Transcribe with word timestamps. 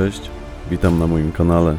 Cześć, 0.00 0.30
witam 0.70 0.98
na 0.98 1.06
moim 1.06 1.32
kanale. 1.32 1.78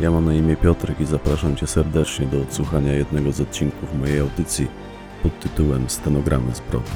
Ja 0.00 0.10
mam 0.10 0.24
na 0.24 0.34
imię 0.34 0.56
Piotrek 0.56 1.00
i 1.00 1.04
zapraszam 1.04 1.56
Cię 1.56 1.66
serdecznie 1.66 2.26
do 2.26 2.42
odsłuchania 2.42 2.92
jednego 2.92 3.32
z 3.32 3.40
odcinków 3.40 3.94
mojej 3.98 4.20
audycji 4.20 4.68
pod 5.22 5.40
tytułem 5.40 5.90
Stenogramy 5.90 6.54
zbrodni. 6.54 6.90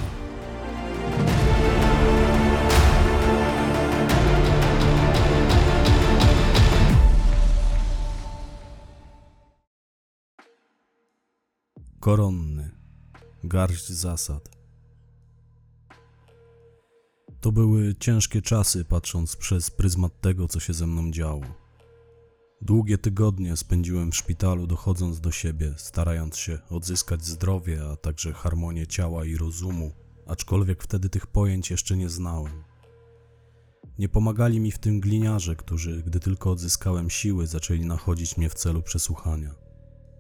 Koronny. 12.00 12.70
Garść 13.44 13.88
zasad. 13.88 14.55
To 17.46 17.52
były 17.52 17.94
ciężkie 17.94 18.42
czasy, 18.42 18.84
patrząc 18.84 19.36
przez 19.36 19.70
pryzmat 19.70 20.20
tego, 20.20 20.48
co 20.48 20.60
się 20.60 20.74
ze 20.74 20.86
mną 20.86 21.10
działo. 21.10 21.44
Długie 22.62 22.98
tygodnie 22.98 23.56
spędziłem 23.56 24.12
w 24.12 24.16
szpitalu, 24.16 24.66
dochodząc 24.66 25.20
do 25.20 25.30
siebie, 25.30 25.74
starając 25.76 26.36
się 26.36 26.58
odzyskać 26.70 27.24
zdrowie, 27.24 27.84
a 27.92 27.96
także 27.96 28.32
harmonię 28.32 28.86
ciała 28.86 29.24
i 29.24 29.36
rozumu, 29.36 29.92
aczkolwiek 30.26 30.82
wtedy 30.82 31.08
tych 31.08 31.26
pojęć 31.26 31.70
jeszcze 31.70 31.96
nie 31.96 32.08
znałem. 32.08 32.64
Nie 33.98 34.08
pomagali 34.08 34.60
mi 34.60 34.72
w 34.72 34.78
tym 34.78 35.00
gliniarze, 35.00 35.56
którzy, 35.56 36.02
gdy 36.02 36.20
tylko 36.20 36.50
odzyskałem 36.50 37.10
siły, 37.10 37.46
zaczęli 37.46 37.86
nachodzić 37.86 38.36
mnie 38.36 38.48
w 38.48 38.54
celu 38.54 38.82
przesłuchania. 38.82 39.54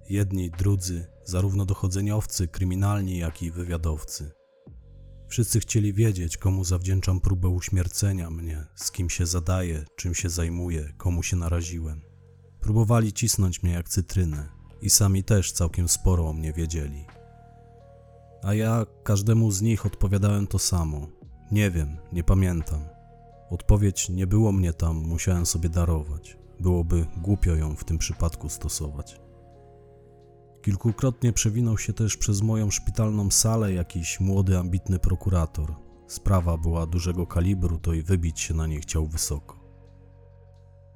Jedni, 0.08 0.50
drudzy, 0.50 1.06
zarówno 1.24 1.64
dochodzeniowcy, 1.64 2.48
kryminalni, 2.48 3.18
jak 3.18 3.42
i 3.42 3.50
wywiadowcy. 3.50 4.35
Wszyscy 5.28 5.60
chcieli 5.60 5.92
wiedzieć, 5.92 6.36
komu 6.36 6.64
zawdzięczam 6.64 7.20
próbę 7.20 7.48
uśmiercenia 7.48 8.30
mnie, 8.30 8.66
z 8.74 8.90
kim 8.90 9.10
się 9.10 9.26
zadaję, 9.26 9.84
czym 9.96 10.14
się 10.14 10.30
zajmuję, 10.30 10.92
komu 10.96 11.22
się 11.22 11.36
naraziłem. 11.36 12.00
Próbowali 12.60 13.12
cisnąć 13.12 13.62
mnie 13.62 13.72
jak 13.72 13.88
cytrynę 13.88 14.48
i 14.82 14.90
sami 14.90 15.24
też 15.24 15.52
całkiem 15.52 15.88
sporo 15.88 16.28
o 16.28 16.32
mnie 16.32 16.52
wiedzieli. 16.52 17.04
A 18.42 18.54
ja 18.54 18.86
każdemu 19.04 19.50
z 19.50 19.62
nich 19.62 19.86
odpowiadałem 19.86 20.46
to 20.46 20.58
samo. 20.58 21.08
Nie 21.52 21.70
wiem, 21.70 21.96
nie 22.12 22.24
pamiętam. 22.24 22.80
Odpowiedź 23.50 24.08
nie 24.08 24.26
było 24.26 24.52
mnie 24.52 24.72
tam, 24.72 24.96
musiałem 24.96 25.46
sobie 25.46 25.68
darować. 25.68 26.36
Byłoby 26.60 27.06
głupio 27.16 27.54
ją 27.54 27.76
w 27.76 27.84
tym 27.84 27.98
przypadku 27.98 28.48
stosować. 28.48 29.20
Kilkukrotnie 30.62 31.32
przewinął 31.32 31.78
się 31.78 31.92
też 31.92 32.16
przez 32.16 32.42
moją 32.42 32.70
szpitalną 32.70 33.30
salę 33.30 33.72
jakiś 33.72 34.20
młody, 34.20 34.58
ambitny 34.58 34.98
prokurator. 34.98 35.74
Sprawa 36.06 36.56
była 36.56 36.86
dużego 36.86 37.26
kalibru, 37.26 37.78
to 37.78 37.92
i 37.92 38.02
wybić 38.02 38.40
się 38.40 38.54
na 38.54 38.66
niej 38.66 38.80
chciał 38.80 39.06
wysoko. 39.06 39.66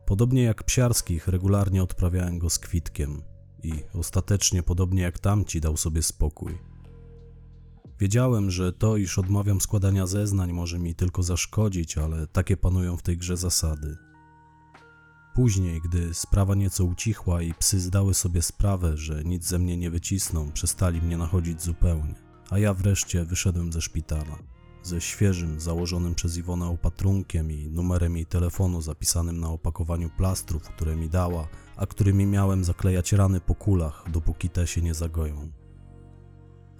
Podobnie 0.06 0.42
jak 0.42 0.64
Psiarskich, 0.64 1.28
regularnie 1.28 1.83
odprawiałem 1.83 2.39
go 2.39 2.50
z 2.50 2.58
kwitkiem 2.58 3.22
i 3.62 3.72
ostatecznie, 3.94 4.62
podobnie 4.62 5.02
jak 5.02 5.19
tamci, 5.19 5.61
dał 5.61 5.77
sobie 5.77 6.02
spokój. 6.02 6.58
Wiedziałem, 8.01 8.51
że 8.51 8.73
to, 8.73 8.96
iż 8.96 9.18
odmawiam 9.18 9.61
składania 9.61 10.06
zeznań, 10.06 10.52
może 10.52 10.79
mi 10.79 10.95
tylko 10.95 11.23
zaszkodzić, 11.23 11.98
ale 11.98 12.27
takie 12.27 12.56
panują 12.56 12.96
w 12.96 13.02
tej 13.02 13.17
grze 13.17 13.36
zasady. 13.36 13.96
Później, 15.35 15.80
gdy 15.80 16.14
sprawa 16.14 16.55
nieco 16.55 16.85
ucichła 16.85 17.42
i 17.42 17.55
psy 17.55 17.80
zdały 17.80 18.14
sobie 18.14 18.42
sprawę, 18.42 18.96
że 18.96 19.24
nic 19.24 19.45
ze 19.45 19.58
mnie 19.58 19.77
nie 19.77 19.91
wycisną, 19.91 20.52
przestali 20.52 21.02
mnie 21.02 21.18
nachodzić 21.18 21.63
zupełnie, 21.63 22.14
a 22.51 22.58
ja 22.58 22.74
wreszcie 22.74 23.24
wyszedłem 23.24 23.73
ze 23.73 23.80
szpitala. 23.80 24.39
Ze 24.83 25.01
świeżym, 25.01 25.61
założonym 25.61 26.14
przez 26.14 26.36
Iwonę 26.36 26.67
opatrunkiem 26.67 27.51
i 27.51 27.68
numerem 27.68 28.17
jej 28.17 28.27
telefonu 28.27 28.83
zapisanym 28.83 29.41
na 29.41 29.48
opakowaniu 29.48 30.11
plastrów, 30.17 30.63
które 30.63 30.96
mi 30.96 31.08
dała, 31.08 31.48
a 31.77 31.86
którymi 31.86 32.27
miałem 32.27 32.64
zaklejać 32.64 33.12
rany 33.12 33.41
po 33.41 33.55
kulach, 33.55 34.05
dopóki 34.12 34.51
te 34.51 34.67
się 34.67 34.83
nie 34.83 34.95
zagoją. 34.95 35.51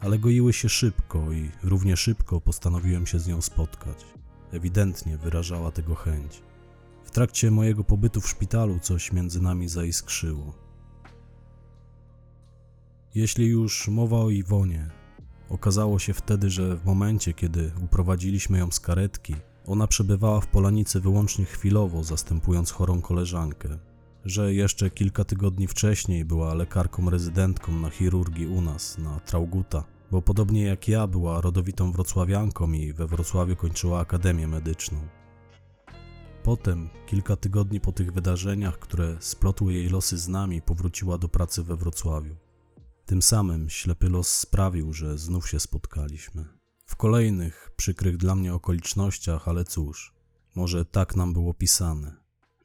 Ale 0.01 0.19
goiły 0.19 0.53
się 0.53 0.69
szybko 0.69 1.33
i 1.33 1.51
równie 1.63 1.97
szybko 1.97 2.41
postanowiłem 2.41 3.07
się 3.07 3.19
z 3.19 3.27
nią 3.27 3.41
spotkać. 3.41 4.07
Ewidentnie 4.53 5.19
wyrażała 5.19 5.71
tego 5.71 5.95
chęć. 5.95 6.43
W 7.11 7.13
trakcie 7.13 7.51
mojego 7.51 7.85
pobytu 7.85 8.21
w 8.21 8.29
szpitalu 8.29 8.79
coś 8.79 9.13
między 9.13 9.43
nami 9.43 9.69
zaiskrzyło. 9.69 10.55
Jeśli 13.15 13.47
już 13.47 13.89
mowa 13.89 14.17
o 14.17 14.31
Iwonie, 14.31 14.91
okazało 15.49 15.99
się 15.99 16.15
wtedy, 16.15 16.51
że 16.51 16.77
w 16.77 16.85
momencie, 16.85 17.35
kiedy 17.35 17.73
uprowadziliśmy 17.85 18.59
ją 18.59 18.71
z 18.71 18.81
karetki, 18.81 19.35
ona 19.67 19.87
przebywała 19.87 20.41
w 20.41 20.47
Polanicy 20.47 21.01
wyłącznie 21.01 21.45
chwilowo, 21.45 22.05
zastępując 22.05 22.71
chorą 22.71 23.01
koleżankę, 23.01 23.79
że 24.25 24.55
jeszcze 24.55 24.91
kilka 24.91 25.25
tygodni 25.25 25.67
wcześniej 25.67 26.25
była 26.25 26.55
lekarką 26.55 27.11
rezydentką 27.11 27.73
na 27.73 27.91
chirurgii 27.91 28.47
u 28.47 28.61
nas, 28.61 28.99
na 28.99 29.21
Trauguta, 29.21 29.85
bo 30.11 30.23
podobnie 30.23 30.63
jak 30.63 30.89
ja 30.89 31.07
była 31.07 31.41
rodowitą 31.41 31.93
wrocławianką 31.93 32.73
i 32.73 32.93
we 32.93 33.07
Wrocławiu 33.07 33.57
kończyła 33.57 34.01
akademię 34.01 34.49
medyczną. 34.49 35.20
Potem, 36.43 36.89
kilka 37.07 37.37
tygodni 37.37 37.81
po 37.81 37.93
tych 37.93 38.13
wydarzeniach, 38.13 38.79
które 38.79 39.17
splotły 39.21 39.73
jej 39.73 39.89
losy 39.89 40.19
z 40.19 40.29
nami, 40.29 40.63
powróciła 40.63 41.19
do 41.19 41.29
pracy 41.29 41.63
we 41.63 41.77
Wrocławiu. 41.77 42.37
Tym 43.07 43.23
samym 43.23 43.71
ślepy 43.71 44.09
los 44.09 44.29
sprawił, 44.29 44.93
że 44.93 45.19
znów 45.19 45.49
się 45.49 45.61
spotkaliśmy. 45.61 46.45
W 46.85 46.97
kolejnych, 46.97 47.71
przykrych 47.77 48.17
dla 48.17 48.35
mnie 48.35 48.55
okolicznościach, 48.55 49.49
ale 49.49 49.65
cóż, 49.65 50.15
może 50.55 50.85
tak 50.85 51.17
nam 51.17 51.33
było 51.33 51.55
pisane, 51.55 52.17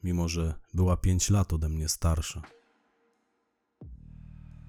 mimo 0.04 0.28
że 0.28 0.54
była 0.74 0.98
pięć 0.98 1.30
lat 1.30 1.54
ode 1.54 1.70
mnie 1.70 1.90
starsza. 1.90 2.42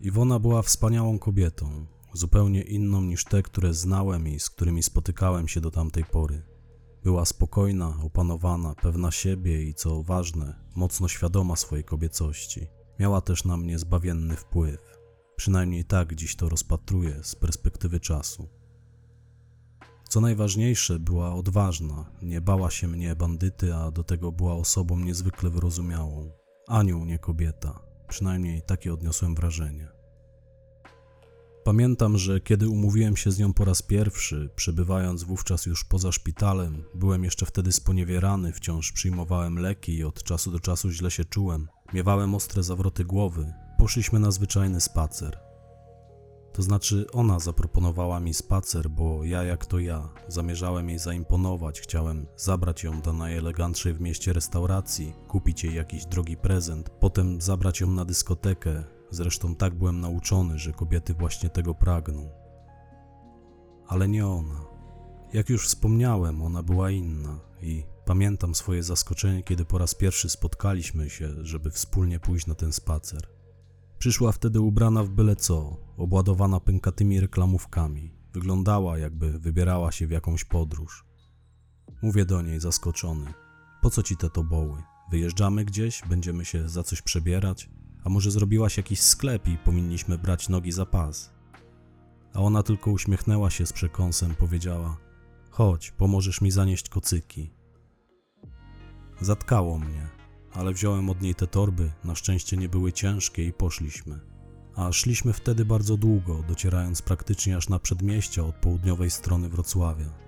Iwona 0.00 0.38
była 0.38 0.62
wspaniałą 0.62 1.18
kobietą, 1.18 1.86
zupełnie 2.12 2.62
inną 2.62 3.02
niż 3.02 3.24
te, 3.24 3.42
które 3.42 3.74
znałem 3.74 4.28
i 4.28 4.40
z 4.40 4.50
którymi 4.50 4.82
spotykałem 4.82 5.48
się 5.48 5.60
do 5.60 5.70
tamtej 5.70 6.04
pory. 6.04 6.55
Była 7.06 7.24
spokojna, 7.24 7.94
opanowana, 8.02 8.74
pewna 8.74 9.10
siebie 9.10 9.62
i 9.62 9.74
co 9.74 10.02
ważne, 10.02 10.54
mocno 10.74 11.08
świadoma 11.08 11.56
swojej 11.56 11.84
kobiecości. 11.84 12.66
Miała 12.98 13.20
też 13.20 13.44
na 13.44 13.56
mnie 13.56 13.78
zbawienny 13.78 14.36
wpływ. 14.36 14.98
Przynajmniej 15.36 15.84
tak 15.84 16.14
dziś 16.14 16.36
to 16.36 16.48
rozpatruję 16.48 17.24
z 17.24 17.34
perspektywy 17.34 18.00
czasu. 18.00 18.48
Co 20.08 20.20
najważniejsze, 20.20 20.98
była 20.98 21.34
odważna, 21.34 22.10
nie 22.22 22.40
bała 22.40 22.70
się 22.70 22.88
mnie 22.88 23.16
bandyty, 23.16 23.74
a 23.74 23.90
do 23.90 24.04
tego 24.04 24.32
była 24.32 24.54
osobą 24.54 24.98
niezwykle 24.98 25.50
wyrozumiałą. 25.50 26.30
Anioł, 26.68 27.04
nie 27.04 27.18
kobieta. 27.18 27.80
Przynajmniej 28.08 28.62
takie 28.62 28.92
odniosłem 28.92 29.34
wrażenie. 29.34 29.95
Pamiętam, 31.66 32.18
że 32.18 32.40
kiedy 32.40 32.68
umówiłem 32.68 33.16
się 33.16 33.30
z 33.30 33.38
nią 33.38 33.52
po 33.52 33.64
raz 33.64 33.82
pierwszy, 33.82 34.50
przebywając 34.56 35.22
wówczas 35.22 35.66
już 35.66 35.84
poza 35.84 36.12
szpitalem, 36.12 36.84
byłem 36.94 37.24
jeszcze 37.24 37.46
wtedy 37.46 37.72
sponiewierany, 37.72 38.52
wciąż 38.52 38.92
przyjmowałem 38.92 39.58
leki 39.58 39.94
i 39.94 40.04
od 40.04 40.22
czasu 40.22 40.50
do 40.50 40.60
czasu 40.60 40.90
źle 40.90 41.10
się 41.10 41.24
czułem. 41.24 41.68
Miewałem 41.92 42.34
ostre 42.34 42.62
zawroty 42.62 43.04
głowy. 43.04 43.52
Poszliśmy 43.78 44.18
na 44.18 44.30
zwyczajny 44.30 44.80
spacer. 44.80 45.38
To 46.52 46.62
znaczy, 46.62 47.06
ona 47.12 47.38
zaproponowała 47.38 48.20
mi 48.20 48.34
spacer, 48.34 48.90
bo 48.90 49.24
ja 49.24 49.42
jak 49.42 49.66
to 49.66 49.78
ja, 49.78 50.08
zamierzałem 50.28 50.88
jej 50.88 50.98
zaimponować, 50.98 51.80
chciałem 51.80 52.26
zabrać 52.36 52.84
ją 52.84 53.00
do 53.00 53.12
najelegantszej 53.12 53.94
w 53.94 54.00
mieście 54.00 54.32
restauracji, 54.32 55.12
kupić 55.28 55.64
jej 55.64 55.74
jakiś 55.74 56.06
drogi 56.06 56.36
prezent, 56.36 56.90
potem 56.90 57.40
zabrać 57.40 57.80
ją 57.80 57.90
na 57.90 58.04
dyskotekę, 58.04 58.95
Zresztą 59.10 59.54
tak 59.54 59.74
byłem 59.74 60.00
nauczony, 60.00 60.58
że 60.58 60.72
kobiety 60.72 61.14
właśnie 61.14 61.50
tego 61.50 61.74
pragną. 61.74 62.30
Ale 63.86 64.08
nie 64.08 64.26
ona. 64.26 64.64
Jak 65.32 65.48
już 65.48 65.66
wspomniałem, 65.66 66.42
ona 66.42 66.62
była 66.62 66.90
inna 66.90 67.40
i 67.62 67.84
pamiętam 68.04 68.54
swoje 68.54 68.82
zaskoczenie, 68.82 69.42
kiedy 69.42 69.64
po 69.64 69.78
raz 69.78 69.94
pierwszy 69.94 70.28
spotkaliśmy 70.28 71.10
się, 71.10 71.44
żeby 71.44 71.70
wspólnie 71.70 72.20
pójść 72.20 72.46
na 72.46 72.54
ten 72.54 72.72
spacer. 72.72 73.28
Przyszła 73.98 74.32
wtedy 74.32 74.60
ubrana 74.60 75.04
w 75.04 75.08
byle 75.08 75.36
co, 75.36 75.76
obładowana 75.96 76.60
pękatymi 76.60 77.20
reklamówkami. 77.20 78.12
Wyglądała, 78.32 78.98
jakby 78.98 79.38
wybierała 79.38 79.92
się 79.92 80.06
w 80.06 80.10
jakąś 80.10 80.44
podróż. 80.44 81.04
Mówię 82.02 82.24
do 82.24 82.42
niej 82.42 82.60
zaskoczony: 82.60 83.34
Po 83.82 83.90
co 83.90 84.02
ci 84.02 84.16
te 84.16 84.30
toboły? 84.30 84.82
Wyjeżdżamy 85.10 85.64
gdzieś, 85.64 86.02
będziemy 86.08 86.44
się 86.44 86.68
za 86.68 86.82
coś 86.82 87.02
przebierać, 87.02 87.70
a 88.06 88.08
może 88.08 88.30
zrobiłaś 88.30 88.76
jakiś 88.76 89.00
sklep 89.00 89.48
i 89.48 89.58
powinniśmy 89.58 90.18
brać 90.18 90.48
nogi 90.48 90.72
za 90.72 90.86
pas. 90.86 91.30
A 92.34 92.38
ona 92.40 92.62
tylko 92.62 92.90
uśmiechnęła 92.90 93.50
się 93.50 93.66
z 93.66 93.72
przekąsem, 93.72 94.34
powiedziała: 94.34 94.96
Chodź, 95.50 95.90
pomożesz 95.90 96.40
mi 96.40 96.50
zanieść 96.50 96.88
kocyki. 96.88 97.50
Zatkało 99.20 99.78
mnie, 99.78 100.08
ale 100.52 100.72
wziąłem 100.72 101.10
od 101.10 101.22
niej 101.22 101.34
te 101.34 101.46
torby, 101.46 101.92
na 102.04 102.14
szczęście 102.14 102.56
nie 102.56 102.68
były 102.68 102.92
ciężkie 102.92 103.44
i 103.44 103.52
poszliśmy. 103.52 104.20
A 104.76 104.92
szliśmy 104.92 105.32
wtedy 105.32 105.64
bardzo 105.64 105.96
długo, 105.96 106.44
docierając 106.48 107.02
praktycznie 107.02 107.56
aż 107.56 107.68
na 107.68 107.78
przedmieścia 107.78 108.44
od 108.44 108.54
południowej 108.54 109.10
strony 109.10 109.48
Wrocławia. 109.48 110.25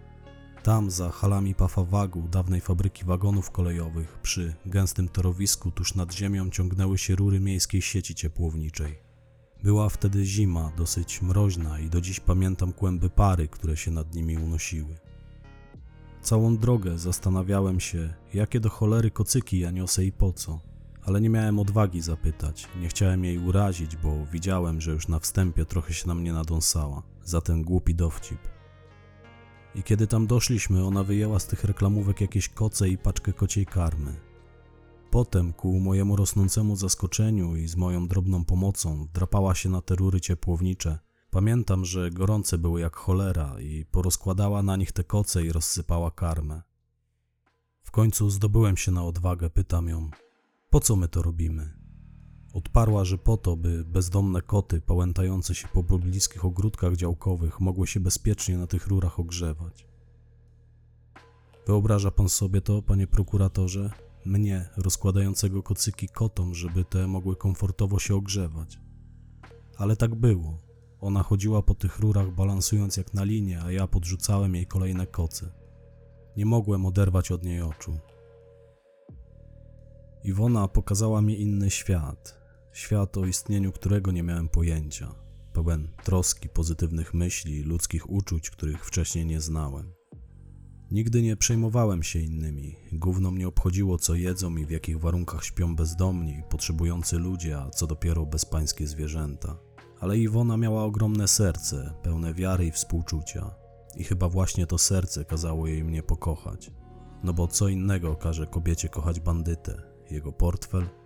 Tam, 0.63 0.91
za 0.91 1.11
halami 1.11 1.55
Pafawagu, 1.55 2.29
dawnej 2.29 2.61
fabryki 2.61 3.05
wagonów 3.05 3.51
kolejowych, 3.51 4.19
przy 4.23 4.55
gęstym 4.67 5.09
torowisku 5.09 5.71
tuż 5.71 5.95
nad 5.95 6.13
ziemią 6.13 6.51
ciągnęły 6.51 6.99
się 6.99 7.17
rury 7.17 7.41
miejskiej 7.41 7.83
sieci 7.83 8.15
ciepłowniczej. 8.15 8.99
Była 9.63 9.89
wtedy 9.89 10.25
zima, 10.25 10.73
dosyć 10.77 11.23
mroźna 11.23 11.81
i 11.81 11.89
do 11.89 12.01
dziś 12.01 12.21
pamiętam 12.21 12.73
kłęby 12.73 13.11
pary, 13.11 13.49
które 13.49 13.77
się 13.77 13.91
nad 13.91 14.15
nimi 14.15 14.37
unosiły. 14.37 14.97
Całą 16.23 16.57
drogę 16.57 16.99
zastanawiałem 16.99 17.81
się, 17.81 18.15
jakie 18.35 18.61
do 18.61 18.71
cholery 18.71 19.11
kocyki 19.11 19.59
ja 19.59 19.71
niosę 19.71 20.05
i 20.05 20.13
po 20.13 20.33
co, 20.33 20.61
ale 21.03 21.21
nie 21.21 21.31
miałem 21.31 21.59
odwagi 21.59 22.01
zapytać, 22.01 22.69
nie 22.81 22.89
chciałem 22.89 23.25
jej 23.25 23.39
urazić, 23.39 23.97
bo 23.97 24.27
widziałem, 24.33 24.81
że 24.81 24.91
już 24.91 25.09
na 25.09 25.19
wstępie 25.19 25.65
trochę 25.65 25.95
się 25.95 26.09
na 26.09 26.15
mnie 26.15 26.33
nadąsała 26.33 27.03
za 27.25 27.41
ten 27.41 27.63
głupi 27.63 27.95
dowcip. 27.95 28.58
I 29.79 29.83
kiedy 29.83 30.07
tam 30.07 30.27
doszliśmy, 30.27 30.85
ona 30.85 31.05
wyjęła 31.05 31.39
z 31.39 31.47
tych 31.47 31.65
reklamówek 31.65 32.21
jakieś 32.21 32.49
koce 32.49 32.89
i 32.89 32.99
paczkę 32.99 33.33
kociej 33.33 33.67
karmy. 33.67 34.17
Potem, 35.11 35.53
ku 35.53 35.81
mojemu 35.81 36.17
rosnącemu 36.17 36.77
zaskoczeniu 36.77 37.57
i 37.57 37.69
z 37.69 37.77
moją 37.77 38.09
drobną 38.09 38.45
pomocą, 38.45 39.09
drapała 39.13 39.55
się 39.55 39.69
na 39.69 39.81
te 39.81 39.95
rury 39.95 40.21
ciepłownicze. 40.21 40.99
Pamiętam, 41.31 41.85
że 41.85 42.11
gorące 42.11 42.59
były 42.59 42.81
jak 42.81 42.97
cholera 42.97 43.61
i 43.61 43.85
porozkładała 43.85 44.63
na 44.63 44.77
nich 44.77 44.93
te 44.93 45.05
koce 45.05 45.45
i 45.45 45.53
rozsypała 45.53 46.11
karmę. 46.11 46.63
W 47.83 47.91
końcu 47.91 48.31
zdobyłem 48.31 48.77
się 48.77 48.93
na 48.93 49.05
odwagę, 49.05 49.51
pytam 49.51 49.89
ją, 49.89 50.11
po 50.71 50.81
co 50.81 50.97
my 50.97 51.09
to 51.09 51.23
robimy? 51.23 51.78
Odparła, 52.53 53.05
że 53.05 53.19
po 53.19 53.37
to, 53.37 53.57
by 53.57 53.85
bezdomne 53.85 54.43
koty 54.43 54.81
pałętające 54.81 55.55
się 55.55 55.69
po 55.69 55.85
pobliskich 55.85 56.45
ogródkach 56.45 56.97
działkowych 56.97 57.61
mogły 57.61 57.87
się 57.87 58.01
bezpiecznie 58.01 58.59
na 58.59 58.67
tych 58.67 58.87
rurach 58.87 59.21
ogrzewać. 59.21 59.87
Wyobraża 61.67 62.11
pan 62.11 62.29
sobie 62.29 62.61
to, 62.61 62.83
panie 62.83 63.07
prokuratorze? 63.07 63.91
Mnie, 64.25 64.69
rozkładającego 64.77 65.63
kocyki 65.63 66.09
kotom, 66.09 66.55
żeby 66.55 66.85
te 66.85 67.07
mogły 67.07 67.37
komfortowo 67.37 67.99
się 67.99 68.15
ogrzewać. 68.15 68.81
Ale 69.77 69.97
tak 69.97 70.15
było. 70.15 70.59
Ona 71.01 71.23
chodziła 71.23 71.63
po 71.63 71.75
tych 71.75 71.99
rurach 71.99 72.35
balansując 72.35 72.97
jak 72.97 73.15
na 73.15 73.25
linie, 73.25 73.63
a 73.63 73.73
ja 73.73 73.87
podrzucałem 73.87 74.55
jej 74.55 74.67
kolejne 74.67 75.07
koce. 75.07 75.53
Nie 76.37 76.47
mogłem 76.47 76.87
oderwać 76.87 77.31
od 77.31 77.45
niej 77.45 77.63
oczu. 77.63 77.99
Iwona 80.25 80.69
pokazała 80.69 81.23
mi 81.23 81.41
inny 81.41 81.71
świat. 81.71 82.38
Świat, 82.79 83.17
o 83.17 83.27
istnieniu 83.27 83.73
którego 83.73 84.13
nie 84.13 84.23
miałem 84.23 84.49
pojęcia. 84.49 85.15
Pełen 85.53 85.89
troski, 86.05 86.49
pozytywnych 86.49 87.15
myśli, 87.15 87.63
ludzkich 87.63 88.11
uczuć, 88.11 88.51
których 88.51 88.87
wcześniej 88.87 89.27
nie 89.27 89.41
znałem. 89.41 89.93
Nigdy 90.91 91.23
nie 91.23 91.37
przejmowałem 91.37 92.03
się 92.03 92.19
innymi. 92.19 92.77
Gówno 92.93 93.31
mnie 93.31 93.49
obchodziło, 93.49 93.99
co 93.99 94.15
jedzą 94.15 94.57
i 94.57 94.67
w 94.67 94.71
jakich 94.71 95.01
warunkach 95.01 95.45
śpią 95.45 95.77
bezdomni, 95.77 96.43
potrzebujący 96.51 97.19
ludzie, 97.19 97.59
a 97.59 97.71
co 97.71 97.87
dopiero 97.87 98.27
bezpańskie 98.27 98.87
zwierzęta. 98.87 99.59
Ale 100.01 100.19
Iwona 100.19 100.57
miała 100.57 100.85
ogromne 100.85 101.29
serce, 101.29 101.95
pełne 102.03 102.35
wiary 102.35 102.67
i 102.67 102.73
współczucia. 102.73 103.55
I 103.97 104.05
chyba 104.05 104.29
właśnie 104.29 104.67
to 104.67 104.79
serce 104.79 105.25
kazało 105.25 105.67
jej 105.67 105.85
mnie 105.85 106.03
pokochać. 106.03 106.71
No 107.23 107.33
bo 107.33 107.49
co 107.49 107.69
innego 107.69 108.17
każe 108.17 108.47
kobiecie 108.47 108.89
kochać 108.89 109.21
bandytę? 109.21 109.83
Jego 110.11 110.33
portfel? 110.33 110.98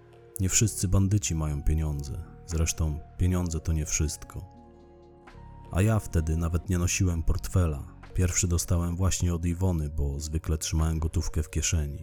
Nie 0.43 0.49
wszyscy 0.49 0.89
bandyci 0.89 1.35
mają 1.35 1.63
pieniądze. 1.63 2.25
Zresztą 2.47 3.01
pieniądze 3.19 3.61
to 3.61 3.73
nie 3.73 3.87
wszystko. 3.87 4.45
A 5.73 5.83
ja 5.83 5.99
wtedy 5.99 6.37
nawet 6.37 6.69
nie 6.69 6.79
nosiłem 6.79 7.23
portfela. 7.23 8.01
Pierwszy 8.15 8.49
dostałem 8.49 8.97
właśnie 8.97 9.35
od 9.35 9.47
Iwony, 9.47 9.91
bo 9.91 10.21
zwykle 10.21 10.59
trzymałem 10.59 10.99
gotówkę 10.99 11.43
w 11.43 11.51
kieszeni. 11.51 12.03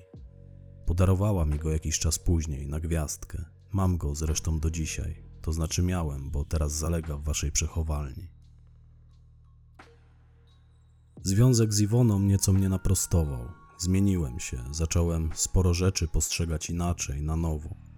Podarowała 0.86 1.46
mi 1.46 1.60
go 1.60 1.72
jakiś 1.72 2.00
czas 2.00 2.20
później, 2.20 2.68
na 2.68 2.80
gwiazdkę. 2.80 3.46
Mam 3.74 3.98
go 3.98 4.16
zresztą 4.16 4.60
do 4.60 4.72
dzisiaj. 4.72 5.24
To 5.42 5.54
znaczy 5.54 5.84
miałem, 5.84 6.32
bo 6.32 6.46
teraz 6.46 6.72
zalega 6.72 7.18
w 7.18 7.24
waszej 7.24 7.52
przechowalni. 7.52 8.32
Związek 11.24 11.74
z 11.74 11.82
Iwoną 11.82 12.20
nieco 12.20 12.54
mnie 12.54 12.70
naprostował. 12.70 13.50
Zmieniłem 13.78 14.40
się, 14.40 14.64
zacząłem 14.72 15.30
sporo 15.34 15.74
rzeczy 15.74 16.08
postrzegać 16.08 16.70
inaczej, 16.70 17.22
na 17.22 17.36
nowo. 17.36 17.89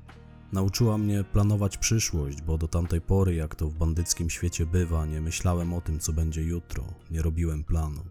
Nauczyła 0.51 0.97
mnie 0.97 1.23
planować 1.23 1.77
przyszłość, 1.77 2.41
bo 2.41 2.57
do 2.57 2.67
tamtej 2.67 3.01
pory, 3.01 3.35
jak 3.35 3.55
to 3.55 3.67
w 3.67 3.73
bandyckim 3.73 4.29
świecie 4.29 4.65
bywa, 4.65 5.05
nie 5.05 5.21
myślałem 5.21 5.73
o 5.73 5.81
tym, 5.81 5.99
co 5.99 6.13
będzie 6.13 6.41
jutro, 6.43 6.83
nie 7.11 7.21
robiłem 7.21 7.63
planów. 7.63 8.07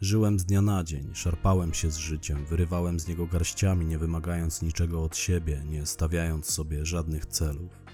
Żyłem 0.00 0.38
z 0.38 0.44
dnia 0.44 0.62
na 0.62 0.84
dzień, 0.84 1.10
szarpałem 1.14 1.74
się 1.74 1.90
z 1.90 1.96
życiem, 1.96 2.44
wyrywałem 2.44 3.00
z 3.00 3.08
niego 3.08 3.26
garściami, 3.26 3.86
nie 3.86 3.98
wymagając 3.98 4.62
niczego 4.62 5.04
od 5.04 5.16
siebie, 5.16 5.62
nie 5.66 5.86
stawiając 5.86 6.46
sobie 6.46 6.84
żadnych 6.84 7.26
celów. 7.26 7.84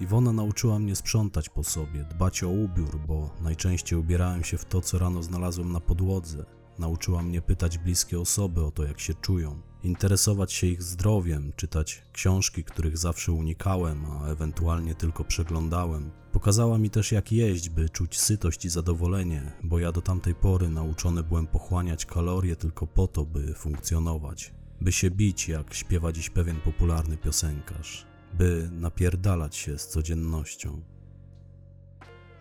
Iwona 0.00 0.32
nauczyła 0.32 0.78
mnie 0.78 0.96
sprzątać 0.96 1.48
po 1.48 1.64
sobie, 1.64 2.04
dbać 2.04 2.42
o 2.42 2.48
ubiór, 2.48 3.00
bo 3.06 3.30
najczęściej 3.40 3.98
ubierałem 3.98 4.44
się 4.44 4.58
w 4.58 4.64
to, 4.64 4.80
co 4.80 4.98
rano 4.98 5.22
znalazłem 5.22 5.72
na 5.72 5.80
podłodze. 5.80 6.44
Nauczyła 6.78 7.22
mnie 7.22 7.42
pytać 7.42 7.78
bliskie 7.78 8.20
osoby 8.20 8.64
o 8.64 8.70
to, 8.70 8.84
jak 8.84 9.00
się 9.00 9.14
czują, 9.14 9.60
interesować 9.84 10.52
się 10.52 10.66
ich 10.66 10.82
zdrowiem, 10.82 11.52
czytać 11.56 12.02
książki, 12.12 12.64
których 12.64 12.98
zawsze 12.98 13.32
unikałem, 13.32 14.04
a 14.04 14.26
ewentualnie 14.26 14.94
tylko 14.94 15.24
przeglądałem. 15.24 16.10
Pokazała 16.32 16.78
mi 16.78 16.90
też, 16.90 17.12
jak 17.12 17.32
jeść, 17.32 17.68
by 17.68 17.88
czuć 17.88 18.20
sytość 18.20 18.64
i 18.64 18.68
zadowolenie, 18.68 19.52
bo 19.62 19.78
ja 19.78 19.92
do 19.92 20.02
tamtej 20.02 20.34
pory 20.34 20.68
nauczony 20.68 21.22
byłem 21.22 21.46
pochłaniać 21.46 22.06
kalorie 22.06 22.56
tylko 22.56 22.86
po 22.86 23.08
to, 23.08 23.24
by 23.24 23.54
funkcjonować, 23.54 24.54
by 24.80 24.92
się 24.92 25.10
bić, 25.10 25.48
jak 25.48 25.74
śpiewa 25.74 26.12
dziś 26.12 26.30
pewien 26.30 26.60
popularny 26.60 27.16
piosenkarz, 27.16 28.06
by 28.34 28.70
napierdalać 28.72 29.56
się 29.56 29.78
z 29.78 29.88
codziennością. 29.88 30.97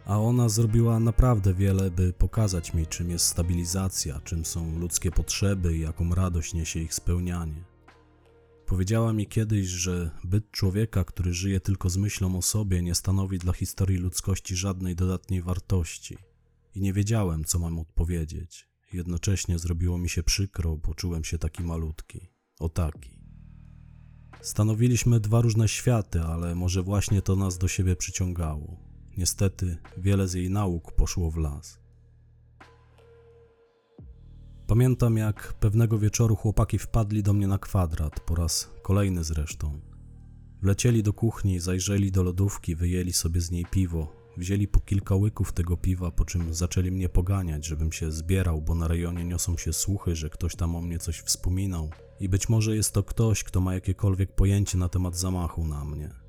A 0.07 0.19
ona 0.19 0.49
zrobiła 0.49 0.99
naprawdę 0.99 1.53
wiele, 1.53 1.91
by 1.91 2.13
pokazać 2.13 2.73
mi, 2.73 2.87
czym 2.87 3.09
jest 3.09 3.25
stabilizacja, 3.25 4.19
czym 4.19 4.45
są 4.45 4.79
ludzkie 4.79 5.11
potrzeby 5.11 5.77
i 5.77 5.79
jaką 5.79 6.15
radość 6.15 6.53
niesie 6.53 6.79
ich 6.79 6.93
spełnianie. 6.93 7.63
Powiedziała 8.65 9.13
mi 9.13 9.27
kiedyś, 9.27 9.67
że 9.67 10.11
byt 10.23 10.51
człowieka, 10.51 11.03
który 11.03 11.33
żyje 11.33 11.59
tylko 11.59 11.89
z 11.89 11.97
myślą 11.97 12.37
o 12.37 12.41
sobie, 12.41 12.81
nie 12.81 12.95
stanowi 12.95 13.39
dla 13.39 13.53
historii 13.53 13.97
ludzkości 13.97 14.55
żadnej 14.55 14.95
dodatniej 14.95 15.41
wartości. 15.41 16.17
I 16.75 16.81
nie 16.81 16.93
wiedziałem, 16.93 17.43
co 17.43 17.59
mam 17.59 17.79
odpowiedzieć. 17.79 18.67
Jednocześnie 18.93 19.59
zrobiło 19.59 19.97
mi 19.97 20.09
się 20.09 20.23
przykro, 20.23 20.77
bo 20.77 20.93
czułem 20.93 21.23
się 21.23 21.37
taki 21.37 21.63
malutki. 21.63 22.29
O 22.59 22.69
taki. 22.69 23.19
Stanowiliśmy 24.41 25.19
dwa 25.19 25.41
różne 25.41 25.67
światy, 25.67 26.21
ale 26.21 26.55
może 26.55 26.83
właśnie 26.83 27.21
to 27.21 27.35
nas 27.35 27.57
do 27.57 27.67
siebie 27.67 27.95
przyciągało. 27.95 28.86
Niestety, 29.17 29.77
wiele 29.97 30.27
z 30.27 30.33
jej 30.33 30.49
nauk 30.49 30.91
poszło 30.91 31.31
w 31.31 31.37
las. 31.37 31.79
Pamiętam, 34.67 35.17
jak 35.17 35.53
pewnego 35.53 35.99
wieczoru 35.99 36.35
chłopaki 36.35 36.79
wpadli 36.79 37.23
do 37.23 37.33
mnie 37.33 37.47
na 37.47 37.57
kwadrat, 37.57 38.19
po 38.19 38.35
raz 38.35 38.71
kolejny 38.81 39.23
zresztą. 39.23 39.79
Wlecieli 40.61 41.03
do 41.03 41.13
kuchni, 41.13 41.59
zajrzeli 41.59 42.11
do 42.11 42.23
lodówki, 42.23 42.75
wyjęli 42.75 43.13
sobie 43.13 43.41
z 43.41 43.51
niej 43.51 43.65
piwo, 43.71 44.15
wzięli 44.37 44.67
po 44.67 44.79
kilka 44.79 45.15
łyków 45.15 45.53
tego 45.53 45.77
piwa, 45.77 46.11
po 46.11 46.25
czym 46.25 46.53
zaczęli 46.53 46.91
mnie 46.91 47.09
poganiać, 47.09 47.65
żebym 47.65 47.91
się 47.91 48.11
zbierał, 48.11 48.61
bo 48.61 48.75
na 48.75 48.87
rejonie 48.87 49.23
niosą 49.25 49.57
się 49.57 49.73
słuchy, 49.73 50.15
że 50.15 50.29
ktoś 50.29 50.55
tam 50.55 50.75
o 50.75 50.81
mnie 50.81 50.99
coś 50.99 51.19
wspominał 51.19 51.89
i 52.19 52.29
być 52.29 52.49
może 52.49 52.75
jest 52.75 52.93
to 52.93 53.03
ktoś, 53.03 53.43
kto 53.43 53.61
ma 53.61 53.73
jakiekolwiek 53.73 54.35
pojęcie 54.35 54.77
na 54.77 54.89
temat 54.89 55.17
zamachu 55.17 55.67
na 55.67 55.85
mnie. 55.85 56.26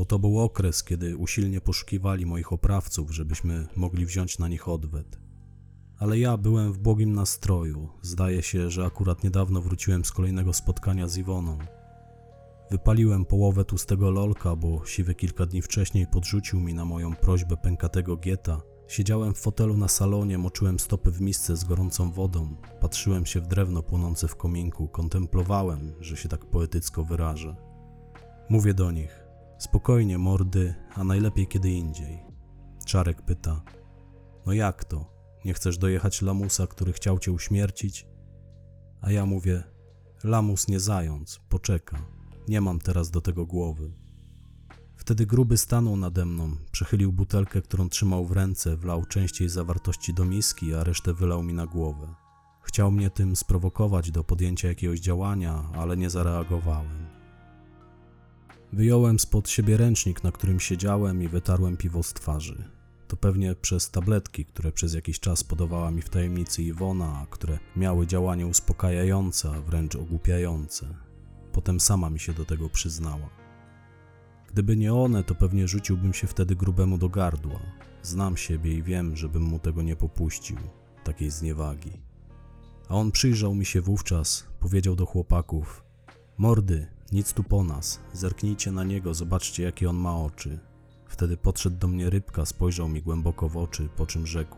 Bo 0.00 0.04
to 0.04 0.18
był 0.18 0.40
okres, 0.40 0.84
kiedy 0.84 1.16
usilnie 1.16 1.60
poszukiwali 1.60 2.26
moich 2.26 2.52
oprawców, 2.52 3.10
żebyśmy 3.10 3.66
mogli 3.76 4.06
wziąć 4.06 4.38
na 4.38 4.48
nich 4.48 4.68
odwet. 4.68 5.18
Ale 5.98 6.18
ja 6.18 6.36
byłem 6.36 6.72
w 6.72 6.78
błogim 6.78 7.12
nastroju. 7.12 7.88
Zdaje 8.02 8.42
się, 8.42 8.70
że 8.70 8.84
akurat 8.84 9.24
niedawno 9.24 9.60
wróciłem 9.60 10.04
z 10.04 10.12
kolejnego 10.12 10.52
spotkania 10.52 11.08
z 11.08 11.16
Iwoną. 11.16 11.58
Wypaliłem 12.70 13.24
połowę 13.24 13.64
tłustego 13.64 14.10
lolka, 14.10 14.56
bo 14.56 14.86
siwy 14.86 15.14
kilka 15.14 15.46
dni 15.46 15.62
wcześniej 15.62 16.06
podrzucił 16.06 16.60
mi 16.60 16.74
na 16.74 16.84
moją 16.84 17.16
prośbę 17.16 17.56
pękatego 17.56 18.16
gieta, 18.16 18.60
Siedziałem 18.88 19.34
w 19.34 19.38
fotelu 19.38 19.76
na 19.76 19.88
salonie, 19.88 20.38
moczyłem 20.38 20.78
stopy 20.78 21.10
w 21.10 21.20
misce 21.20 21.56
z 21.56 21.64
gorącą 21.64 22.10
wodą, 22.12 22.56
patrzyłem 22.80 23.26
się 23.26 23.40
w 23.40 23.46
drewno 23.46 23.82
płonące 23.82 24.28
w 24.28 24.36
kominku, 24.36 24.88
kontemplowałem, 24.88 25.92
że 26.00 26.16
się 26.16 26.28
tak 26.28 26.46
poetycko 26.46 27.04
wyrażę. 27.04 27.56
Mówię 28.48 28.74
do 28.74 28.90
nich: 28.90 29.19
spokojnie, 29.60 30.18
mordy, 30.18 30.74
a 30.94 31.04
najlepiej 31.04 31.46
kiedy 31.46 31.70
indziej. 31.70 32.22
Czarek 32.86 33.22
pyta: 33.22 33.62
No 34.46 34.52
jak 34.52 34.84
to? 34.84 35.20
Nie 35.44 35.54
chcesz 35.54 35.78
dojechać 35.78 36.22
lamusa, 36.22 36.66
który 36.66 36.92
chciał 36.92 37.18
cię 37.18 37.32
uśmiercić? 37.32 38.06
A 39.00 39.10
ja 39.10 39.26
mówię: 39.26 39.62
Lamus 40.24 40.68
nie 40.68 40.80
zając, 40.80 41.40
poczeka. 41.48 41.98
Nie 42.48 42.60
mam 42.60 42.78
teraz 42.78 43.10
do 43.10 43.20
tego 43.20 43.46
głowy. 43.46 43.92
Wtedy 44.96 45.26
gruby 45.26 45.56
stanął 45.56 45.96
nade 45.96 46.24
mną, 46.26 46.56
przechylił 46.72 47.12
butelkę, 47.12 47.62
którą 47.62 47.88
trzymał 47.88 48.26
w 48.26 48.32
ręce, 48.32 48.76
wlał 48.76 49.04
częściej 49.04 49.48
zawartości 49.48 50.14
do 50.14 50.24
miski, 50.24 50.74
a 50.74 50.84
resztę 50.84 51.14
wylał 51.14 51.42
mi 51.42 51.54
na 51.54 51.66
głowę. 51.66 52.14
Chciał 52.62 52.90
mnie 52.90 53.10
tym 53.10 53.36
sprowokować 53.36 54.10
do 54.10 54.24
podjęcia 54.24 54.68
jakiegoś 54.68 55.00
działania, 55.00 55.64
ale 55.74 55.96
nie 55.96 56.10
zareagowałem. 56.10 57.09
Wyjąłem 58.72 59.18
spod 59.18 59.48
siebie 59.48 59.76
ręcznik, 59.76 60.24
na 60.24 60.32
którym 60.32 60.60
siedziałem 60.60 61.22
i 61.22 61.28
wytarłem 61.28 61.76
piwo 61.76 62.02
z 62.02 62.12
twarzy. 62.12 62.64
To 63.08 63.16
pewnie 63.16 63.54
przez 63.54 63.90
tabletki, 63.90 64.44
które 64.44 64.72
przez 64.72 64.94
jakiś 64.94 65.20
czas 65.20 65.44
podawała 65.44 65.90
mi 65.90 66.02
w 66.02 66.08
tajemnicy 66.08 66.62
Iwona, 66.62 67.18
a 67.22 67.26
które 67.26 67.58
miały 67.76 68.06
działanie 68.06 68.46
uspokajające, 68.46 69.50
a 69.50 69.60
wręcz 69.60 69.96
ogłupiające. 69.96 70.86
Potem 71.52 71.80
sama 71.80 72.10
mi 72.10 72.20
się 72.20 72.32
do 72.32 72.44
tego 72.44 72.68
przyznała. 72.68 73.30
Gdyby 74.52 74.76
nie 74.76 74.94
one, 74.94 75.24
to 75.24 75.34
pewnie 75.34 75.68
rzuciłbym 75.68 76.12
się 76.12 76.26
wtedy 76.26 76.56
grubemu 76.56 76.98
do 76.98 77.08
gardła. 77.08 77.60
Znam 78.02 78.36
siebie 78.36 78.74
i 78.74 78.82
wiem, 78.82 79.16
żebym 79.16 79.42
mu 79.42 79.58
tego 79.58 79.82
nie 79.82 79.96
popuścił, 79.96 80.56
takiej 81.04 81.30
zniewagi. 81.30 81.92
A 82.88 82.94
on 82.94 83.12
przyjrzał 83.12 83.54
mi 83.54 83.64
się 83.64 83.80
wówczas, 83.80 84.46
powiedział 84.60 84.96
do 84.96 85.06
chłopaków: 85.06 85.84
Mordy, 86.38 86.86
nic 87.12 87.32
tu 87.32 87.44
po 87.44 87.64
nas, 87.64 88.00
zerknijcie 88.12 88.72
na 88.72 88.84
niego, 88.84 89.14
zobaczcie, 89.14 89.62
jakie 89.62 89.90
on 89.90 89.96
ma 89.96 90.16
oczy. 90.16 90.58
Wtedy 91.06 91.36
podszedł 91.36 91.76
do 91.76 91.88
mnie 91.88 92.10
rybka, 92.10 92.46
spojrzał 92.46 92.88
mi 92.88 93.02
głęboko 93.02 93.48
w 93.48 93.56
oczy, 93.56 93.88
po 93.96 94.06
czym 94.06 94.26
rzekł: 94.26 94.56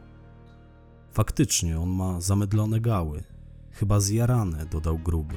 Faktycznie, 1.11 1.81
on 1.81 1.89
ma 1.89 2.21
zamydlone 2.21 2.81
gały, 2.81 3.25
chyba 3.71 4.01
zjarane, 4.01 4.67
dodał 4.67 4.99
gruby 4.99 5.35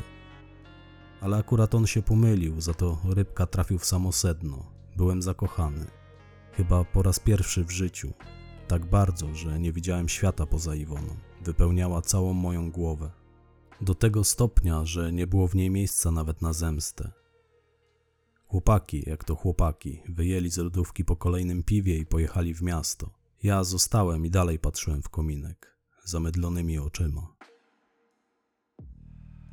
ale 1.26 1.38
akurat 1.38 1.76
on 1.76 1.88
się 1.88 2.02
pomylił, 2.02 2.62
za 2.62 2.74
to 2.74 2.98
rybka 3.04 3.46
trafił 3.46 3.80
w 3.80 3.86
samo 3.86 4.12
sedno. 4.12 4.66
Byłem 4.96 5.22
zakochany. 5.22 5.86
Chyba 6.52 6.84
po 6.84 7.04
raz 7.04 7.20
pierwszy 7.20 7.64
w 7.64 7.72
życiu. 7.72 8.14
Tak 8.68 8.86
bardzo, 8.86 9.36
że 9.36 9.60
nie 9.60 9.72
widziałem 9.72 10.10
świata 10.10 10.46
poza 10.46 10.76
Iwoną. 10.76 11.16
Wypełniała 11.42 12.02
całą 12.02 12.34
moją 12.34 12.72
głowę. 12.72 13.12
Do 13.82 13.96
tego 13.96 14.24
stopnia, 14.24 14.86
że 14.86 15.12
nie 15.12 15.28
było 15.28 15.48
w 15.48 15.56
niej 15.56 15.70
miejsca 15.70 16.12
nawet 16.12 16.42
na 16.42 16.54
zemstę. 16.54 17.12
Chłopaki, 18.48 19.04
jak 19.06 19.24
to 19.24 19.36
chłopaki, 19.36 20.02
wyjęli 20.10 20.50
z 20.50 20.58
lodówki 20.58 21.06
po 21.06 21.16
kolejnym 21.16 21.64
piwie 21.64 21.98
i 21.98 22.06
pojechali 22.06 22.54
w 22.54 22.62
miasto. 22.62 23.10
Ja 23.44 23.64
zostałem 23.64 24.26
i 24.26 24.30
dalej 24.30 24.60
patrzyłem 24.60 25.02
w 25.02 25.10
kominek, 25.10 25.78
zamydlonymi 26.04 26.80
oczyma. 26.80 27.36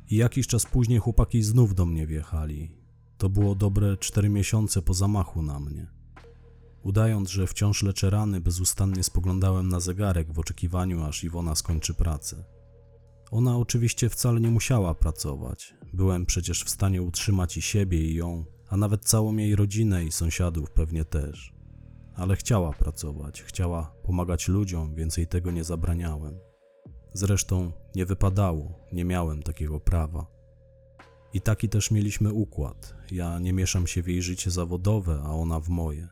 I 0.09 0.15
jakiś 0.15 0.47
czas 0.47 0.65
później 0.65 0.99
chłopaki 0.99 1.43
znów 1.43 1.75
do 1.75 1.85
mnie 1.85 2.07
wjechali. 2.07 2.71
To 3.17 3.29
było 3.29 3.55
dobre 3.55 3.97
cztery 3.97 4.29
miesiące 4.29 4.81
po 4.81 4.93
zamachu 4.93 5.41
na 5.41 5.59
mnie. 5.59 5.87
Udając, 6.83 7.29
że 7.29 7.47
wciąż 7.47 7.83
leczę 7.83 8.09
rany, 8.09 8.41
bezustannie 8.41 9.03
spoglądałem 9.03 9.69
na 9.69 9.79
zegarek 9.79 10.33
w 10.33 10.39
oczekiwaniu, 10.39 11.03
aż 11.03 11.23
Iwona 11.23 11.55
skończy 11.55 11.93
pracę. 11.93 12.43
Ona 13.33 13.57
oczywiście 13.57 14.09
wcale 14.09 14.39
nie 14.39 14.49
musiała 14.49 14.93
pracować. 14.93 15.75
Byłem 15.93 16.25
przecież 16.25 16.63
w 16.63 16.69
stanie 16.69 17.01
utrzymać 17.01 17.57
i 17.57 17.61
siebie, 17.61 18.01
i 18.01 18.15
ją, 18.15 18.45
a 18.69 18.77
nawet 18.77 19.05
całą 19.05 19.37
jej 19.37 19.55
rodzinę 19.55 20.05
i 20.05 20.11
sąsiadów 20.11 20.71
pewnie 20.71 21.05
też. 21.05 21.53
Ale 22.15 22.35
chciała 22.35 22.73
pracować, 22.73 23.41
chciała 23.41 23.95
pomagać 24.03 24.47
ludziom, 24.47 24.95
więc 24.95 25.17
jej 25.17 25.27
tego 25.27 25.51
nie 25.51 25.63
zabraniałem. 25.63 26.39
Zresztą 27.13 27.71
nie 27.95 28.05
wypadało, 28.05 28.79
nie 28.91 29.05
miałem 29.05 29.43
takiego 29.43 29.79
prawa. 29.79 30.27
I 31.33 31.41
taki 31.41 31.69
też 31.69 31.91
mieliśmy 31.91 32.33
układ. 32.33 32.95
Ja 33.11 33.39
nie 33.39 33.53
mieszam 33.53 33.87
się 33.87 34.03
w 34.03 34.07
jej 34.07 34.21
życie 34.21 34.51
zawodowe, 34.51 35.21
a 35.25 35.29
ona 35.29 35.59
w 35.59 35.69
moje. 35.69 36.07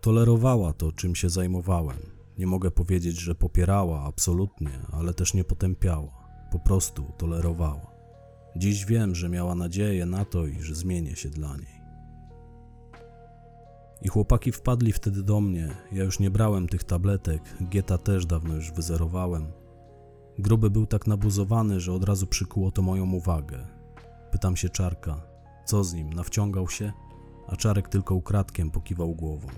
Tolerowała 0.00 0.72
to, 0.72 0.92
czym 0.92 1.14
się 1.14 1.30
zajmowałem. 1.30 2.15
Nie 2.38 2.46
mogę 2.46 2.70
powiedzieć, 2.70 3.20
że 3.20 3.34
popierała 3.34 4.04
absolutnie, 4.04 4.70
ale 4.92 5.14
też 5.14 5.34
nie 5.34 5.44
potępiała. 5.44 6.26
Po 6.50 6.58
prostu 6.58 7.12
tolerowała. 7.18 7.96
Dziś 8.56 8.84
wiem, 8.84 9.14
że 9.14 9.28
miała 9.28 9.54
nadzieję 9.54 10.06
na 10.06 10.24
to, 10.24 10.46
iż 10.46 10.74
zmienię 10.74 11.16
się 11.16 11.28
dla 11.28 11.56
niej. 11.56 11.76
I 14.02 14.08
chłopaki 14.08 14.52
wpadli 14.52 14.92
wtedy 14.92 15.22
do 15.22 15.40
mnie. 15.40 15.68
Ja 15.92 16.04
już 16.04 16.20
nie 16.20 16.30
brałem 16.30 16.68
tych 16.68 16.84
tabletek, 16.84 17.42
Gieta 17.68 17.98
też 17.98 18.26
dawno 18.26 18.54
już 18.54 18.72
wyzerowałem. 18.72 19.46
Gruby 20.38 20.70
był 20.70 20.86
tak 20.86 21.06
nabuzowany, 21.06 21.80
że 21.80 21.92
od 21.92 22.04
razu 22.04 22.26
przykuło 22.26 22.70
to 22.70 22.82
moją 22.82 23.12
uwagę. 23.12 23.66
Pytam 24.30 24.56
się 24.56 24.68
Czarka, 24.68 25.22
co 25.64 25.84
z 25.84 25.94
nim, 25.94 26.12
nawciągał 26.12 26.68
się? 26.68 26.92
A 27.48 27.56
Czarek 27.56 27.88
tylko 27.88 28.14
ukradkiem 28.14 28.70
pokiwał 28.70 29.14
głową. 29.14 29.48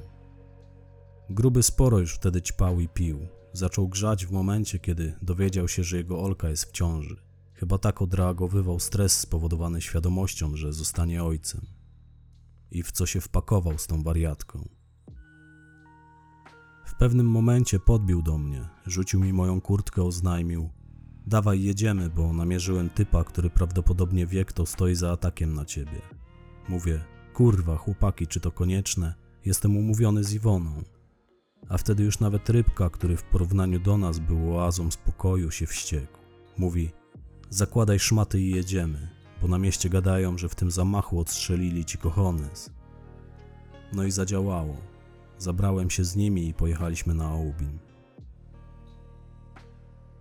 Gruby 1.31 1.63
sporo 1.63 1.99
już 1.99 2.15
wtedy 2.15 2.43
ćpał 2.43 2.81
i 2.81 2.89
pił. 2.89 3.19
Zaczął 3.53 3.89
grzać 3.89 4.27
w 4.27 4.31
momencie, 4.31 4.79
kiedy 4.79 5.15
dowiedział 5.23 5.69
się, 5.69 5.85
że 5.85 5.97
jego 5.97 6.21
Olka 6.23 6.49
jest 6.49 6.65
w 6.65 6.73
ciąży. 6.73 7.17
Chyba 7.55 7.79
tak 7.79 8.03
odreagowywał 8.03 8.81
stres 8.81 9.21
spowodowany 9.21 9.81
świadomością, 9.81 10.57
że 10.57 10.73
zostanie 10.73 11.25
ojcem. 11.25 11.61
I 12.71 12.83
w 12.83 12.93
co 12.93 13.07
się 13.07 13.21
wpakował 13.21 13.79
z 13.79 13.87
tą 13.87 14.03
wariatką. 14.03 14.69
W 16.85 16.95
pewnym 16.95 17.27
momencie 17.27 17.81
podbił 17.81 18.23
do 18.23 18.39
mnie, 18.39 18.69
rzucił 18.87 19.21
mi 19.21 19.33
moją 19.33 19.61
kurtkę, 19.61 20.03
oznajmił: 20.03 20.71
Dawaj, 21.27 21.63
jedziemy, 21.63 22.11
bo 22.11 22.33
namierzyłem 22.33 22.91
typa, 22.91 23.25
który 23.25 23.51
prawdopodobnie 23.51 24.27
wie, 24.27 24.45
kto 24.45 24.67
stoi 24.67 24.95
za 24.95 25.13
atakiem 25.13 25.55
na 25.55 25.65
ciebie. 25.65 26.01
Mówię: 26.69 27.05
Kurwa, 27.35 27.77
chłopaki, 27.77 28.27
czy 28.27 28.41
to 28.41 28.53
konieczne? 28.53 29.15
Jestem 29.45 29.77
umówiony 29.77 30.25
z 30.25 30.33
Iwoną. 30.33 30.83
A 31.69 31.79
wtedy 31.79 32.03
już 32.03 32.21
nawet 32.21 32.51
rybka, 32.51 32.91
który 32.91 33.17
w 33.17 33.23
porównaniu 33.23 33.81
do 33.81 33.99
nas 33.99 34.19
był 34.19 34.57
oazą 34.57 34.91
spokoju, 34.91 35.51
się 35.51 35.67
wściekł. 35.67 36.19
Mówi: 36.59 36.91
Zakładaj 37.51 37.99
szmaty 37.99 38.41
i 38.41 38.51
jedziemy, 38.51 39.09
bo 39.43 39.49
na 39.49 39.59
mieście 39.59 39.89
gadają, 39.89 40.39
że 40.39 40.49
w 40.49 40.55
tym 40.55 40.71
zamachu 40.71 41.21
odstrzelili 41.21 41.85
ci 41.85 41.99
kochones. 41.99 42.71
No 43.93 44.05
i 44.05 44.11
zadziałało. 44.11 44.77
Zabrałem 45.39 45.91
się 45.91 46.05
z 46.05 46.17
nimi 46.17 46.49
i 46.49 46.55
pojechaliśmy 46.55 47.15
na 47.15 47.29
Aubin. 47.29 47.79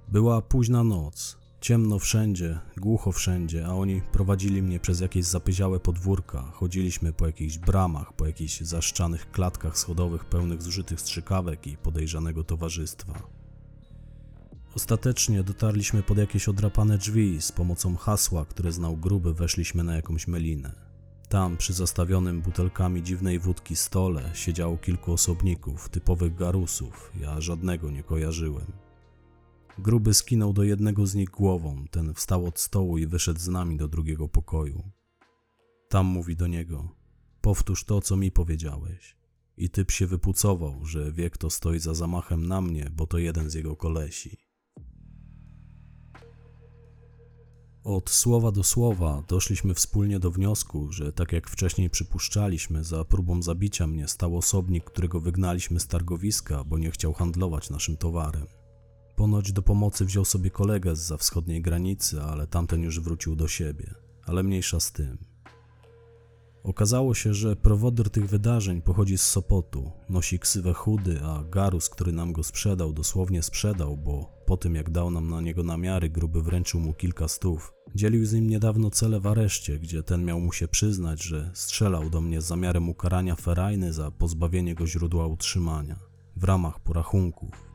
Była 0.07 0.41
późna 0.41 0.83
noc, 0.83 1.37
ciemno 1.67 1.99
wszędzie, 1.99 2.59
głucho 2.77 3.11
wszędzie, 3.11 3.65
a 3.65 3.69
oni 3.69 4.01
prowadzili 4.01 4.61
mnie 4.61 4.79
przez 4.79 4.99
jakieś 4.99 5.25
zapyziałe 5.25 5.79
podwórka. 5.79 6.51
Chodziliśmy 6.53 7.13
po 7.13 7.25
jakichś 7.25 7.57
bramach, 7.57 8.13
po 8.13 8.25
jakichś 8.25 8.61
zaszczanych 8.61 9.31
klatkach 9.31 9.77
schodowych 9.77 10.25
pełnych 10.25 10.61
zużytych 10.61 11.01
strzykawek 11.01 11.67
i 11.67 11.77
podejrzanego 11.77 12.43
towarzystwa. 12.43 13.13
Ostatecznie 14.75 15.43
dotarliśmy 15.43 16.03
pod 16.03 16.17
jakieś 16.17 16.47
odrapane 16.47 16.97
drzwi 16.97 17.41
z 17.41 17.51
pomocą 17.51 17.95
hasła, 17.95 18.45
które 18.45 18.71
znał 18.71 18.97
gruby, 18.97 19.33
weszliśmy 19.33 19.83
na 19.83 19.95
jakąś 19.95 20.27
melinę. 20.27 20.75
Tam, 21.29 21.57
przy 21.57 21.73
zastawionym 21.73 22.41
butelkami 22.41 23.03
dziwnej 23.03 23.39
wódki 23.39 23.75
stole, 23.75 24.31
siedziało 24.33 24.77
kilku 24.77 25.13
osobników, 25.13 25.89
typowych 25.89 26.35
garusów. 26.35 27.11
Ja 27.21 27.41
żadnego 27.41 27.91
nie 27.91 28.03
kojarzyłem. 28.03 28.86
Gruby 29.79 30.13
skinął 30.13 30.53
do 30.53 30.63
jednego 30.63 31.07
z 31.07 31.15
nich 31.15 31.29
głową, 31.29 31.85
ten 31.91 32.13
wstał 32.13 32.45
od 32.45 32.59
stołu 32.59 32.97
i 32.97 33.07
wyszedł 33.07 33.39
z 33.39 33.47
nami 33.47 33.77
do 33.77 33.87
drugiego 33.87 34.27
pokoju. 34.27 34.83
Tam 35.89 36.05
mówi 36.05 36.35
do 36.35 36.47
niego: 36.47 36.89
Powtórz 37.41 37.83
to, 37.83 38.01
co 38.01 38.17
mi 38.17 38.31
powiedziałeś. 38.31 39.17
I 39.57 39.69
typ 39.69 39.91
się 39.91 40.07
wypucował, 40.07 40.85
że 40.85 41.11
wie, 41.11 41.29
kto 41.29 41.49
stoi 41.49 41.79
za 41.79 41.93
zamachem 41.93 42.45
na 42.45 42.61
mnie, 42.61 42.91
bo 42.95 43.07
to 43.07 43.17
jeden 43.17 43.49
z 43.49 43.53
jego 43.53 43.75
kolesi. 43.75 44.37
Od 47.83 48.09
słowa 48.09 48.51
do 48.51 48.63
słowa 48.63 49.23
doszliśmy 49.27 49.73
wspólnie 49.73 50.19
do 50.19 50.31
wniosku, 50.31 50.91
że 50.91 51.13
tak 51.13 51.31
jak 51.31 51.49
wcześniej 51.49 51.89
przypuszczaliśmy, 51.89 52.83
za 52.83 53.05
próbą 53.05 53.41
zabicia 53.41 53.87
mnie 53.87 54.07
stał 54.07 54.37
osobnik, 54.37 54.83
którego 54.83 55.19
wygnaliśmy 55.19 55.79
z 55.79 55.87
targowiska, 55.87 56.63
bo 56.63 56.77
nie 56.77 56.91
chciał 56.91 57.13
handlować 57.13 57.69
naszym 57.69 57.97
towarem. 57.97 58.56
Ponoć 59.17 59.51
do 59.51 59.61
pomocy 59.61 60.05
wziął 60.05 60.25
sobie 60.25 60.49
kolegę 60.49 60.95
z 60.95 60.99
za 60.99 61.17
wschodniej 61.17 61.61
granicy, 61.61 62.21
ale 62.21 62.47
tamten 62.47 62.81
już 62.81 62.99
wrócił 62.99 63.35
do 63.35 63.47
siebie. 63.47 63.93
Ale 64.25 64.43
mniejsza 64.43 64.79
z 64.79 64.91
tym. 64.91 65.17
Okazało 66.63 67.13
się, 67.13 67.33
że 67.33 67.55
prowodyr 67.55 68.09
tych 68.09 68.29
wydarzeń 68.29 68.81
pochodzi 68.81 69.17
z 69.17 69.21
Sopotu. 69.21 69.91
Nosi 70.09 70.39
ksywę 70.39 70.73
chudy, 70.73 71.19
a 71.23 71.43
Garus, 71.43 71.89
który 71.89 72.11
nam 72.11 72.33
go 72.33 72.43
sprzedał, 72.43 72.93
dosłownie 72.93 73.43
sprzedał, 73.43 73.97
bo 73.97 74.43
po 74.45 74.57
tym 74.57 74.75
jak 74.75 74.89
dał 74.89 75.11
nam 75.11 75.29
na 75.29 75.41
niego 75.41 75.63
namiary, 75.63 76.09
gruby 76.09 76.41
wręczył 76.41 76.79
mu 76.79 76.93
kilka 76.93 77.27
stów. 77.27 77.73
Dzielił 77.95 78.25
z 78.25 78.33
nim 78.33 78.49
niedawno 78.49 78.91
cele 78.91 79.19
w 79.19 79.27
areszcie, 79.27 79.79
gdzie 79.79 80.03
ten 80.03 80.25
miał 80.25 80.39
mu 80.39 80.51
się 80.51 80.67
przyznać, 80.67 81.23
że 81.23 81.51
strzelał 81.53 82.09
do 82.09 82.21
mnie 82.21 82.41
z 82.41 82.45
zamiarem 82.45 82.89
ukarania 82.89 83.35
Ferajny 83.35 83.93
za 83.93 84.11
pozbawienie 84.11 84.75
go 84.75 84.87
źródła 84.87 85.27
utrzymania 85.27 85.99
w 86.35 86.43
ramach 86.43 86.79
porachunków. 86.79 87.66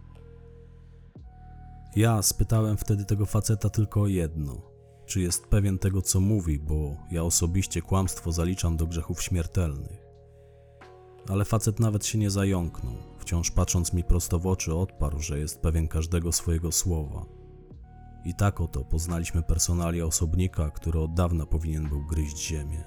Ja 1.96 2.22
spytałem 2.22 2.76
wtedy 2.76 3.04
tego 3.04 3.26
faceta 3.26 3.70
tylko 3.70 4.00
o 4.00 4.06
jedno: 4.06 4.62
czy 5.06 5.20
jest 5.20 5.46
pewien 5.46 5.78
tego, 5.78 6.02
co 6.02 6.20
mówi, 6.20 6.58
bo 6.58 6.96
ja 7.10 7.24
osobiście 7.24 7.82
kłamstwo 7.82 8.32
zaliczam 8.32 8.76
do 8.76 8.86
grzechów 8.86 9.22
śmiertelnych. 9.22 10.06
Ale 11.28 11.44
facet 11.44 11.80
nawet 11.80 12.06
się 12.06 12.18
nie 12.18 12.30
zająknął, 12.30 12.94
wciąż 13.18 13.50
patrząc 13.50 13.92
mi 13.92 14.04
prosto 14.04 14.38
w 14.38 14.46
oczy, 14.46 14.74
odparł, 14.74 15.20
że 15.20 15.38
jest 15.38 15.60
pewien 15.60 15.88
każdego 15.88 16.32
swojego 16.32 16.72
słowa. 16.72 17.26
I 18.24 18.34
tak 18.34 18.60
oto 18.60 18.84
poznaliśmy 18.84 19.42
personalia 19.42 20.04
osobnika, 20.04 20.70
który 20.70 20.98
od 20.98 21.14
dawna 21.14 21.46
powinien 21.46 21.88
był 21.88 22.06
gryźć 22.06 22.46
ziemię. 22.48 22.84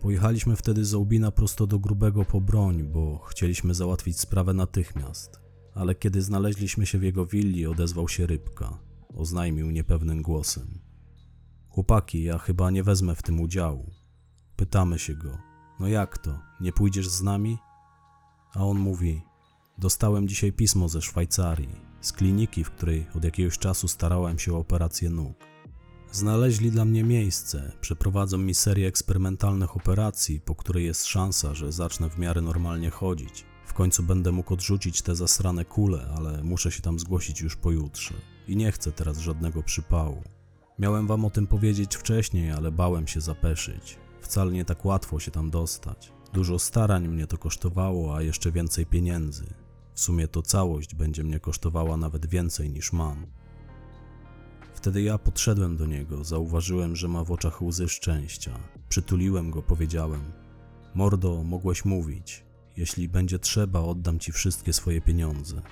Pojechaliśmy 0.00 0.56
wtedy 0.56 0.84
z 0.84 0.94
Ołbina 0.94 1.30
prosto 1.30 1.66
do 1.66 1.78
Grubego 1.78 2.24
po 2.24 2.40
broń, 2.40 2.82
bo 2.82 3.18
chcieliśmy 3.18 3.74
załatwić 3.74 4.20
sprawę 4.20 4.54
natychmiast. 4.54 5.45
Ale 5.76 5.94
kiedy 5.94 6.22
znaleźliśmy 6.22 6.86
się 6.86 6.98
w 6.98 7.02
jego 7.02 7.26
willi, 7.26 7.66
odezwał 7.66 8.08
się 8.08 8.26
Rybka. 8.26 8.78
Oznajmił 9.14 9.70
niepewnym 9.70 10.22
głosem. 10.22 10.78
Chłopaki, 11.68 12.22
ja 12.22 12.38
chyba 12.38 12.70
nie 12.70 12.82
wezmę 12.82 13.14
w 13.14 13.22
tym 13.22 13.40
udziału. 13.40 13.90
Pytamy 14.56 14.98
się 14.98 15.14
go. 15.14 15.38
No 15.80 15.88
jak 15.88 16.18
to? 16.18 16.38
Nie 16.60 16.72
pójdziesz 16.72 17.08
z 17.08 17.22
nami? 17.22 17.58
A 18.54 18.64
on 18.64 18.78
mówi: 18.78 19.22
Dostałem 19.78 20.28
dzisiaj 20.28 20.52
pismo 20.52 20.88
ze 20.88 21.02
Szwajcarii, 21.02 21.80
z 22.00 22.12
kliniki, 22.12 22.64
w 22.64 22.70
której 22.70 23.06
od 23.14 23.24
jakiegoś 23.24 23.58
czasu 23.58 23.88
starałem 23.88 24.38
się 24.38 24.54
o 24.54 24.58
operację 24.58 25.10
nóg. 25.10 25.36
Znaleźli 26.12 26.70
dla 26.70 26.84
mnie 26.84 27.04
miejsce, 27.04 27.72
przeprowadzą 27.80 28.38
mi 28.38 28.54
serię 28.54 28.88
eksperymentalnych 28.88 29.76
operacji, 29.76 30.40
po 30.40 30.54
której 30.54 30.84
jest 30.84 31.06
szansa, 31.06 31.54
że 31.54 31.72
zacznę 31.72 32.10
w 32.10 32.18
miarę 32.18 32.40
normalnie 32.40 32.90
chodzić. 32.90 33.44
Końcu 33.76 34.02
będę 34.02 34.32
mógł 34.32 34.54
odrzucić 34.54 35.02
te 35.02 35.14
zasrane 35.14 35.64
kule, 35.64 36.08
ale 36.16 36.42
muszę 36.42 36.72
się 36.72 36.82
tam 36.82 36.98
zgłosić 36.98 37.40
już 37.40 37.56
pojutrze. 37.56 38.14
I 38.48 38.56
nie 38.56 38.72
chcę 38.72 38.92
teraz 38.92 39.18
żadnego 39.18 39.62
przypału. 39.62 40.22
Miałem 40.78 41.06
wam 41.06 41.24
o 41.24 41.30
tym 41.30 41.46
powiedzieć 41.46 41.96
wcześniej, 41.96 42.50
ale 42.50 42.72
bałem 42.72 43.06
się 43.06 43.20
zapeszyć. 43.20 43.98
Wcale 44.20 44.52
nie 44.52 44.64
tak 44.64 44.84
łatwo 44.84 45.20
się 45.20 45.30
tam 45.30 45.50
dostać. 45.50 46.12
Dużo 46.32 46.58
starań 46.58 47.08
mnie 47.08 47.26
to 47.26 47.38
kosztowało, 47.38 48.16
a 48.16 48.22
jeszcze 48.22 48.52
więcej 48.52 48.86
pieniędzy. 48.86 49.54
W 49.94 50.00
sumie 50.00 50.28
to 50.28 50.42
całość 50.42 50.94
będzie 50.94 51.24
mnie 51.24 51.40
kosztowała 51.40 51.96
nawet 51.96 52.26
więcej 52.26 52.70
niż 52.70 52.92
mam. 52.92 53.26
Wtedy 54.74 55.02
ja 55.02 55.18
podszedłem 55.18 55.76
do 55.76 55.86
niego, 55.86 56.24
zauważyłem, 56.24 56.96
że 56.96 57.08
ma 57.08 57.24
w 57.24 57.32
oczach 57.32 57.62
łzy 57.62 57.88
szczęścia. 57.88 58.58
Przytuliłem 58.88 59.50
go, 59.50 59.62
powiedziałem: 59.62 60.20
Mordo, 60.94 61.44
mogłeś 61.44 61.84
mówić. 61.84 62.45
Jeśli 62.76 63.08
będzie 63.08 63.38
trzeba, 63.38 63.80
oddam 63.80 64.18
ci 64.18 64.32
wszystkie 64.32 64.72
swoje 64.72 65.00
pieniądze. 65.00 65.62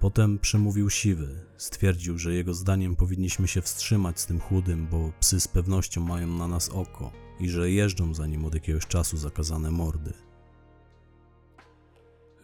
Potem 0.00 0.38
przemówił 0.38 0.90
siwy. 0.90 1.46
Stwierdził, 1.56 2.18
że 2.18 2.34
jego 2.34 2.54
zdaniem 2.54 2.96
powinniśmy 2.96 3.48
się 3.48 3.62
wstrzymać 3.62 4.20
z 4.20 4.26
tym 4.26 4.40
chudym, 4.40 4.86
bo 4.90 5.12
psy 5.20 5.40
z 5.40 5.48
pewnością 5.48 6.00
mają 6.00 6.26
na 6.26 6.48
nas 6.48 6.68
oko 6.68 7.12
i 7.40 7.48
że 7.48 7.70
jeżdżą 7.70 8.14
za 8.14 8.26
nim 8.26 8.44
od 8.44 8.54
jakiegoś 8.54 8.86
czasu 8.86 9.16
zakazane 9.16 9.70
mordy. 9.70 10.12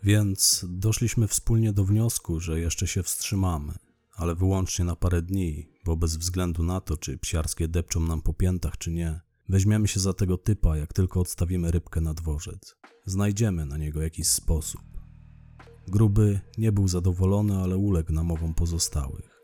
Więc 0.02 0.64
doszliśmy 0.68 1.28
wspólnie 1.28 1.72
do 1.72 1.84
wniosku, 1.84 2.40
że 2.40 2.60
jeszcze 2.60 2.86
się 2.86 3.02
wstrzymamy, 3.02 3.72
ale 4.12 4.34
wyłącznie 4.34 4.84
na 4.84 4.96
parę 4.96 5.22
dni, 5.22 5.68
bo 5.84 5.96
bez 5.96 6.16
względu 6.16 6.62
na 6.62 6.80
to, 6.80 6.96
czy 6.96 7.18
psiarskie 7.18 7.68
depczą 7.68 8.00
nam 8.00 8.22
po 8.22 8.34
piętach, 8.34 8.78
czy 8.78 8.90
nie, 8.90 9.20
weźmiemy 9.48 9.88
się 9.88 10.00
za 10.00 10.12
tego 10.12 10.38
typa, 10.38 10.76
jak 10.76 10.92
tylko 10.92 11.20
odstawimy 11.20 11.70
rybkę 11.70 12.00
na 12.00 12.14
dworzec. 12.14 12.76
Znajdziemy 13.04 13.66
na 13.66 13.76
niego 13.76 14.02
jakiś 14.02 14.28
sposób. 14.28 14.80
Gruby 15.88 16.40
nie 16.58 16.72
był 16.72 16.88
zadowolony, 16.88 17.56
ale 17.56 17.76
uległ 17.76 18.12
namowom 18.12 18.54
pozostałych. 18.54 19.36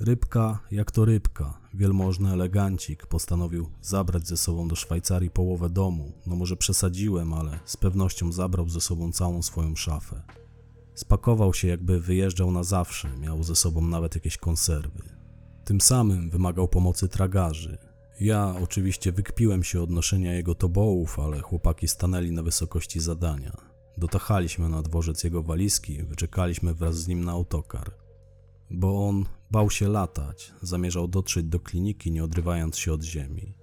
Rybka, 0.00 0.60
jak 0.70 0.90
to 0.90 1.04
rybka, 1.04 1.60
wielmożny 1.74 2.32
elegancik 2.32 3.06
postanowił 3.06 3.70
zabrać 3.80 4.28
ze 4.28 4.36
sobą 4.36 4.68
do 4.68 4.76
Szwajcarii 4.76 5.30
połowę 5.30 5.70
domu. 5.70 6.12
No 6.26 6.36
może 6.36 6.56
przesadziłem, 6.56 7.32
ale 7.32 7.58
z 7.64 7.76
pewnością 7.76 8.32
zabrał 8.32 8.68
ze 8.68 8.80
sobą 8.80 9.12
całą 9.12 9.42
swoją 9.42 9.76
szafę. 9.76 10.22
Spakował 10.94 11.54
się, 11.54 11.68
jakby 11.68 12.00
wyjeżdżał 12.00 12.52
na 12.52 12.62
zawsze, 12.62 13.16
miał 13.16 13.42
ze 13.42 13.56
sobą 13.56 13.80
nawet 13.80 14.14
jakieś 14.14 14.36
konserwy. 14.36 15.19
Tym 15.64 15.80
samym 15.80 16.30
wymagał 16.30 16.68
pomocy 16.68 17.08
tragarzy. 17.08 17.78
Ja 18.20 18.54
oczywiście 18.62 19.12
wykpiłem 19.12 19.64
się 19.64 19.82
od 19.82 19.90
noszenia 19.90 20.34
jego 20.34 20.54
tobołów, 20.54 21.18
ale 21.18 21.40
chłopaki 21.40 21.88
stanęli 21.88 22.32
na 22.32 22.42
wysokości 22.42 23.00
zadania. 23.00 23.56
Dotachaliśmy 23.98 24.68
na 24.68 24.82
dworzec 24.82 25.24
jego 25.24 25.42
walizki, 25.42 26.02
wyczekaliśmy 26.02 26.74
wraz 26.74 26.96
z 26.96 27.08
nim 27.08 27.24
na 27.24 27.32
autokar. 27.32 27.90
Bo 28.70 29.08
on 29.08 29.24
bał 29.50 29.70
się 29.70 29.88
latać, 29.88 30.52
zamierzał 30.62 31.08
dotrzeć 31.08 31.46
do 31.46 31.60
kliniki, 31.60 32.12
nie 32.12 32.24
odrywając 32.24 32.78
się 32.78 32.92
od 32.92 33.02
ziemi. 33.02 33.54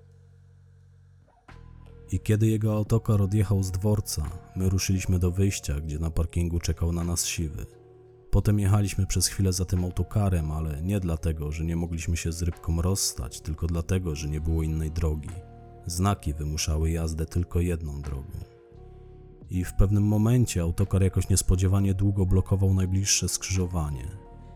I 2.12 2.19
kiedy 2.19 2.47
jego 2.47 2.73
autokar 2.73 3.21
odjechał 3.21 3.63
z 3.63 3.71
dworca, 3.71 4.29
my 4.55 4.69
ruszyliśmy 4.69 5.19
do 5.19 5.31
wyjścia, 5.31 5.81
gdzie 5.81 5.99
na 5.99 6.12
parkingu 6.12 6.60
czekał 6.60 6.91
na 6.91 7.03
nas 7.03 7.25
siwy. 7.25 7.65
Potem 8.31 8.59
jechaliśmy 8.59 9.05
przez 9.07 9.27
chwilę 9.27 9.53
za 9.53 9.65
tym 9.65 9.83
autokarem, 9.83 10.51
ale 10.51 10.81
nie 10.81 10.99
dlatego, 10.99 11.51
że 11.51 11.65
nie 11.65 11.75
mogliśmy 11.75 12.17
się 12.17 12.31
z 12.31 12.41
rybką 12.41 12.81
rozstać, 12.81 13.41
tylko 13.41 13.67
dlatego, 13.67 14.15
że 14.15 14.29
nie 14.29 14.41
było 14.41 14.63
innej 14.63 14.91
drogi. 14.91 15.29
Znaki 15.85 16.33
wymuszały 16.33 16.91
jazdę 16.91 17.25
tylko 17.25 17.59
jedną 17.59 18.01
drogą. 18.01 18.39
I 19.49 19.63
w 19.63 19.73
pewnym 19.73 20.03
momencie 20.03 20.61
autokar 20.61 21.03
jakoś 21.03 21.29
niespodziewanie 21.29 21.93
długo 21.93 22.25
blokował 22.25 22.73
najbliższe 22.73 23.29
skrzyżowanie. 23.29 24.07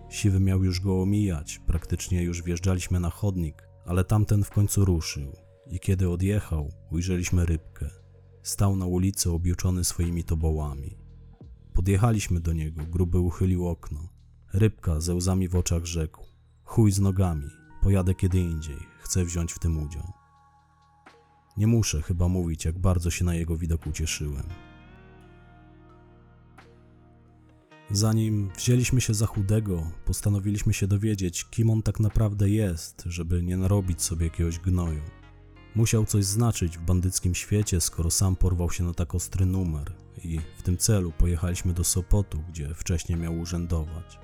Siwy 0.09 0.39
miał 0.39 0.63
już 0.63 0.79
go 0.79 1.01
omijać, 1.01 1.59
praktycznie 1.65 2.23
już 2.23 2.43
wjeżdżaliśmy 2.43 2.99
na 2.99 3.09
chodnik, 3.09 3.63
ale 3.85 4.03
tamten 4.03 4.43
w 4.43 4.49
końcu 4.49 4.85
ruszył. 4.85 5.35
I 5.67 5.79
kiedy 5.79 6.09
odjechał, 6.09 6.69
ujrzeliśmy 6.91 7.45
rybkę. 7.45 7.89
Stał 8.43 8.75
na 8.75 8.85
ulicy 8.85 9.31
objuczony 9.31 9.83
swoimi 9.83 10.23
tobołami. 10.23 11.00
Podjechaliśmy 11.73 12.39
do 12.39 12.53
niego, 12.53 12.81
gruby 12.85 13.19
uchylił 13.19 13.67
okno. 13.67 14.07
Rybka 14.53 14.99
ze 14.99 15.15
łzami 15.15 15.47
w 15.47 15.55
oczach 15.55 15.85
rzekł: 15.85 16.25
Chuj 16.63 16.91
z 16.91 16.99
nogami, 16.99 17.49
pojadę 17.81 18.15
kiedy 18.15 18.39
indziej, 18.39 18.77
chcę 18.99 19.25
wziąć 19.25 19.53
w 19.53 19.59
tym 19.59 19.83
udział. 19.83 20.11
Nie 21.57 21.67
muszę 21.67 22.01
chyba 22.01 22.27
mówić, 22.27 22.65
jak 22.65 22.79
bardzo 22.79 23.11
się 23.11 23.25
na 23.25 23.35
jego 23.35 23.57
widok 23.57 23.87
ucieszyłem. 23.87 24.43
Zanim 27.91 28.49
wzięliśmy 28.57 29.01
się 29.01 29.13
za 29.13 29.25
chudego, 29.25 29.91
postanowiliśmy 30.05 30.73
się 30.73 30.87
dowiedzieć, 30.87 31.45
kim 31.45 31.69
on 31.69 31.81
tak 31.81 31.99
naprawdę 31.99 32.49
jest, 32.49 33.03
żeby 33.05 33.43
nie 33.43 33.57
narobić 33.57 34.01
sobie 34.01 34.25
jakiegoś 34.25 34.59
gnoju. 34.59 35.01
Musiał 35.75 36.05
coś 36.05 36.25
znaczyć 36.25 36.77
w 36.77 36.81
bandyckim 36.81 37.35
świecie, 37.35 37.81
skoro 37.81 38.11
sam 38.11 38.35
porwał 38.35 38.69
się 38.71 38.83
na 38.83 38.93
tak 38.93 39.15
ostry 39.15 39.45
numer 39.45 40.00
i 40.23 40.39
w 40.57 40.61
tym 40.61 40.77
celu 40.77 41.11
pojechaliśmy 41.11 41.73
do 41.73 41.83
Sopotu, 41.83 42.43
gdzie 42.49 42.73
wcześniej 42.73 43.19
miał 43.19 43.39
urzędować. 43.39 44.19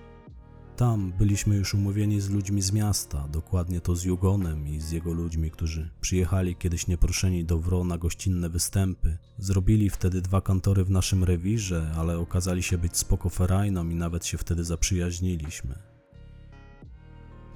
Tam 0.78 1.14
byliśmy 1.18 1.56
już 1.56 1.74
umówieni 1.74 2.22
z 2.22 2.30
ludźmi 2.30 2.62
z 2.62 2.72
miasta, 2.72 3.28
dokładnie 3.28 3.82
to 3.82 3.96
z 3.96 4.04
Jugonem 4.04 4.68
i 4.68 4.80
z 4.80 4.92
jego 4.92 5.14
ludźmi, 5.14 5.52
którzy 5.52 5.90
przyjechali 6.02 6.56
kiedyś 6.56 6.88
nieproszeni 6.88 7.46
do 7.46 7.60
Wro 7.60 7.84
na 7.84 7.98
gościnne 7.98 8.50
występy. 8.50 9.18
Zrobili 9.38 9.90
wtedy 9.90 10.22
dwa 10.22 10.42
kantory 10.42 10.84
w 10.84 10.90
naszym 10.90 11.24
rewirze, 11.24 11.92
ale 11.96 12.20
okazali 12.20 12.64
się 12.64 12.78
być 12.78 12.98
spoko 12.98 13.30
ferajną 13.30 13.90
i 13.90 13.96
nawet 13.96 14.26
się 14.26 14.38
wtedy 14.38 14.64
zaprzyjaźniliśmy. 14.64 15.97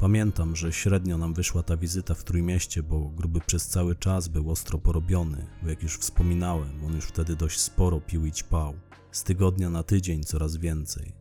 Pamiętam, 0.01 0.55
że 0.55 0.73
średnio 0.73 1.17
nam 1.17 1.33
wyszła 1.33 1.63
ta 1.63 1.77
wizyta 1.77 2.13
w 2.13 2.23
Trójmieście, 2.23 2.83
bo 2.83 2.99
gruby 2.99 3.39
przez 3.45 3.67
cały 3.67 3.95
czas 3.95 4.27
był 4.27 4.51
ostro 4.51 4.77
porobiony, 4.77 5.47
bo 5.63 5.69
jak 5.69 5.83
już 5.83 5.97
wspominałem, 5.97 6.83
on 6.85 6.95
już 6.95 7.05
wtedy 7.05 7.35
dość 7.35 7.59
sporo 7.59 8.01
pił 8.01 8.25
i 8.25 8.31
ćpał. 8.31 8.73
Z 9.11 9.23
tygodnia 9.23 9.69
na 9.69 9.83
tydzień 9.83 10.23
coraz 10.23 10.57
więcej. 10.57 11.13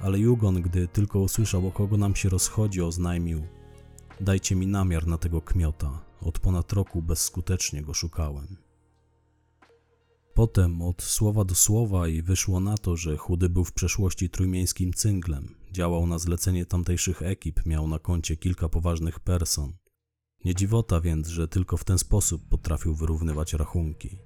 Ale 0.00 0.18
Jugon, 0.18 0.62
gdy 0.62 0.88
tylko 0.88 1.20
usłyszał, 1.20 1.66
o 1.66 1.72
kogo 1.72 1.96
nam 1.96 2.16
się 2.16 2.28
rozchodzi, 2.28 2.82
oznajmił: 2.82 3.46
Dajcie 4.20 4.56
mi 4.56 4.66
namiar 4.66 5.06
na 5.06 5.18
tego 5.18 5.40
kmiota. 5.40 6.04
Od 6.20 6.38
ponad 6.38 6.72
roku 6.72 7.02
bezskutecznie 7.02 7.82
go 7.82 7.94
szukałem. 7.94 8.56
Potem 10.34 10.82
od 10.82 11.02
słowa 11.02 11.44
do 11.44 11.54
słowa 11.54 12.08
i 12.08 12.22
wyszło 12.22 12.60
na 12.60 12.78
to, 12.78 12.96
że 12.96 13.16
chudy 13.16 13.48
był 13.48 13.64
w 13.64 13.72
przeszłości 13.72 14.30
trójmiejskim 14.30 14.92
cynglem, 14.92 15.61
Działał 15.72 16.06
na 16.06 16.18
zlecenie 16.18 16.66
tamtejszych 16.66 17.22
ekip, 17.22 17.66
miał 17.66 17.88
na 17.88 17.98
koncie 17.98 18.36
kilka 18.36 18.68
poważnych 18.68 19.20
person. 19.20 19.72
Nie 20.44 20.54
dziwota 20.54 21.00
więc, 21.00 21.28
że 21.28 21.48
tylko 21.48 21.76
w 21.76 21.84
ten 21.84 21.98
sposób 21.98 22.48
potrafił 22.48 22.94
wyrównywać 22.94 23.52
rachunki. 23.52 24.18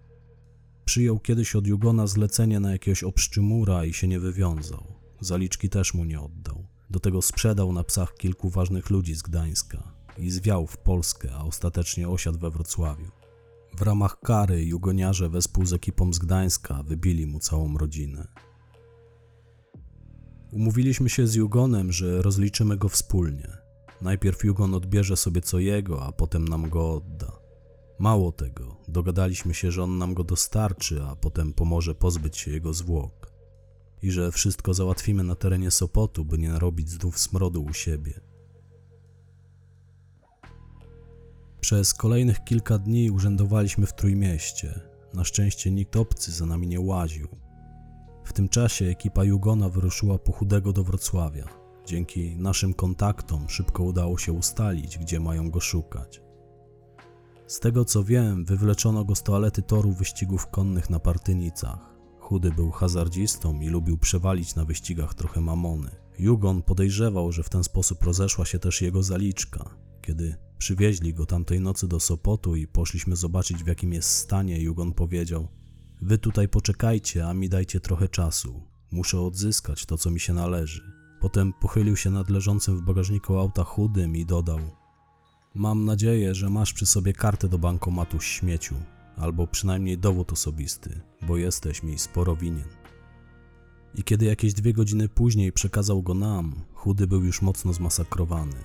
Przyjął 0.85 1.19
kiedyś 1.19 1.57
od 1.57 1.67
Jugona 1.67 2.07
zlecenie 2.07 2.61
na 2.61 2.73
jakiegoś 2.73 3.05
obszczymura 3.05 3.85
i 3.85 3.93
się 3.93 4.09
nie 4.09 4.21
wywiązał. 4.21 4.87
Zaliczki 5.21 5.69
też 5.69 5.95
mu 5.95 6.05
nie 6.05 6.21
oddał. 6.21 6.67
Do 6.91 7.01
tego 7.01 7.23
sprzedał 7.23 7.73
na 7.73 7.85
psach 7.85 8.15
kilku 8.15 8.51
ważnych 8.51 8.91
ludzi 8.91 9.15
z 9.15 9.23
Gdańska 9.23 9.93
i 10.19 10.31
zwiał 10.31 10.67
w 10.67 10.79
Polskę, 10.79 11.31
a 11.35 11.45
ostatecznie 11.45 12.09
osiadł 12.09 12.39
we 12.39 12.51
Wrocławiu. 12.51 13.11
W 13.77 13.83
ramach 13.83 14.21
kary 14.21 14.65
jugoniarze 14.65 15.29
wespół 15.29 15.67
z 15.67 15.73
ekipą 15.73 16.13
z 16.13 16.19
Gdańska 16.19 16.83
wybili 16.83 17.27
mu 17.27 17.41
całą 17.41 17.79
rodzinę. 17.79 18.27
Umówiliśmy 20.53 21.09
się 21.09 21.27
z 21.27 21.35
Jugonem, 21.35 21.93
że 21.93 22.23
rozliczymy 22.23 22.77
go 22.77 22.89
wspólnie. 22.89 23.49
Najpierw 24.03 24.45
Jugon 24.45 24.75
odbierze 24.75 25.17
sobie 25.17 25.41
co 25.41 25.59
jego, 25.59 26.05
a 26.05 26.13
potem 26.13 26.49
nam 26.49 26.71
go 26.71 26.95
odda. 26.95 27.33
Mało 27.99 28.33
tego, 28.33 28.77
dogadaliśmy 28.89 29.55
się, 29.55 29.71
że 29.71 29.83
on 29.83 29.99
nam 29.99 30.15
go 30.15 30.25
dostarczy, 30.25 31.03
a 31.03 31.17
potem 31.17 31.53
pomoże 31.53 31.95
pozbyć 31.95 32.37
się 32.37 32.51
jego 32.51 32.75
zwłok. 32.75 33.33
I 34.03 34.11
że 34.11 34.33
wszystko 34.33 34.75
załatwimy 34.75 35.25
na 35.25 35.35
terenie 35.35 35.71
Sopotu, 35.71 36.25
by 36.25 36.39
nie 36.39 36.49
narobić 36.49 36.91
znów 36.91 37.19
smrodu 37.19 37.63
u 37.63 37.73
siebie. 37.73 38.21
Przez 41.61 41.95
kolejnych 41.95 42.45
kilka 42.45 42.79
dni 42.79 43.11
urzędowaliśmy 43.11 43.87
w 43.87 43.95
Trójmieście. 43.95 44.81
Na 45.15 45.25
szczęście 45.25 45.71
nikt 45.71 45.97
obcy 45.97 46.33
za 46.33 46.47
nami 46.47 46.67
nie 46.67 46.81
łaził. 46.81 47.29
W 48.27 48.33
tym 48.33 48.49
czasie 48.49 48.85
ekipa 48.85 49.25
Jugona 49.25 49.69
wyruszyła 49.69 50.19
po 50.19 50.33
chudego 50.33 50.73
do 50.73 50.85
Wrocławia. 50.85 51.45
Dzięki 51.87 52.37
naszym 52.37 52.75
kontaktom 52.75 53.49
szybko 53.49 53.83
udało 53.83 54.19
się 54.19 54.33
ustalić, 54.33 54.99
gdzie 54.99 55.21
mają 55.21 55.51
go 55.51 55.61
szukać. 55.61 56.23
Z 57.47 57.61
tego 57.61 57.85
co 57.85 58.05
wiem, 58.05 58.45
wywleczono 58.45 59.05
go 59.05 59.15
z 59.15 59.23
toalety 59.23 59.62
toru 59.62 59.93
wyścigów 59.93 60.47
konnych 60.47 60.91
na 60.91 60.99
Partynicach. 60.99 61.79
Chudy 62.21 62.51
był 62.51 62.71
hazardzistą 62.71 63.61
i 63.61 63.69
lubił 63.69 63.99
przewalić 63.99 64.55
na 64.55 64.65
wyścigach 64.65 65.15
trochę 65.15 65.41
mamony. 65.41 65.91
Jugon 66.19 66.62
podejrzewał, 66.62 67.33
że 67.33 67.43
w 67.43 67.49
ten 67.49 67.65
sposób 67.65 68.03
rozeszła 68.03 68.45
się 68.45 68.59
też 68.59 68.83
jego 68.83 69.03
zaliczka. 69.03 69.71
Kiedy 70.03 70.37
przywieźli 70.59 71.15
go 71.15 71.27
tamtej 71.27 71.61
nocy 71.61 71.89
do 71.89 72.01
Sopotu 72.01 72.57
i 72.57 72.67
poszliśmy 72.67 73.17
zobaczyć 73.17 73.65
w 73.65 73.67
jakim 73.67 73.93
jest 73.93 74.09
stanie, 74.11 74.61
Jugon 74.61 74.93
powiedział: 74.93 75.49
Wy 76.03 76.19
tutaj 76.19 76.49
poczekajcie, 76.49 77.29
a 77.29 77.35
mi 77.35 77.49
dajcie 77.49 77.81
trochę 77.81 78.09
czasu. 78.09 78.63
Muszę 78.91 79.21
odzyskać 79.21 79.87
to, 79.87 79.99
co 79.99 80.11
mi 80.11 80.21
się 80.21 80.33
należy. 80.33 80.93
Potem 81.21 81.53
pochylił 81.53 81.97
się 81.97 82.11
nad 82.11 82.31
leżącym 82.31 82.77
w 82.77 82.83
bagażniku 82.83 83.39
auta 83.39 83.65
chudym 83.65 84.17
i 84.17 84.27
dodał: 84.27 84.59
Mam 85.55 85.85
nadzieję, 85.85 86.35
że 86.35 86.51
masz 86.51 86.73
przy 86.73 86.87
sobie 86.87 87.13
kartę 87.13 87.49
do 87.49 87.59
bankomatu 87.59 88.21
śmieciu, 88.21 88.75
albo 89.17 89.47
przynajmniej 89.47 89.99
dowód 89.99 90.33
osobisty, 90.33 91.01
bo 91.27 91.37
jesteś 91.37 91.83
mi 91.83 91.99
sporo 91.99 92.37
winien. 92.37 92.69
I 93.95 94.03
kiedy 94.03 94.25
jakieś 94.25 94.55
dwie 94.55 94.73
godziny 94.73 95.09
później 95.09 95.53
przekazał 95.53 96.03
go 96.03 96.15
nam, 96.15 96.55
chudy 96.75 97.07
był 97.07 97.25
już 97.25 97.43
mocno 97.43 97.73
zmasakrowany. 97.73 98.57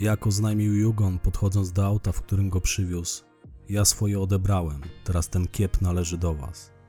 Jak 0.00 0.26
oznajmił 0.26 0.74
Jugon, 0.74 1.18
podchodząc 1.18 1.72
do 1.72 1.86
auta, 1.86 2.12
w 2.12 2.22
którym 2.22 2.50
go 2.50 2.60
przywiózł, 2.60 3.24
ja 3.68 3.84
swoje 3.84 4.20
odebrałem, 4.20 4.80
teraz 5.04 5.28
ten 5.28 5.46
kiep 5.48 5.80
należy 5.80 6.18
do 6.18 6.34
was. 6.34 6.79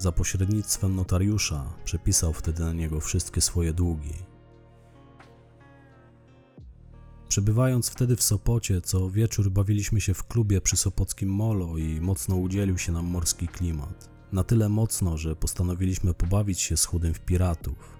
Za 0.00 0.12
pośrednictwem 0.12 0.96
notariusza 0.96 1.72
przepisał 1.84 2.32
wtedy 2.32 2.64
na 2.64 2.72
niego 2.72 3.00
wszystkie 3.00 3.40
swoje 3.40 3.72
długi. 3.72 4.14
Przebywając 7.28 7.90
wtedy 7.90 8.16
w 8.16 8.22
Sopocie, 8.22 8.80
co 8.80 9.10
wieczór 9.10 9.50
bawiliśmy 9.50 10.00
się 10.00 10.14
w 10.14 10.24
klubie 10.24 10.60
przy 10.60 10.76
Sopockim 10.76 11.28
Molo 11.28 11.78
i 11.78 12.00
mocno 12.00 12.36
udzielił 12.36 12.78
się 12.78 12.92
nam 12.92 13.06
morski 13.06 13.48
klimat. 13.48 14.10
Na 14.32 14.44
tyle 14.44 14.68
mocno, 14.68 15.16
że 15.16 15.36
postanowiliśmy 15.36 16.14
pobawić 16.14 16.60
się 16.60 16.76
z 16.76 16.84
chudym 16.84 17.14
w 17.14 17.20
piratów. 17.20 17.98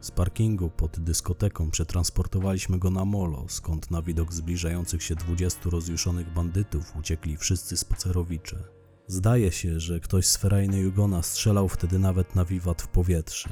Z 0.00 0.10
parkingu 0.10 0.70
pod 0.70 1.00
dyskoteką 1.00 1.70
przetransportowaliśmy 1.70 2.78
go 2.78 2.90
na 2.90 3.04
molo, 3.04 3.44
skąd 3.48 3.90
na 3.90 4.02
widok 4.02 4.32
zbliżających 4.32 5.02
się 5.02 5.14
dwudziestu 5.14 5.70
rozjuszonych 5.70 6.32
bandytów 6.32 6.96
uciekli 6.96 7.36
wszyscy 7.36 7.76
spacerowicze. 7.76 8.75
Zdaje 9.08 9.52
się, 9.52 9.80
że 9.80 10.00
ktoś 10.00 10.26
z 10.26 10.36
ferajny 10.36 10.78
Jugona 10.78 11.22
strzelał 11.22 11.68
wtedy 11.68 11.98
nawet 11.98 12.34
na 12.34 12.44
wiwat 12.44 12.82
w 12.82 12.88
powietrze. 12.88 13.48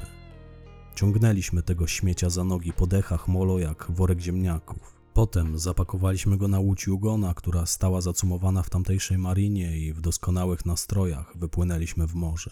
Ciągnęliśmy 0.95 1.63
tego 1.63 1.87
śmiecia 1.87 2.29
za 2.29 2.43
nogi 2.43 2.73
po 2.73 2.87
dechach 2.87 3.27
molo 3.27 3.59
jak 3.59 3.87
worek 3.89 4.19
ziemniaków. 4.19 4.95
Potem 5.13 5.59
zapakowaliśmy 5.59 6.37
go 6.37 6.47
na 6.47 6.59
łódź 6.59 6.87
Jugona, 6.87 7.33
która 7.33 7.65
stała 7.65 8.01
zacumowana 8.01 8.63
w 8.63 8.69
tamtejszej 8.69 9.17
marinie 9.17 9.77
i 9.77 9.93
w 9.93 10.01
doskonałych 10.01 10.65
nastrojach 10.65 11.37
wypłynęliśmy 11.37 12.07
w 12.07 12.15
morze. 12.15 12.51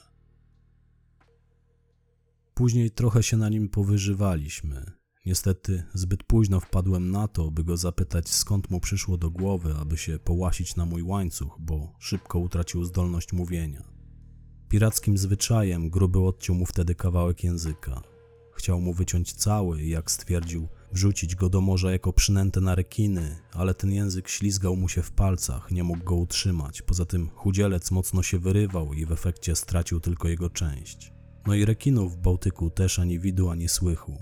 Później 2.53 2.91
trochę 2.91 3.23
się 3.23 3.37
na 3.37 3.49
nim 3.49 3.69
powyżywaliśmy. 3.69 5.02
Niestety 5.25 5.83
zbyt 5.93 6.23
późno 6.23 6.59
wpadłem 6.59 7.11
na 7.11 7.27
to, 7.27 7.51
by 7.51 7.63
go 7.63 7.77
zapytać 7.77 8.29
skąd 8.29 8.69
mu 8.69 8.79
przyszło 8.79 9.17
do 9.17 9.31
głowy, 9.31 9.75
aby 9.79 9.97
się 9.97 10.19
połasić 10.19 10.75
na 10.75 10.85
mój 10.85 11.03
łańcuch, 11.03 11.57
bo 11.59 11.93
szybko 11.99 12.39
utracił 12.39 12.83
zdolność 12.83 13.33
mówienia. 13.33 13.83
Pirackim 14.69 15.17
zwyczajem 15.17 15.89
gruby 15.89 16.19
odciął 16.19 16.55
mu 16.55 16.65
wtedy 16.65 16.95
kawałek 16.95 17.43
języka. 17.43 18.01
Chciał 18.53 18.81
mu 18.81 18.93
wyciąć 18.93 19.33
cały 19.33 19.81
i 19.81 19.89
jak 19.89 20.11
stwierdził, 20.11 20.67
wrzucić 20.91 21.35
go 21.35 21.49
do 21.49 21.61
morza 21.61 21.91
jako 21.91 22.13
przynętę 22.13 22.61
na 22.61 22.75
rekiny, 22.75 23.37
ale 23.53 23.73
ten 23.73 23.91
język 23.91 24.29
ślizgał 24.29 24.75
mu 24.75 24.89
się 24.89 25.01
w 25.01 25.11
palcach, 25.11 25.71
nie 25.71 25.83
mógł 25.83 26.03
go 26.03 26.15
utrzymać. 26.15 26.81
Poza 26.81 27.05
tym 27.05 27.29
chudzielec 27.29 27.91
mocno 27.91 28.23
się 28.23 28.39
wyrywał 28.39 28.93
i 28.93 29.05
w 29.05 29.11
efekcie 29.11 29.55
stracił 29.55 29.99
tylko 29.99 30.27
jego 30.27 30.49
część. 30.49 31.13
No 31.47 31.53
i 31.53 31.65
rekinów 31.65 32.13
w 32.13 32.17
Bałtyku 32.17 32.69
też 32.69 32.99
ani 32.99 33.19
widu, 33.19 33.49
ani 33.49 33.69
słychu. 33.69 34.17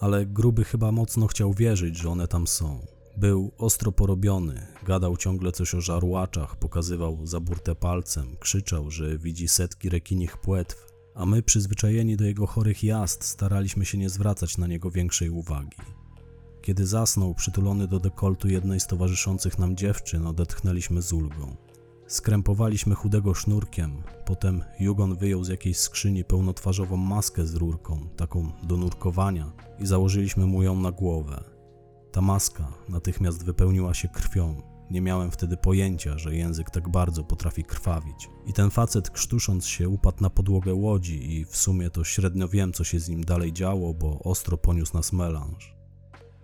Ale 0.00 0.26
gruby 0.26 0.64
chyba 0.64 0.92
mocno 0.92 1.26
chciał 1.26 1.52
wierzyć, 1.52 1.98
że 1.98 2.10
one 2.10 2.28
tam 2.28 2.46
są. 2.46 2.86
Był 3.16 3.52
ostro 3.58 3.92
porobiony, 3.92 4.66
gadał 4.86 5.16
ciągle 5.16 5.52
coś 5.52 5.74
o 5.74 5.80
żarłaczach, 5.80 6.56
pokazywał 6.56 7.26
zaburte 7.26 7.74
palcem, 7.74 8.36
krzyczał, 8.40 8.90
że 8.90 9.18
widzi 9.18 9.48
setki 9.48 9.88
rekinich 9.88 10.36
płetw, 10.36 10.86
a 11.14 11.26
my 11.26 11.42
przyzwyczajeni 11.42 12.16
do 12.16 12.24
jego 12.24 12.46
chorych 12.46 12.84
jazd 12.84 13.24
staraliśmy 13.24 13.84
się 13.84 13.98
nie 13.98 14.10
zwracać 14.10 14.58
na 14.58 14.66
niego 14.66 14.90
większej 14.90 15.30
uwagi. 15.30 15.76
Kiedy 16.62 16.86
zasnął 16.86 17.34
przytulony 17.34 17.88
do 17.88 18.00
dekoltu 18.00 18.48
jednej 18.48 18.80
z 18.80 18.86
towarzyszących 18.86 19.58
nam 19.58 19.76
dziewczyn, 19.76 20.26
odetchnęliśmy 20.26 21.02
z 21.02 21.12
ulgą. 21.12 21.56
Skrępowaliśmy 22.06 22.94
chudego 22.94 23.34
sznurkiem, 23.34 24.02
potem 24.24 24.64
Jugon 24.80 25.16
wyjął 25.16 25.44
z 25.44 25.48
jakiejś 25.48 25.78
skrzyni 25.78 26.24
pełnotwarzową 26.24 26.96
maskę 26.96 27.46
z 27.46 27.54
rurką, 27.54 28.08
taką 28.16 28.52
do 28.62 28.76
nurkowania, 28.76 29.52
i 29.78 29.86
założyliśmy 29.86 30.46
mu 30.46 30.62
ją 30.62 30.80
na 30.80 30.92
głowę. 30.92 31.44
Ta 32.12 32.20
maska 32.20 32.72
natychmiast 32.88 33.44
wypełniła 33.44 33.94
się 33.94 34.08
krwią. 34.08 34.62
Nie 34.90 35.00
miałem 35.00 35.30
wtedy 35.30 35.56
pojęcia, 35.56 36.18
że 36.18 36.34
język 36.34 36.70
tak 36.70 36.88
bardzo 36.88 37.24
potrafi 37.24 37.64
krwawić. 37.64 38.28
I 38.46 38.52
ten 38.52 38.70
facet, 38.70 39.10
krztusząc 39.10 39.66
się, 39.66 39.88
upadł 39.88 40.22
na 40.22 40.30
podłogę 40.30 40.74
łodzi, 40.74 41.32
i 41.32 41.44
w 41.44 41.56
sumie 41.56 41.90
to 41.90 42.04
średnio 42.04 42.48
wiem, 42.48 42.72
co 42.72 42.84
się 42.84 43.00
z 43.00 43.08
nim 43.08 43.24
dalej 43.24 43.52
działo, 43.52 43.94
bo 43.94 44.18
ostro 44.18 44.56
poniósł 44.56 44.94
nas 44.94 45.12
melanż. 45.12 45.75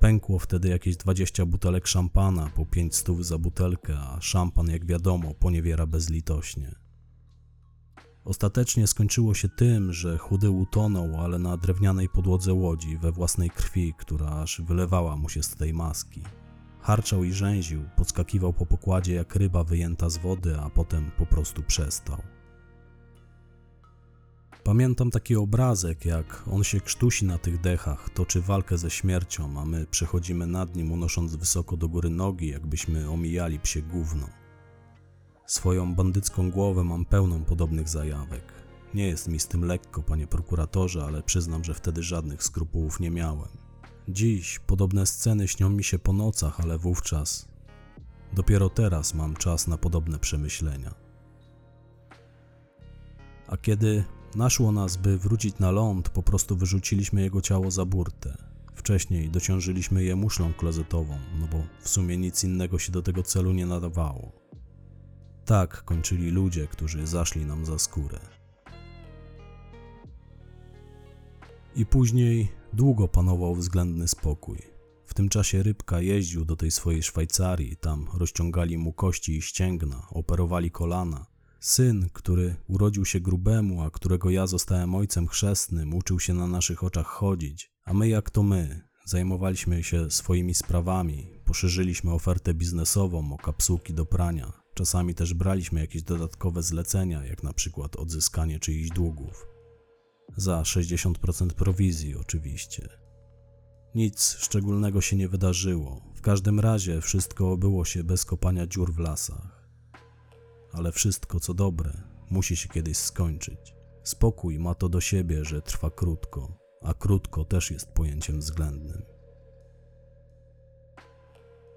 Pękło 0.02 0.38
wtedy 0.38 0.68
jakieś 0.68 0.96
20 0.96 1.46
butelek 1.46 1.86
szampana 1.86 2.50
po 2.54 2.66
5 2.66 2.96
stów 2.96 3.26
za 3.26 3.38
butelkę, 3.38 3.98
a 3.98 4.20
szampan, 4.20 4.68
jak 4.68 4.86
wiadomo, 4.86 5.34
poniewiera 5.34 5.86
bezlitośnie. 5.86 6.74
Ostatecznie 8.24 8.86
skończyło 8.86 9.34
się 9.34 9.48
tym, 9.48 9.92
że 9.92 10.18
chudy 10.18 10.50
utonął, 10.50 11.20
ale 11.20 11.38
na 11.38 11.56
drewnianej 11.56 12.08
podłodze 12.08 12.54
łodzi, 12.54 12.98
we 12.98 13.12
własnej 13.12 13.50
krwi, 13.50 13.94
która 13.98 14.30
aż 14.30 14.60
wylewała 14.60 15.16
mu 15.16 15.28
się 15.28 15.42
z 15.42 15.56
tej 15.56 15.72
maski. 15.72 16.22
Harczał 16.80 17.24
i 17.24 17.32
rzęził, 17.32 17.82
podskakiwał 17.96 18.52
po 18.52 18.66
pokładzie 18.66 19.14
jak 19.14 19.36
ryba 19.36 19.64
wyjęta 19.64 20.10
z 20.10 20.18
wody, 20.18 20.58
a 20.58 20.70
potem 20.70 21.10
po 21.18 21.26
prostu 21.26 21.62
przestał. 21.62 22.22
Pamiętam 24.64 25.10
taki 25.10 25.36
obrazek, 25.36 26.04
jak 26.04 26.42
on 26.52 26.64
się 26.64 26.80
krztusi 26.80 27.24
na 27.24 27.38
tych 27.38 27.60
dechach, 27.60 28.10
toczy 28.10 28.40
walkę 28.40 28.78
ze 28.78 28.90
śmiercią, 28.90 29.60
a 29.60 29.64
my 29.64 29.86
przechodzimy 29.86 30.46
nad 30.46 30.76
nim, 30.76 30.92
unosząc 30.92 31.36
wysoko 31.36 31.76
do 31.76 31.88
góry 31.88 32.10
nogi, 32.10 32.48
jakbyśmy 32.48 33.10
omijali 33.10 33.60
psie 33.60 33.82
gówno. 33.82 34.28
Swoją 35.46 35.94
bandycką 35.94 36.50
głowę 36.50 36.84
mam 36.84 37.04
pełną 37.04 37.44
podobnych 37.44 37.88
zajawek. 37.88 38.52
Nie 38.94 39.06
jest 39.06 39.28
mi 39.28 39.40
z 39.40 39.46
tym 39.46 39.64
lekko, 39.64 40.02
panie 40.02 40.26
prokuratorze, 40.26 41.04
ale 41.04 41.22
przyznam, 41.22 41.64
że 41.64 41.74
wtedy 41.74 42.02
żadnych 42.02 42.42
skrupułów 42.42 43.00
nie 43.00 43.10
miałem. 43.10 43.48
Dziś 44.08 44.58
podobne 44.58 45.06
sceny 45.06 45.48
śnią 45.48 45.70
mi 45.70 45.84
się 45.84 45.98
po 45.98 46.12
nocach, 46.12 46.60
ale 46.60 46.78
wówczas 46.78 47.48
dopiero 48.32 48.70
teraz 48.70 49.14
mam 49.14 49.36
czas 49.36 49.66
na 49.66 49.78
podobne 49.78 50.18
przemyślenia. 50.18 50.94
A 53.46 53.56
kiedy 53.56 54.04
Naszło 54.36 54.72
nas, 54.72 54.96
by 54.96 55.18
wrócić 55.18 55.58
na 55.58 55.70
ląd, 55.70 56.08
po 56.08 56.22
prostu 56.22 56.56
wyrzuciliśmy 56.56 57.22
jego 57.22 57.42
ciało 57.42 57.70
za 57.70 57.84
burtę. 57.84 58.36
Wcześniej 58.74 59.30
dociążyliśmy 59.30 60.04
je 60.04 60.16
muszlą 60.16 60.52
klozetową, 60.52 61.18
no 61.40 61.46
bo 61.46 61.62
w 61.80 61.88
sumie 61.88 62.16
nic 62.16 62.44
innego 62.44 62.78
się 62.78 62.92
do 62.92 63.02
tego 63.02 63.22
celu 63.22 63.52
nie 63.52 63.66
nadawało. 63.66 64.32
Tak 65.44 65.84
kończyli 65.84 66.30
ludzie, 66.30 66.66
którzy 66.66 67.06
zaszli 67.06 67.46
nam 67.46 67.66
za 67.66 67.78
skórę. 67.78 68.18
I 71.76 71.86
później 71.86 72.48
długo 72.72 73.08
panował 73.08 73.54
względny 73.54 74.08
spokój. 74.08 74.58
W 75.06 75.14
tym 75.14 75.28
czasie 75.28 75.62
rybka 75.62 76.00
jeździł 76.00 76.44
do 76.44 76.56
tej 76.56 76.70
swojej 76.70 77.02
Szwajcarii, 77.02 77.76
tam 77.76 78.08
rozciągali 78.14 78.78
mu 78.78 78.92
kości 78.92 79.36
i 79.36 79.42
ścięgna, 79.42 80.06
operowali 80.10 80.70
kolana. 80.70 81.31
Syn, 81.62 82.08
który 82.12 82.56
urodził 82.68 83.04
się 83.04 83.20
grubemu, 83.20 83.82
a 83.82 83.90
którego 83.90 84.30
ja 84.30 84.46
zostałem 84.46 84.94
ojcem 84.94 85.28
chrzestnym, 85.28 85.94
uczył 85.94 86.20
się 86.20 86.34
na 86.34 86.46
naszych 86.46 86.84
oczach 86.84 87.06
chodzić, 87.06 87.72
a 87.84 87.94
my 87.94 88.08
jak 88.08 88.30
to 88.30 88.42
my, 88.42 88.88
zajmowaliśmy 89.06 89.82
się 89.82 90.10
swoimi 90.10 90.54
sprawami, 90.54 91.26
poszerzyliśmy 91.44 92.12
ofertę 92.12 92.54
biznesową 92.54 93.32
o 93.32 93.36
kapsułki 93.36 93.94
do 93.94 94.06
prania. 94.06 94.52
Czasami 94.74 95.14
też 95.14 95.34
braliśmy 95.34 95.80
jakieś 95.80 96.02
dodatkowe 96.02 96.62
zlecenia, 96.62 97.24
jak 97.24 97.42
na 97.42 97.52
przykład 97.52 97.96
odzyskanie 97.96 98.60
czyichś 98.60 98.88
długów. 98.88 99.46
Za 100.36 100.62
60% 100.62 101.48
prowizji, 101.48 102.16
oczywiście. 102.16 102.88
Nic 103.94 104.36
szczególnego 104.38 105.00
się 105.00 105.16
nie 105.16 105.28
wydarzyło. 105.28 106.12
W 106.14 106.20
każdym 106.20 106.60
razie 106.60 107.00
wszystko 107.00 107.52
obyło 107.52 107.84
się 107.84 108.04
bez 108.04 108.24
kopania 108.24 108.66
dziur 108.66 108.92
w 108.92 108.98
lasach. 108.98 109.61
Ale 110.72 110.92
wszystko, 110.92 111.40
co 111.40 111.54
dobre, 111.54 112.02
musi 112.30 112.56
się 112.56 112.68
kiedyś 112.68 112.96
skończyć. 112.96 113.74
Spokój 114.02 114.58
ma 114.58 114.74
to 114.74 114.88
do 114.88 115.00
siebie, 115.00 115.44
że 115.44 115.62
trwa 115.62 115.90
krótko, 115.90 116.58
a 116.82 116.94
krótko 116.94 117.44
też 117.44 117.70
jest 117.70 117.92
pojęciem 117.92 118.38
względnym. 118.38 119.02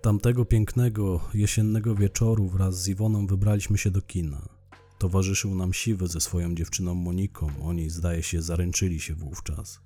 Tamtego 0.02 0.46
pięknego, 0.46 1.20
jesiennego 1.34 1.96
wieczoru 1.96 2.48
wraz 2.48 2.82
z 2.82 2.88
Iwoną 2.88 3.28
wybraliśmy 3.28 3.78
się 3.78 3.92
do 3.92 4.02
kina. 4.02 4.50
Towarzyszył 4.98 5.56
nam 5.56 5.74
Siwy 5.74 6.08
ze 6.08 6.22
swoją 6.22 6.56
dziewczyną 6.56 6.96
Moniką, 6.96 7.48
oni 7.64 7.90
zdaje 7.90 8.24
się 8.24 8.42
zaręczyli 8.42 9.00
się 9.00 9.16
wówczas. 9.16 9.80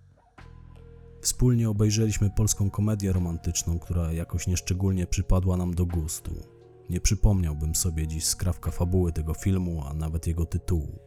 Wspólnie 1.21 1.69
obejrzeliśmy 1.69 2.29
polską 2.29 2.69
komedię 2.69 3.13
romantyczną, 3.13 3.79
która 3.79 4.13
jakoś 4.13 4.47
nieszczególnie 4.47 5.07
przypadła 5.07 5.57
nam 5.57 5.73
do 5.73 5.85
gustu. 5.85 6.58
Nie 6.89 7.01
przypomniałbym 7.01 7.75
sobie 7.75 8.07
dziś 8.07 8.25
skrawka 8.25 8.71
fabuły 8.71 9.11
tego 9.11 9.33
filmu, 9.33 9.83
a 9.85 9.93
nawet 9.93 10.27
jego 10.27 10.45
tytułu. 10.45 10.99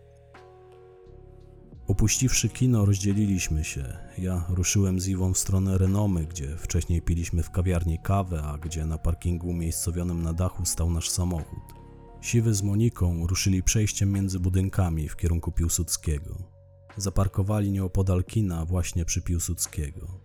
Opuściwszy 1.87 2.49
kino, 2.49 2.85
rozdzieliliśmy 2.85 3.65
się. 3.65 3.97
Ja 4.19 4.45
ruszyłem 4.49 5.01
z 5.01 5.09
Iwą 5.09 5.33
w 5.33 5.39
stronę 5.39 5.79
Renomy, 5.79 6.27
gdzie 6.27 6.57
wcześniej 6.57 7.03
piliśmy 7.03 7.43
w 7.43 7.51
kawiarni 7.51 7.99
kawę, 7.99 8.43
a 8.43 8.59
gdzie 8.59 8.87
na 8.87 8.99
parkingu 8.99 9.49
umiejscowionym 9.49 10.23
na 10.23 10.33
dachu 10.33 10.65
stał 10.65 10.91
nasz 10.91 11.11
samochód. 11.11 11.83
Siwy 12.21 12.55
z 12.55 12.63
Moniką 12.63 13.27
ruszyli 13.27 13.63
przejściem 13.63 14.13
między 14.13 14.41
budynkami 14.41 15.09
w 15.09 15.17
kierunku 15.17 15.53
Piłsudskiego. 15.53 16.37
Zaparkowali 16.97 17.71
nieopodal 17.71 18.25
kina 18.25 18.65
właśnie 18.65 19.05
przy 19.05 19.23
Piłsudskiego. 19.23 20.22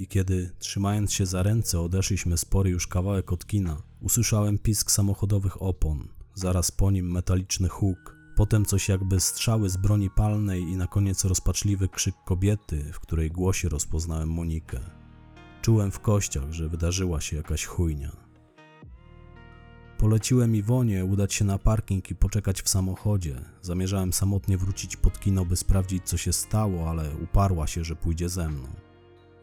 I 0.00 0.06
kiedy, 0.06 0.50
trzymając 0.58 1.12
się 1.12 1.26
za 1.26 1.42
ręce, 1.42 1.80
odeszliśmy 1.80 2.38
spory 2.38 2.70
już 2.70 2.86
kawałek 2.86 3.32
od 3.32 3.46
kina, 3.46 3.82
usłyszałem 4.00 4.58
pisk 4.58 4.90
samochodowych 4.90 5.62
opon, 5.62 6.08
zaraz 6.34 6.70
po 6.70 6.90
nim 6.90 7.10
metaliczny 7.10 7.68
huk, 7.68 8.16
potem 8.36 8.64
coś 8.64 8.88
jakby 8.88 9.20
strzały 9.20 9.70
z 9.70 9.76
broni 9.76 10.10
palnej 10.10 10.62
i 10.62 10.76
na 10.76 10.86
koniec 10.86 11.24
rozpaczliwy 11.24 11.88
krzyk 11.88 12.14
kobiety, 12.24 12.92
w 12.92 13.00
której 13.00 13.30
głosie 13.30 13.68
rozpoznałem 13.68 14.28
Monikę. 14.28 14.80
Czułem 15.62 15.90
w 15.90 16.00
kościach, 16.00 16.52
że 16.52 16.68
wydarzyła 16.68 17.20
się 17.20 17.36
jakaś 17.36 17.64
chujnia. 17.64 18.16
Poleciłem 19.98 20.56
Iwonie 20.56 21.04
udać 21.04 21.34
się 21.34 21.44
na 21.44 21.58
parking 21.58 22.10
i 22.10 22.14
poczekać 22.14 22.62
w 22.62 22.68
samochodzie. 22.68 23.40
Zamierzałem 23.62 24.12
samotnie 24.12 24.58
wrócić 24.58 24.96
pod 24.96 25.20
kino, 25.20 25.44
by 25.44 25.56
sprawdzić, 25.56 26.02
co 26.04 26.16
się 26.16 26.32
stało, 26.32 26.90
ale 26.90 27.16
uparła 27.16 27.66
się, 27.66 27.84
że 27.84 27.96
pójdzie 27.96 28.28
ze 28.28 28.48
mną. 28.48 28.68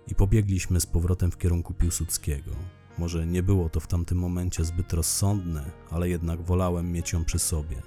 I 0.07 0.15
pobiegliśmy 0.15 0.79
z 0.79 0.85
powrotem 0.85 1.31
w 1.31 1.37
kierunku 1.37 1.73
Piłsudskiego. 1.73 2.51
Może 2.97 3.27
nie 3.27 3.43
było 3.43 3.69
to 3.69 3.79
w 3.79 3.87
tamtym 3.87 4.17
momencie 4.17 4.65
zbyt 4.65 4.93
rozsądne, 4.93 5.71
ale 5.91 6.09
jednak 6.09 6.41
wolałem 6.41 6.91
mieć 6.91 7.13
ją 7.13 7.25
przy 7.25 7.39
sobie, 7.39 7.81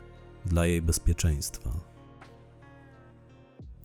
dla 0.47 0.67
jej 0.67 0.83
bezpieczeństwa. 0.83 1.81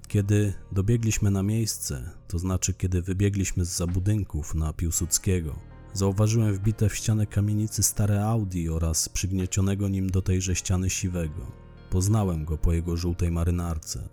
Kiedy 0.08 0.54
dobiegliśmy 0.72 1.32
na 1.32 1.44
miejsce, 1.44 2.12
to 2.28 2.40
znaczy 2.40 2.74
kiedy 2.74 3.02
wybiegliśmy 3.02 3.66
z 3.66 3.86
budynków 3.86 4.56
na 4.56 4.74
Piłsudskiego, 4.74 5.56
Zauważyłem 5.96 6.54
wbite 6.54 6.90
w 6.90 6.96
ścianę 6.96 7.28
kamienicy 7.28 7.84
stare 7.84 8.26
Audi 8.26 8.70
oraz 8.70 9.10
przygniecionego 9.10 9.90
nim 9.90 10.10
do 10.10 10.22
tejże 10.22 10.56
ściany 10.56 10.90
siwego. 10.90 11.52
Poznałem 11.90 12.46
go 12.46 12.58
po 12.58 12.74
jego 12.74 12.98
żółtej 12.98 13.32
marynarce. 13.32 14.10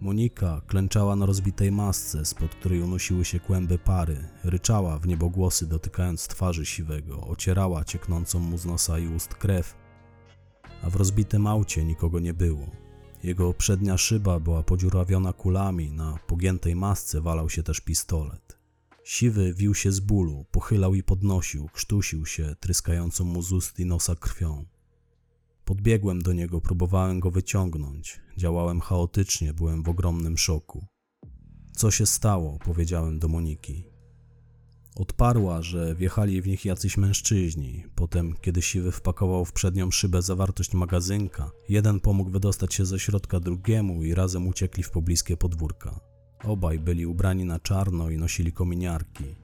Monika 0.00 0.60
klęczała 0.66 1.16
na 1.16 1.26
rozbitej 1.26 1.72
masce, 1.72 2.24
spod 2.24 2.54
której 2.54 2.82
unosiły 2.82 3.24
się 3.24 3.40
kłęby 3.40 3.78
pary, 3.78 4.28
ryczała 4.44 4.98
w 4.98 5.06
niebogłosy 5.06 5.66
dotykając 5.66 6.28
twarzy 6.28 6.66
siwego, 6.66 7.20
ocierała 7.20 7.84
cieknącą 7.84 8.38
mu 8.38 8.58
z 8.58 8.64
nosa 8.66 8.98
i 8.98 9.08
ust 9.08 9.34
krew, 9.34 9.74
a 10.82 10.90
w 10.90 10.96
rozbitym 10.96 11.46
aucie 11.46 11.84
nikogo 11.84 12.20
nie 12.20 12.34
było. 12.34 12.70
Jego 13.22 13.54
przednia 13.54 13.98
szyba 13.98 14.40
była 14.40 14.62
podziurawiona 14.62 15.32
kulami, 15.32 15.92
na 15.92 16.18
pogiętej 16.26 16.76
masce 16.76 17.20
walał 17.20 17.50
się 17.50 17.62
też 17.62 17.80
pistolet. 17.80 18.58
Siwy 19.04 19.54
wił 19.54 19.74
się 19.74 19.92
z 19.92 20.00
bólu, 20.00 20.44
pochylał 20.50 20.94
i 20.94 21.02
podnosił, 21.02 21.68
krztusił 21.72 22.26
się, 22.26 22.56
tryskającą 22.60 23.24
mu 23.24 23.42
z 23.42 23.52
ust 23.52 23.80
i 23.80 23.86
nosa 23.86 24.14
krwią. 24.16 24.64
Podbiegłem 25.64 26.22
do 26.22 26.32
niego, 26.32 26.60
próbowałem 26.60 27.20
go 27.20 27.30
wyciągnąć. 27.30 28.20
Działałem 28.36 28.80
chaotycznie, 28.80 29.52
byłem 29.52 29.82
w 29.82 29.88
ogromnym 29.88 30.38
szoku. 30.38 30.86
Co 31.76 31.90
się 31.90 32.06
stało? 32.06 32.58
powiedziałem 32.64 33.18
do 33.18 33.28
Moniki. 33.28 33.84
Odparła, 34.96 35.62
że 35.62 35.94
wjechali 35.94 36.42
w 36.42 36.46
nich 36.46 36.64
jacyś 36.64 36.96
mężczyźni. 36.96 37.84
Potem, 37.94 38.34
kiedy 38.40 38.62
siwy 38.62 38.92
wpakował 38.92 39.44
w 39.44 39.52
przednią 39.52 39.90
szybę 39.90 40.22
zawartość 40.22 40.74
magazynka, 40.74 41.50
jeden 41.68 42.00
pomógł 42.00 42.30
wydostać 42.30 42.74
się 42.74 42.86
ze 42.86 42.98
środka 42.98 43.40
drugiemu 43.40 44.02
i 44.04 44.14
razem 44.14 44.46
uciekli 44.46 44.82
w 44.82 44.90
pobliskie 44.90 45.36
podwórka. 45.36 46.00
Obaj 46.44 46.78
byli 46.78 47.06
ubrani 47.06 47.44
na 47.44 47.60
czarno 47.60 48.10
i 48.10 48.16
nosili 48.16 48.52
kominiarki. 48.52 49.43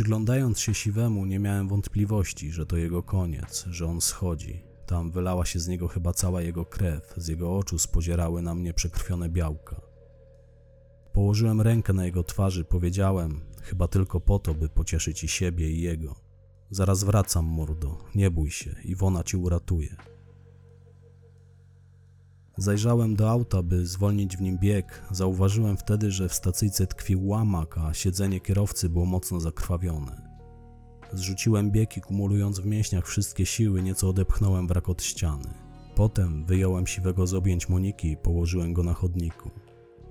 Przyglądając 0.00 0.60
się 0.60 0.74
siwemu, 0.74 1.26
nie 1.26 1.38
miałem 1.38 1.68
wątpliwości, 1.68 2.50
że 2.50 2.66
to 2.66 2.76
jego 2.76 3.02
koniec, 3.02 3.64
że 3.70 3.86
on 3.86 4.00
schodzi. 4.00 4.62
Tam 4.86 5.10
wylała 5.10 5.44
się 5.44 5.58
z 5.58 5.68
niego 5.68 5.88
chyba 5.88 6.12
cała 6.12 6.42
jego 6.42 6.64
krew, 6.64 7.14
z 7.16 7.28
jego 7.28 7.56
oczu 7.56 7.78
spodzierały 7.78 8.42
na 8.42 8.54
mnie 8.54 8.74
przekrwione 8.74 9.28
białka. 9.28 9.80
Położyłem 11.12 11.60
rękę 11.60 11.92
na 11.92 12.04
jego 12.04 12.24
twarzy, 12.24 12.64
powiedziałem, 12.64 13.40
chyba 13.62 13.88
tylko 13.88 14.20
po 14.20 14.38
to, 14.38 14.54
by 14.54 14.68
pocieszyć 14.68 15.24
i 15.24 15.28
siebie, 15.28 15.70
i 15.70 15.80
jego. 15.80 16.14
Zaraz 16.70 17.04
wracam, 17.04 17.44
mordo, 17.44 17.98
nie 18.14 18.30
bój 18.30 18.50
się, 18.50 18.74
Iwona 18.84 19.24
ci 19.24 19.36
uratuje. 19.36 19.96
Zajrzałem 22.60 23.16
do 23.16 23.30
auta, 23.30 23.62
by 23.62 23.86
zwolnić 23.86 24.36
w 24.36 24.40
nim 24.40 24.58
bieg. 24.58 25.02
Zauważyłem 25.10 25.76
wtedy, 25.76 26.10
że 26.10 26.28
w 26.28 26.34
stacyjce 26.34 26.86
tkwił 26.86 27.28
łamak, 27.28 27.78
a 27.78 27.94
siedzenie 27.94 28.40
kierowcy 28.40 28.88
było 28.88 29.06
mocno 29.06 29.40
zakrwawione. 29.40 30.22
Zrzuciłem 31.12 31.70
bieg 31.70 31.96
i 31.96 32.00
kumulując 32.00 32.60
w 32.60 32.66
mięśniach 32.66 33.06
wszystkie 33.06 33.46
siły, 33.46 33.82
nieco 33.82 34.08
odepchnąłem 34.08 34.66
wrak 34.66 34.88
od 34.88 35.02
ściany. 35.02 35.54
Potem 35.94 36.44
wyjąłem 36.44 36.86
siwego 36.86 37.26
z 37.26 37.34
objęć 37.34 37.68
Moniki 37.68 38.10
i 38.10 38.16
położyłem 38.16 38.72
go 38.72 38.82
na 38.82 38.94
chodniku. 38.94 39.50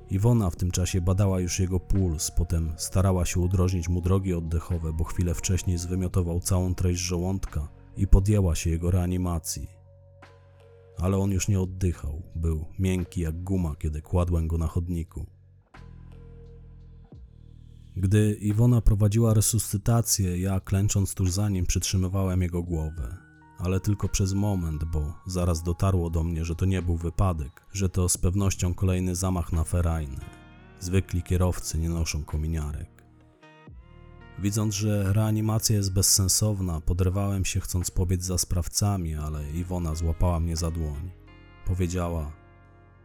Iwona 0.09 0.49
w 0.49 0.55
tym 0.55 0.71
czasie 0.71 1.01
badała 1.01 1.39
już 1.39 1.59
jego 1.59 1.79
puls, 1.79 2.31
potem 2.31 2.73
starała 2.77 3.25
się 3.25 3.39
udrożnić 3.39 3.89
mu 3.89 4.01
drogi 4.01 4.33
oddechowe, 4.33 4.93
bo 4.93 5.03
chwilę 5.03 5.33
wcześniej 5.33 5.77
zwymiotował 5.77 6.39
całą 6.39 6.75
treść 6.75 7.01
żołądka 7.01 7.67
i 7.97 8.07
podjęła 8.07 8.55
się 8.55 8.69
jego 8.69 8.91
reanimacji 8.91 9.78
ale 11.01 11.17
on 11.17 11.31
już 11.31 11.47
nie 11.47 11.59
oddychał. 11.59 12.21
Był 12.35 12.65
miękki 12.79 13.21
jak 13.21 13.43
guma, 13.43 13.75
kiedy 13.75 14.01
kładłem 14.01 14.47
go 14.47 14.57
na 14.57 14.67
chodniku. 14.67 15.25
Gdy 17.95 18.33
Iwona 18.33 18.81
prowadziła 18.81 19.33
resuscytację, 19.33 20.37
ja 20.37 20.59
klęcząc 20.59 21.13
tuż 21.13 21.31
za 21.31 21.49
nim 21.49 21.65
przytrzymywałem 21.65 22.41
jego 22.41 22.63
głowę. 22.63 23.17
Ale 23.57 23.79
tylko 23.79 24.09
przez 24.09 24.33
moment, 24.33 24.83
bo 24.83 25.13
zaraz 25.27 25.63
dotarło 25.63 26.09
do 26.09 26.23
mnie, 26.23 26.45
że 26.45 26.55
to 26.55 26.65
nie 26.65 26.81
był 26.81 26.97
wypadek, 26.97 27.65
że 27.73 27.89
to 27.89 28.09
z 28.09 28.17
pewnością 28.17 28.73
kolejny 28.73 29.15
zamach 29.15 29.53
na 29.53 29.63
ferajny. 29.63 30.19
Zwykli 30.79 31.23
kierowcy 31.23 31.77
nie 31.77 31.89
noszą 31.89 32.23
kominiarek. 32.23 32.98
Widząc, 34.41 34.75
że 34.75 35.13
reanimacja 35.13 35.75
jest 35.75 35.93
bezsensowna, 35.93 36.81
podrywałem 36.81 37.45
się 37.45 37.59
chcąc 37.59 37.91
pobiec 37.91 38.23
za 38.23 38.37
sprawcami, 38.37 39.15
ale 39.15 39.51
Iwona 39.51 39.95
złapała 39.95 40.39
mnie 40.39 40.55
za 40.55 40.71
dłoń. 40.71 41.11
powiedziała: 41.65 42.31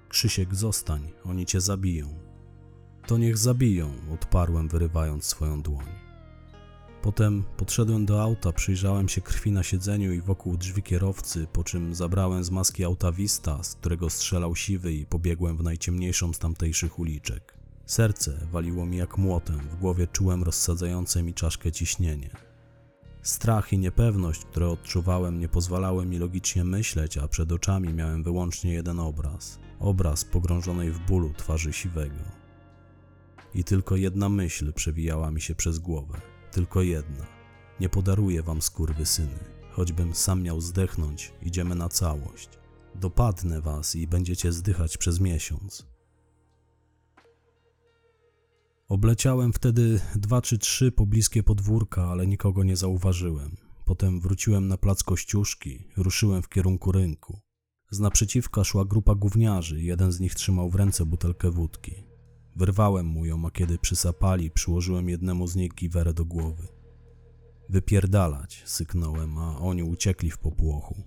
Krzysiek, 0.09 0.55
zostań, 0.55 1.13
oni 1.25 1.47
cię 1.47 1.61
zabiją. 1.61 2.15
To 3.07 3.19
niech 3.19 3.39
zabiją, 3.39 3.91
odparłem, 4.15 4.69
wyrywając 4.69 5.25
swoją 5.25 5.63
dłoń. 5.63 5.87
Potem 7.03 7.45
podszedłem 7.57 8.07
do 8.07 8.23
auta, 8.23 8.53
przyjrzałem 8.53 9.09
się 9.09 9.21
krwi 9.21 9.53
na 9.53 9.63
siedzeniu 9.63 10.13
i 10.13 10.21
wokół 10.21 10.57
drzwi 10.57 10.83
kierowcy, 10.83 11.47
po 11.53 11.65
czym 11.65 11.95
zabrałem 11.95 12.45
z 12.45 12.51
maski 12.51 12.85
autawista, 12.85 13.63
z 13.63 13.75
którego 13.75 14.11
strzelał 14.11 14.57
siwy 14.57 14.93
i 14.93 15.07
pobiegłem 15.07 15.57
w 15.57 15.63
najciemniejszą 15.63 16.33
z 16.33 16.39
tamtejszych 16.39 16.99
uliczek. 16.99 17.64
Serce 17.87 18.47
waliło 18.53 18.87
mi 18.87 18.97
jak 18.97 19.19
młotem, 19.19 19.59
w 19.59 19.77
głowie 19.77 20.07
czułem 20.07 20.43
rozsadzające 20.43 21.23
mi 21.23 21.35
czaszkę 21.35 21.73
ciśnienie. 21.73 22.31
Strach 23.23 23.73
i 23.73 23.79
niepewność, 23.79 24.45
które 24.45 24.69
odczuwałem, 24.69 25.41
nie 25.41 25.49
pozwalały 25.49 26.07
mi 26.07 26.19
logicznie 26.19 26.65
myśleć, 26.65 27.19
a 27.19 27.29
przed 27.29 27.53
oczami 27.53 27.95
miałem 27.95 28.23
wyłącznie 28.23 28.73
jeden 28.73 29.01
obraz 29.01 29.59
obraz 29.85 30.25
pogrążonej 30.25 30.91
w 30.91 30.99
bólu 30.99 31.33
twarzy 31.33 31.73
siwego. 31.73 32.25
I 33.55 33.65
tylko 33.65 33.97
jedna 33.97 34.29
myśl 34.29 34.73
przewijała 34.73 35.31
mi 35.31 35.41
się 35.41 35.55
przez 35.55 35.79
głowę. 35.79 36.21
Tylko 36.51 36.83
jedna. 36.83 37.27
Nie 37.81 37.89
podaruję 37.89 38.43
wam 38.43 38.59
syny. 39.05 39.39
Choćbym 39.71 40.15
sam 40.15 40.43
miał 40.43 40.61
zdechnąć, 40.61 41.33
idziemy 41.43 41.75
na 41.75 41.89
całość. 41.89 42.49
Dopadnę 42.95 43.61
was 43.61 43.97
i 43.97 44.07
będziecie 44.07 44.53
zdychać 44.53 44.99
przez 44.99 45.21
miesiąc. 45.21 45.94
Obleciałem 48.89 49.53
wtedy 49.53 50.01
dwa 50.17 50.43
czy 50.43 50.59
trzy 50.59 50.93
pobliskie 50.93 51.43
podwórka, 51.43 52.05
ale 52.09 52.27
nikogo 52.27 52.65
nie 52.65 52.77
zauważyłem. 52.77 53.57
Potem 53.85 54.21
wróciłem 54.21 54.69
na 54.69 54.77
plac 54.77 55.03
Kościuszki, 55.03 55.89
ruszyłem 55.97 56.43
w 56.43 56.49
kierunku 56.49 56.93
rynku. 56.93 57.41
Z 57.91 58.01
naprzeciwka 58.01 58.65
szła 58.65 58.85
grupa 58.85 59.15
gówniarzy, 59.15 59.83
jeden 59.83 60.13
z 60.13 60.21
nich 60.21 60.35
trzymał 60.35 60.71
w 60.71 60.75
ręce 60.75 61.07
butelkę 61.07 61.51
wódki. 61.51 62.05
Wyrwałem 62.57 63.07
mu 63.07 63.27
ją, 63.27 63.47
a 63.47 63.51
kiedy 63.51 63.79
przysapali, 63.79 64.51
przyłożyłem 64.51 65.09
jednemu 65.09 65.47
z 65.47 65.57
nich 65.57 65.75
giwerę 65.75 66.15
do 66.15 66.25
głowy. 66.25 66.69
Wypierdalać, 67.69 68.63
syknąłem, 68.67 69.39
a 69.39 69.59
oni 69.59 69.83
uciekli 69.83 70.31
w 70.31 70.39
popłochu. 70.39 71.03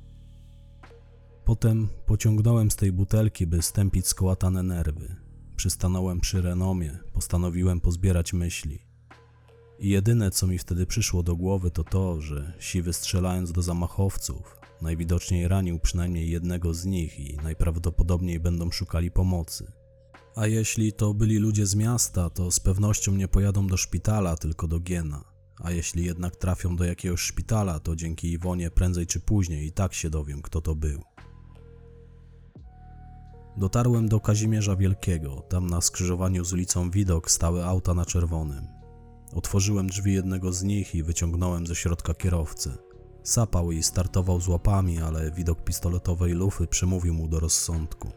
Potem 1.45 1.87
pociągnąłem 2.05 2.71
z 2.71 2.75
tej 2.75 2.91
butelki, 2.91 3.47
by 3.47 3.61
stępić 3.61 4.07
skołatane 4.07 4.63
nerwy. 4.63 5.26
Przystanąłem 5.57 6.19
przy 6.19 6.41
renomie, 6.41 6.99
postanowiłem 7.13 7.81
pozbierać 7.81 8.33
myśli. 8.33 8.79
I 9.79 9.89
jedyne, 9.89 10.31
co 10.31 10.47
mi 10.47 10.57
wtedy 10.57 10.85
przyszło 10.85 11.23
do 11.23 11.35
głowy, 11.35 11.71
to 11.71 11.83
to, 11.83 12.21
że 12.21 12.53
siwy 12.59 12.93
strzelając 12.93 13.51
do 13.51 13.61
zamachowców, 13.61 14.59
najwidoczniej 14.81 15.47
ranił 15.47 15.79
przynajmniej 15.79 16.29
jednego 16.29 16.73
z 16.73 16.85
nich 16.85 17.19
i 17.19 17.37
najprawdopodobniej 17.43 18.39
będą 18.39 18.71
szukali 18.71 19.11
pomocy. 19.11 19.71
A 20.35 20.47
jeśli 20.47 20.93
to 20.93 21.13
byli 21.13 21.37
ludzie 21.37 21.65
z 21.65 21.75
miasta, 21.75 22.29
to 22.29 22.51
z 22.51 22.59
pewnością 22.59 23.11
nie 23.11 23.27
pojadą 23.27 23.67
do 23.67 23.77
szpitala, 23.77 24.35
tylko 24.35 24.67
do 24.67 24.79
Giena. 24.79 25.23
A 25.59 25.71
jeśli 25.71 26.05
jednak 26.05 26.35
trafią 26.35 26.75
do 26.75 26.83
jakiegoś 26.83 27.21
szpitala, 27.21 27.79
to 27.79 27.95
dzięki 27.95 28.31
Iwonie 28.31 28.71
prędzej 28.71 29.07
czy 29.07 29.19
później 29.19 29.67
i 29.67 29.71
tak 29.71 29.93
się 29.93 30.09
dowiem, 30.09 30.41
kto 30.41 30.61
to 30.61 30.75
był. 30.75 31.03
Dotarłem 33.57 34.09
do 34.09 34.19
Kazimierza 34.19 34.75
Wielkiego. 34.75 35.41
Tam 35.49 35.69
na 35.69 35.81
skrzyżowaniu 35.81 36.45
z 36.45 36.53
ulicą 36.53 36.91
Widok 36.91 37.31
stały 37.31 37.65
auta 37.65 37.93
na 37.93 38.05
czerwonym. 38.05 38.67
Otworzyłem 39.33 39.87
drzwi 39.87 40.13
jednego 40.13 40.53
z 40.53 40.63
nich 40.63 40.95
i 40.95 41.03
wyciągnąłem 41.03 41.67
ze 41.67 41.75
środka 41.75 42.13
kierowcę. 42.13 42.77
Sapał 43.23 43.71
i 43.71 43.83
startował 43.83 44.41
z 44.41 44.47
łapami, 44.47 44.99
ale 44.99 45.31
widok 45.31 45.63
pistoletowej 45.63 46.33
lufy 46.33 46.67
przemówił 46.67 47.13
mu 47.13 47.27
do 47.27 47.39
rozsądku. 47.39 48.11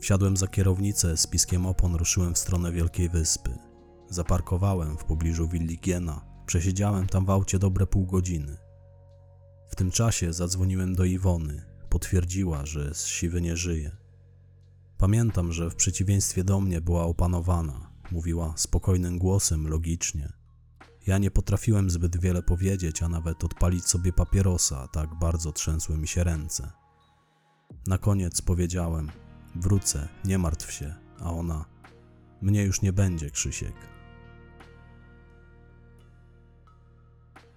Wsiadłem 0.00 0.36
za 0.36 0.46
kierownicę, 0.46 1.16
z 1.16 1.26
piskiem 1.26 1.66
opon 1.66 1.94
ruszyłem 1.94 2.34
w 2.34 2.38
stronę 2.38 2.72
Wielkiej 2.72 3.08
Wyspy. 3.08 3.58
Zaparkowałem 4.10 4.96
w 4.96 5.04
pobliżu 5.04 5.48
willi 5.48 5.78
Giena. 5.78 6.24
Przesiedziałem 6.46 7.06
tam 7.06 7.26
w 7.26 7.30
aucie 7.30 7.58
dobre 7.58 7.86
pół 7.86 8.06
godziny. 8.06 8.56
W 9.68 9.76
tym 9.76 9.90
czasie 9.90 10.32
zadzwoniłem 10.32 10.94
do 10.94 11.04
Iwony. 11.04 11.64
Potwierdziła, 11.88 12.66
że 12.66 12.94
z 12.94 13.06
siwy 13.06 13.40
nie 13.40 13.56
żyje. 13.56 13.97
Pamiętam, 14.98 15.52
że 15.52 15.70
w 15.70 15.74
przeciwieństwie 15.74 16.44
do 16.44 16.60
mnie 16.60 16.80
była 16.80 17.04
opanowana. 17.04 17.90
Mówiła 18.10 18.52
spokojnym 18.56 19.18
głosem, 19.18 19.68
logicznie. 19.68 20.32
Ja 21.06 21.18
nie 21.18 21.30
potrafiłem 21.30 21.90
zbyt 21.90 22.20
wiele 22.20 22.42
powiedzieć, 22.42 23.02
a 23.02 23.08
nawet 23.08 23.44
odpalić 23.44 23.84
sobie 23.84 24.12
papierosa, 24.12 24.88
tak 24.88 25.14
bardzo 25.14 25.52
trzęsły 25.52 25.98
mi 25.98 26.08
się 26.08 26.24
ręce. 26.24 26.72
Na 27.86 27.98
koniec 27.98 28.42
powiedziałem: 28.42 29.10
Wrócę, 29.54 30.08
nie 30.24 30.38
martw 30.38 30.72
się, 30.72 30.94
a 31.20 31.32
ona: 31.32 31.64
Mnie 32.42 32.64
już 32.64 32.82
nie 32.82 32.92
będzie, 32.92 33.30
Krzysiek. 33.30 33.74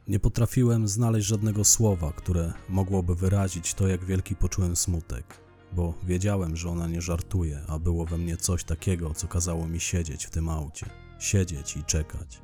Nie 0.07 0.19
potrafiłem 0.19 0.87
znaleźć 0.87 1.27
żadnego 1.27 1.63
słowa, 1.63 2.13
które 2.13 2.53
mogłoby 2.69 3.15
wyrazić 3.15 3.73
to, 3.73 3.87
jak 3.87 4.05
wielki 4.05 4.35
poczułem 4.35 4.75
smutek, 4.75 5.40
bo 5.73 5.93
wiedziałem, 6.03 6.55
że 6.55 6.69
ona 6.69 6.87
nie 6.87 7.01
żartuje, 7.01 7.61
a 7.67 7.79
było 7.79 8.05
we 8.05 8.17
mnie 8.17 8.37
coś 8.37 8.63
takiego, 8.63 9.13
co 9.13 9.27
kazało 9.27 9.67
mi 9.67 9.79
siedzieć 9.79 10.25
w 10.25 10.29
tym 10.29 10.49
aucie, 10.49 10.85
siedzieć 11.19 11.77
i 11.77 11.83
czekać 11.83 12.41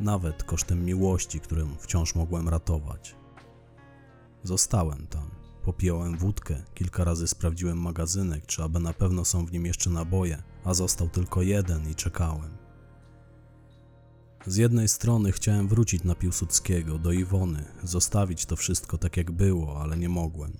nawet 0.00 0.44
kosztem 0.44 0.84
miłości, 0.84 1.40
którą 1.40 1.76
wciąż 1.78 2.14
mogłem 2.14 2.48
ratować. 2.48 3.16
Zostałem 4.42 5.06
tam. 5.06 5.30
Popijałem 5.62 6.18
wódkę, 6.18 6.62
kilka 6.74 7.04
razy 7.04 7.28
sprawdziłem 7.28 7.78
magazynek, 7.78 8.46
czy 8.46 8.62
aby 8.62 8.80
na 8.80 8.92
pewno 8.92 9.24
są 9.24 9.46
w 9.46 9.52
nim 9.52 9.66
jeszcze 9.66 9.90
naboje, 9.90 10.42
a 10.64 10.74
został 10.74 11.08
tylko 11.08 11.42
jeden 11.42 11.90
i 11.90 11.94
czekałem. 11.94 12.56
Z 14.46 14.56
jednej 14.56 14.88
strony 14.88 15.32
chciałem 15.32 15.68
wrócić 15.68 16.04
na 16.04 16.14
Piłsudskiego, 16.14 16.98
do 16.98 17.12
Iwony, 17.12 17.64
zostawić 17.82 18.46
to 18.46 18.56
wszystko 18.56 18.98
tak 18.98 19.16
jak 19.16 19.30
było, 19.30 19.80
ale 19.80 19.96
nie 19.96 20.08
mogłem. 20.08 20.52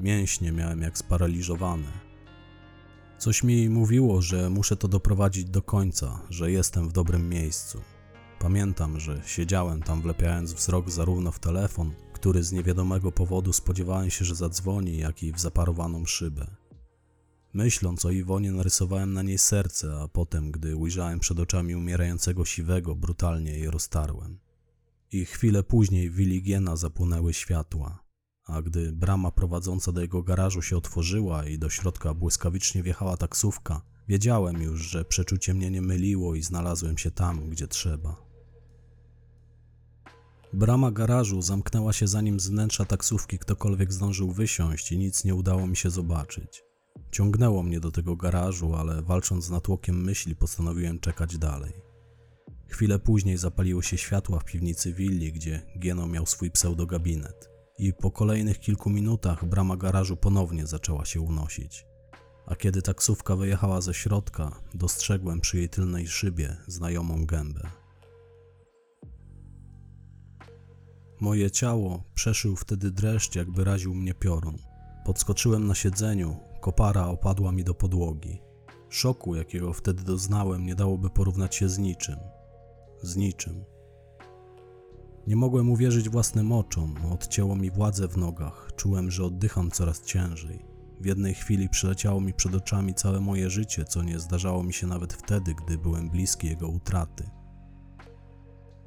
Mięśnie 0.00 0.52
miałem 0.52 0.82
jak 0.82 0.98
sparaliżowane. 0.98 1.92
Coś 3.18 3.42
mi 3.42 3.68
mówiło, 3.68 4.22
że 4.22 4.50
muszę 4.50 4.76
to 4.76 4.88
doprowadzić 4.88 5.44
do 5.44 5.62
końca, 5.62 6.22
że 6.30 6.50
jestem 6.50 6.88
w 6.88 6.92
dobrym 6.92 7.28
miejscu. 7.28 7.80
Pamiętam, 8.38 9.00
że 9.00 9.22
siedziałem 9.26 9.82
tam 9.82 10.02
wlepiając 10.02 10.52
wzrok 10.52 10.90
zarówno 10.90 11.32
w 11.32 11.38
telefon, 11.38 11.92
który 12.12 12.42
z 12.42 12.52
niewiadomego 12.52 13.12
powodu 13.12 13.52
spodziewałem 13.52 14.10
się, 14.10 14.24
że 14.24 14.34
zadzwoni, 14.34 14.98
jak 14.98 15.22
i 15.22 15.32
w 15.32 15.40
zaparowaną 15.40 16.06
szybę. 16.06 16.46
Myśląc 17.52 18.04
o 18.04 18.10
Iwonie, 18.10 18.52
narysowałem 18.52 19.12
na 19.12 19.22
niej 19.22 19.38
serce, 19.38 20.00
a 20.02 20.08
potem, 20.08 20.50
gdy 20.50 20.76
ujrzałem 20.76 21.20
przed 21.20 21.38
oczami 21.38 21.74
umierającego 21.74 22.44
siwego, 22.44 22.94
brutalnie 22.94 23.58
je 23.58 23.70
roztarłem. 23.70 24.38
I 25.12 25.24
chwilę 25.24 25.62
później 25.62 26.10
Wiligiena 26.10 26.76
zapłonęły 26.76 27.34
światła, 27.34 28.09
a 28.52 28.62
gdy 28.62 28.92
brama 28.92 29.30
prowadząca 29.30 29.92
do 29.92 30.00
jego 30.00 30.22
garażu 30.22 30.62
się 30.62 30.76
otworzyła 30.76 31.46
i 31.46 31.58
do 31.58 31.70
środka 31.70 32.14
błyskawicznie 32.14 32.82
wjechała 32.82 33.16
taksówka, 33.16 33.82
wiedziałem 34.08 34.62
już, 34.62 34.80
że 34.80 35.04
przeczucie 35.04 35.54
mnie 35.54 35.70
nie 35.70 35.82
myliło 35.82 36.34
i 36.34 36.42
znalazłem 36.42 36.98
się 36.98 37.10
tam, 37.10 37.50
gdzie 37.50 37.68
trzeba. 37.68 38.30
Brama 40.52 40.90
garażu 40.90 41.42
zamknęła 41.42 41.92
się 41.92 42.06
zanim 42.08 42.40
z 42.40 42.48
wnętrza 42.48 42.84
taksówki 42.84 43.38
ktokolwiek 43.38 43.92
zdążył 43.92 44.32
wysiąść 44.32 44.92
i 44.92 44.98
nic 44.98 45.24
nie 45.24 45.34
udało 45.34 45.66
mi 45.66 45.76
się 45.76 45.90
zobaczyć. 45.90 46.62
Ciągnęło 47.12 47.62
mnie 47.62 47.80
do 47.80 47.90
tego 47.90 48.16
garażu, 48.16 48.74
ale 48.74 49.02
walcząc 49.02 49.44
z 49.44 49.50
natłokiem 49.50 50.04
myśli 50.04 50.36
postanowiłem 50.36 51.00
czekać 51.00 51.38
dalej. 51.38 51.72
Chwilę 52.68 52.98
później 52.98 53.36
zapaliły 53.36 53.82
się 53.82 53.98
światła 53.98 54.38
w 54.38 54.44
piwnicy 54.44 54.92
willi, 54.92 55.32
gdzie 55.32 55.62
Gieno 55.78 56.06
miał 56.06 56.26
swój 56.26 56.50
pseudogabinet. 56.50 57.49
I 57.80 57.92
po 57.92 58.10
kolejnych 58.10 58.60
kilku 58.60 58.90
minutach 58.90 59.44
brama 59.44 59.76
garażu 59.76 60.16
ponownie 60.16 60.66
zaczęła 60.66 61.04
się 61.04 61.20
unosić. 61.20 61.86
A 62.46 62.56
kiedy 62.56 62.82
taksówka 62.82 63.36
wyjechała 63.36 63.80
ze 63.80 63.94
środka, 63.94 64.60
dostrzegłem 64.74 65.40
przy 65.40 65.58
jej 65.58 65.68
tylnej 65.68 66.06
szybie 66.08 66.56
znajomą 66.66 67.26
gębę. 67.26 67.70
Moje 71.20 71.50
ciało 71.50 72.04
przeszył 72.14 72.56
wtedy 72.56 72.90
dreszcz, 72.90 73.36
jakby 73.36 73.64
raził 73.64 73.94
mnie 73.94 74.14
piorun. 74.14 74.56
Podskoczyłem 75.04 75.66
na 75.66 75.74
siedzeniu, 75.74 76.36
kopara 76.60 77.06
opadła 77.06 77.52
mi 77.52 77.64
do 77.64 77.74
podłogi. 77.74 78.42
Szoku, 78.88 79.34
jakiego 79.34 79.72
wtedy 79.72 80.02
doznałem, 80.02 80.66
nie 80.66 80.74
dałoby 80.74 81.10
porównać 81.10 81.56
się 81.56 81.68
z 81.68 81.78
niczym. 81.78 82.16
Z 83.02 83.16
niczym. 83.16 83.64
Nie 85.30 85.36
mogłem 85.36 85.70
uwierzyć 85.70 86.08
własnym 86.08 86.52
oczom, 86.52 86.94
odcięło 87.12 87.56
mi 87.56 87.70
władzę 87.70 88.08
w 88.08 88.16
nogach, 88.16 88.70
czułem, 88.76 89.10
że 89.10 89.24
oddycham 89.24 89.70
coraz 89.70 90.04
ciężej. 90.04 90.64
W 91.00 91.06
jednej 91.06 91.34
chwili 91.34 91.68
przyleciało 91.68 92.20
mi 92.20 92.34
przed 92.34 92.54
oczami 92.54 92.94
całe 92.94 93.20
moje 93.20 93.50
życie, 93.50 93.84
co 93.84 94.02
nie 94.02 94.18
zdarzało 94.18 94.62
mi 94.62 94.72
się 94.72 94.86
nawet 94.86 95.12
wtedy, 95.12 95.54
gdy 95.54 95.78
byłem 95.78 96.10
bliski 96.10 96.46
jego 96.46 96.68
utraty. 96.68 97.30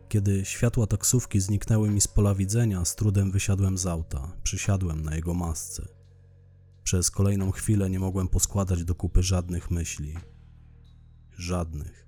Kiedy 0.09 0.45
światła 0.45 0.87
taksówki 0.87 1.39
zniknęły 1.39 1.89
mi 1.89 2.01
z 2.01 2.07
pola 2.07 2.35
widzenia, 2.35 2.85
z 2.85 2.95
trudem 2.95 3.31
wysiadłem 3.31 3.77
z 3.77 3.87
auta, 3.87 4.31
przysiadłem 4.43 5.01
na 5.01 5.15
jego 5.15 5.33
masce. 5.33 5.87
Przez 6.83 7.11
kolejną 7.11 7.51
chwilę 7.51 7.89
nie 7.89 7.99
mogłem 7.99 8.27
poskładać 8.27 8.83
do 8.83 8.95
kupy 8.95 9.23
żadnych 9.23 9.71
myśli. 9.71 10.13
Żadnych. 11.31 12.07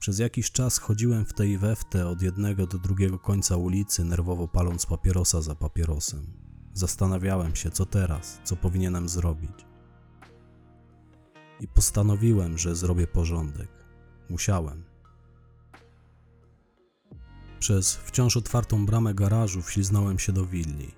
Przez 0.00 0.18
jakiś 0.18 0.50
czas 0.50 0.78
chodziłem 0.78 1.24
w 1.24 1.32
tej 1.32 1.58
we 1.58 1.76
w 1.76 1.84
te 1.84 2.08
od 2.08 2.22
jednego 2.22 2.66
do 2.66 2.78
drugiego 2.78 3.18
końca 3.18 3.56
ulicy, 3.56 4.04
nerwowo 4.04 4.48
paląc 4.48 4.86
papierosa 4.86 5.42
za 5.42 5.54
papierosem. 5.54 6.26
Zastanawiałem 6.72 7.56
się, 7.56 7.70
co 7.70 7.86
teraz, 7.86 8.40
co 8.44 8.56
powinienem 8.56 9.08
zrobić. 9.08 9.66
I 11.60 11.68
postanowiłem, 11.68 12.58
że 12.58 12.76
zrobię 12.76 13.06
porządek. 13.06 13.68
Musiałem. 14.30 14.84
Przez 17.58 17.94
wciąż 17.94 18.36
otwartą 18.36 18.86
bramę 18.86 19.14
garażu 19.14 19.62
wśliznąłem 19.62 20.18
się 20.18 20.32
do 20.32 20.46
willi. 20.46 20.90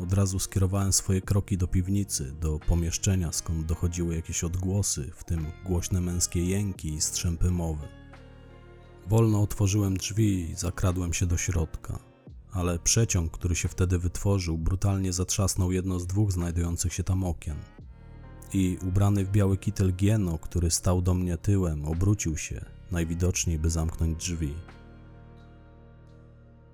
Od 0.00 0.12
razu 0.12 0.38
skierowałem 0.38 0.92
swoje 0.92 1.20
kroki 1.20 1.58
do 1.58 1.66
piwnicy, 1.66 2.32
do 2.32 2.58
pomieszczenia, 2.58 3.32
skąd 3.32 3.66
dochodziły 3.66 4.14
jakieś 4.16 4.44
odgłosy, 4.44 5.10
w 5.14 5.24
tym 5.24 5.46
głośne 5.64 6.00
męskie 6.00 6.44
jęki 6.44 6.94
i 6.94 7.00
strzępy 7.00 7.50
mowy. 7.50 7.99
Wolno 9.10 9.42
otworzyłem 9.42 9.96
drzwi 9.96 10.50
i 10.50 10.54
zakradłem 10.54 11.12
się 11.12 11.26
do 11.26 11.36
środka, 11.36 11.98
ale 12.52 12.78
przeciąg, 12.78 13.32
który 13.32 13.54
się 13.54 13.68
wtedy 13.68 13.98
wytworzył, 13.98 14.58
brutalnie 14.58 15.12
zatrzasnął 15.12 15.72
jedno 15.72 16.00
z 16.00 16.06
dwóch 16.06 16.32
znajdujących 16.32 16.94
się 16.94 17.04
tam 17.04 17.24
okien. 17.24 17.56
I 18.52 18.78
ubrany 18.88 19.24
w 19.24 19.30
biały 19.30 19.56
kitel 19.56 19.92
Gieno, 19.92 20.38
który 20.38 20.70
stał 20.70 21.02
do 21.02 21.14
mnie 21.14 21.36
tyłem, 21.36 21.84
obrócił 21.84 22.36
się, 22.36 22.64
najwidoczniej 22.90 23.58
by 23.58 23.70
zamknąć 23.70 24.18
drzwi. 24.18 24.54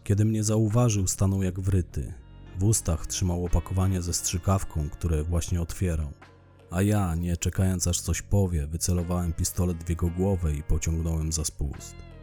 Kiedy 0.05 0.25
mnie 0.25 0.45
zauważył, 0.45 1.07
stanął 1.07 1.43
jak 1.43 1.61
wryty. 1.61 2.15
W 2.59 2.65
ustach 2.65 3.07
trzymał 3.07 3.45
opakowanie 3.45 4.03
ze 4.03 4.15
strzykawką, 4.15 4.89
które 4.91 5.25
właśnie 5.25 5.63
otwierał. 5.63 6.13
A 6.71 6.83
ja, 6.83 7.15
nie 7.15 7.37
czekając 7.37 7.87
aż 7.87 8.01
coś 8.01 8.23
powie, 8.23 8.67
wycelowałem 8.67 9.33
pistolet 9.33 9.85
w 9.85 9.89
jego 9.89 10.11
głowę 10.11 10.55
i 10.55 10.63
pociągnąłem 10.63 11.33
za 11.33 11.45
spust. 11.45 12.16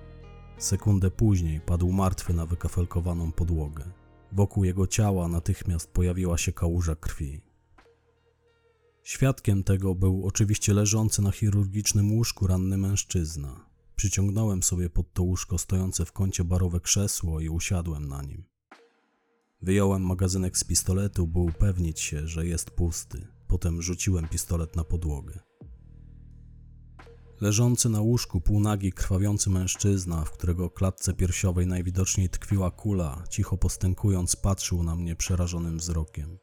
Sekundę 0.57 1.11
później 1.11 1.61
padł 1.61 1.91
martwy 1.91 2.33
na 2.33 2.45
wykafelkowaną 2.45 3.31
podłogę. 3.31 3.83
Wokół 4.31 4.63
jego 4.63 4.87
ciała 4.87 5.27
natychmiast 5.27 5.91
pojawiła 5.91 6.37
się 6.37 6.51
kałuża 6.51 6.95
krwi. 6.95 7.41
Świadkiem 9.03 9.63
tego 9.63 9.95
był 9.95 10.27
oczywiście 10.27 10.73
leżący 10.73 11.21
na 11.21 11.31
chirurgicznym 11.31 12.11
łóżku 12.11 12.47
ranny 12.47 12.77
mężczyzna. 12.77 13.65
Przyciągnąłem 13.95 14.63
sobie 14.63 14.89
pod 14.89 15.13
to 15.13 15.23
łóżko 15.23 15.57
stojące 15.57 16.05
w 16.05 16.11
kącie 16.11 16.43
barowe 16.43 16.79
krzesło 16.79 17.39
i 17.39 17.49
usiadłem 17.49 18.07
na 18.07 18.21
nim. 18.21 18.43
Wyjąłem 19.61 20.05
magazynek 20.05 20.57
z 20.57 20.63
pistoletu, 20.63 21.27
by 21.27 21.39
upewnić 21.39 21.99
się, 21.99 22.27
że 22.27 22.47
jest 22.47 22.71
pusty. 22.71 23.27
Potem 23.47 23.81
rzuciłem 23.81 24.27
pistolet 24.27 24.75
na 24.75 24.83
podłogę. 24.83 25.39
Leżący 27.43 27.89
na 27.89 28.01
łóżku 28.01 28.41
półnagi 28.41 28.91
krwawiący 28.91 29.49
mężczyzna, 29.49 30.23
w 30.25 30.31
którego 30.31 30.69
klatce 30.69 31.13
piersiowej 31.13 31.67
najwidoczniej 31.67 32.29
tkwiła 32.29 32.71
kula, 32.71 33.23
cicho 33.29 33.57
postękując, 33.57 34.35
patrzył 34.35 34.83
na 34.83 34.95
mnie 34.95 35.15
przerażonym 35.15 35.77
wzrokiem. 35.77 36.37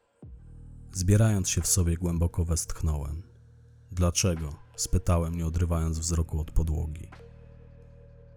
Zbierając 0.93 1.49
się 1.49 1.61
w 1.61 1.67
sobie 1.67 1.97
głęboko 1.97 2.45
westchnąłem. 2.45 3.23
Dlaczego? 3.91 4.53
spytałem, 4.75 5.35
nie 5.35 5.45
odrywając 5.45 5.99
wzroku 5.99 6.39
od 6.39 6.51
podłogi. 6.51 7.07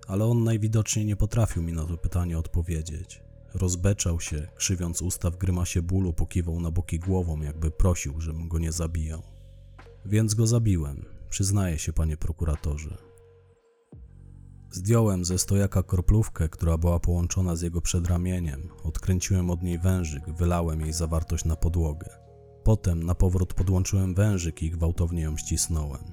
Ale 0.06 0.24
on 0.24 0.44
najwidoczniej 0.44 1.06
nie 1.06 1.16
potrafił 1.16 1.62
mi 1.62 1.72
na 1.72 1.84
to 1.84 1.96
pytanie 1.96 2.38
odpowiedzieć. 2.38 3.22
Rozbeczał 3.54 4.20
się, 4.20 4.48
krzywiąc 4.56 5.02
usta 5.02 5.30
w 5.30 5.36
grymasie 5.36 5.82
bólu, 5.82 6.12
pokiwał 6.12 6.60
na 6.60 6.70
boki 6.70 6.98
głową, 6.98 7.42
jakby 7.42 7.70
prosił, 7.70 8.20
żebym 8.20 8.48
go 8.48 8.58
nie 8.58 8.72
zabijał. 8.72 9.22
Więc 10.04 10.34
go 10.34 10.46
zabiłem, 10.46 11.13
przyznaję 11.34 11.78
się, 11.78 11.92
panie 11.92 12.16
prokuratorze. 12.16 12.96
Zdjąłem 14.70 15.24
ze 15.24 15.38
stojaka 15.38 15.82
kroplówkę, 15.82 16.48
która 16.48 16.78
była 16.78 17.00
połączona 17.00 17.56
z 17.56 17.62
jego 17.62 17.80
przedramieniem, 17.80 18.68
odkręciłem 18.84 19.50
od 19.50 19.62
niej 19.62 19.78
wężyk, 19.78 20.30
wylałem 20.30 20.80
jej 20.80 20.92
zawartość 20.92 21.44
na 21.44 21.56
podłogę. 21.56 22.06
Potem 22.64 23.02
na 23.02 23.14
powrót 23.14 23.54
podłączyłem 23.54 24.14
wężyk 24.14 24.62
i 24.62 24.70
gwałtownie 24.70 25.22
ją 25.22 25.36
ścisnąłem. 25.36 26.04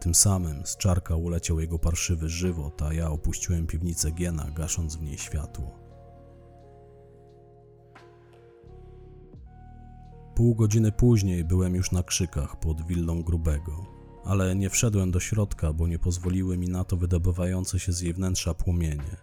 Tym 0.00 0.14
samym 0.14 0.66
z 0.66 0.76
czarka 0.76 1.16
uleciał 1.16 1.60
jego 1.60 1.78
parszywy 1.78 2.28
żywot, 2.28 2.82
a 2.82 2.92
ja 2.92 3.10
opuściłem 3.10 3.66
piwnicę 3.66 4.10
Giena, 4.10 4.50
gasząc 4.50 4.96
w 4.96 5.02
niej 5.02 5.18
światło. 5.18 5.78
Pół 10.34 10.54
godziny 10.54 10.92
później 10.92 11.44
byłem 11.44 11.74
już 11.74 11.92
na 11.92 12.02
krzykach 12.02 12.60
pod 12.60 12.86
willą 12.86 13.22
grubego, 13.22 13.97
ale 14.28 14.56
nie 14.56 14.70
wszedłem 14.70 15.10
do 15.10 15.20
środka, 15.20 15.72
bo 15.72 15.86
nie 15.86 15.98
pozwoliły 15.98 16.58
mi 16.58 16.68
na 16.68 16.84
to 16.84 16.96
wydobywające 16.96 17.78
się 17.78 17.92
z 17.92 18.00
jej 18.00 18.14
wnętrza 18.14 18.54
płomienie. 18.54 19.16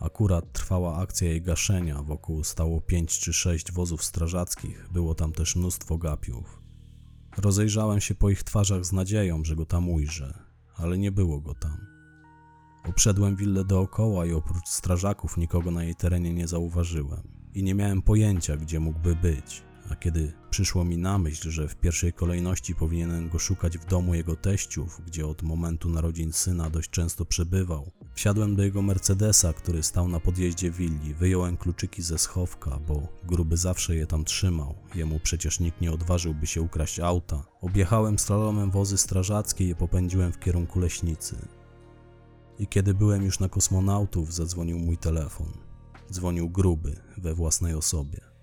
Akurat 0.00 0.52
trwała 0.52 0.96
akcja 0.96 1.28
jej 1.28 1.42
gaszenia, 1.42 2.02
wokół 2.02 2.44
stało 2.44 2.80
pięć 2.80 3.18
czy 3.18 3.32
sześć 3.32 3.72
wozów 3.72 4.04
strażackich, 4.04 4.88
było 4.92 5.14
tam 5.14 5.32
też 5.32 5.56
mnóstwo 5.56 5.98
gapiów. 5.98 6.62
Rozejrzałem 7.36 8.00
się 8.00 8.14
po 8.14 8.30
ich 8.30 8.42
twarzach 8.42 8.84
z 8.84 8.92
nadzieją, 8.92 9.44
że 9.44 9.56
go 9.56 9.66
tam 9.66 9.88
ujrzę, 9.88 10.38
ale 10.76 10.98
nie 10.98 11.12
było 11.12 11.40
go 11.40 11.54
tam. 11.54 11.86
Obszedłem 12.88 13.36
willę 13.36 13.64
dookoła 13.64 14.26
i 14.26 14.32
oprócz 14.32 14.68
strażaków 14.68 15.36
nikogo 15.36 15.70
na 15.70 15.84
jej 15.84 15.94
terenie 15.94 16.32
nie 16.32 16.48
zauważyłem 16.48 17.22
i 17.52 17.62
nie 17.62 17.74
miałem 17.74 18.02
pojęcia, 18.02 18.56
gdzie 18.56 18.80
mógłby 18.80 19.16
być 19.16 19.62
a 19.90 19.96
kiedy 19.96 20.32
przyszło 20.50 20.84
mi 20.84 20.98
na 20.98 21.18
myśl, 21.18 21.50
że 21.50 21.68
w 21.68 21.76
pierwszej 21.76 22.12
kolejności 22.12 22.74
powinienem 22.74 23.28
go 23.28 23.38
szukać 23.38 23.78
w 23.78 23.84
domu 23.84 24.14
jego 24.14 24.36
teściów, 24.36 25.00
gdzie 25.06 25.26
od 25.26 25.42
momentu 25.42 25.88
narodzin 25.88 26.32
syna 26.32 26.70
dość 26.70 26.90
często 26.90 27.24
przebywał, 27.24 27.90
wsiadłem 28.14 28.56
do 28.56 28.62
jego 28.62 28.82
Mercedesa, 28.82 29.52
który 29.52 29.82
stał 29.82 30.08
na 30.08 30.20
podjeździe 30.20 30.70
willi, 30.70 31.14
wyjąłem 31.14 31.56
kluczyki 31.56 32.02
ze 32.02 32.18
schowka, 32.18 32.78
bo 32.88 33.08
gruby 33.24 33.56
zawsze 33.56 33.96
je 33.96 34.06
tam 34.06 34.24
trzymał, 34.24 34.74
jemu 34.94 35.20
przecież 35.20 35.60
nikt 35.60 35.80
nie 35.80 35.92
odważyłby 35.92 36.46
się 36.46 36.62
ukraść 36.62 37.00
auta. 37.00 37.44
Objechałem 37.60 38.18
slalomem 38.18 38.70
wozy 38.70 38.98
strażackie 38.98 39.68
i 39.68 39.74
popędziłem 39.74 40.32
w 40.32 40.38
kierunku 40.38 40.80
leśnicy. 40.80 41.36
I 42.58 42.66
kiedy 42.66 42.94
byłem 42.94 43.22
już 43.22 43.40
na 43.40 43.48
kosmonautów, 43.48 44.34
zadzwonił 44.34 44.78
mój 44.78 44.98
telefon. 44.98 45.52
Dzwonił 46.12 46.50
gruby 46.50 46.96
we 47.18 47.34
własnej 47.34 47.74
osobie. 47.74 48.33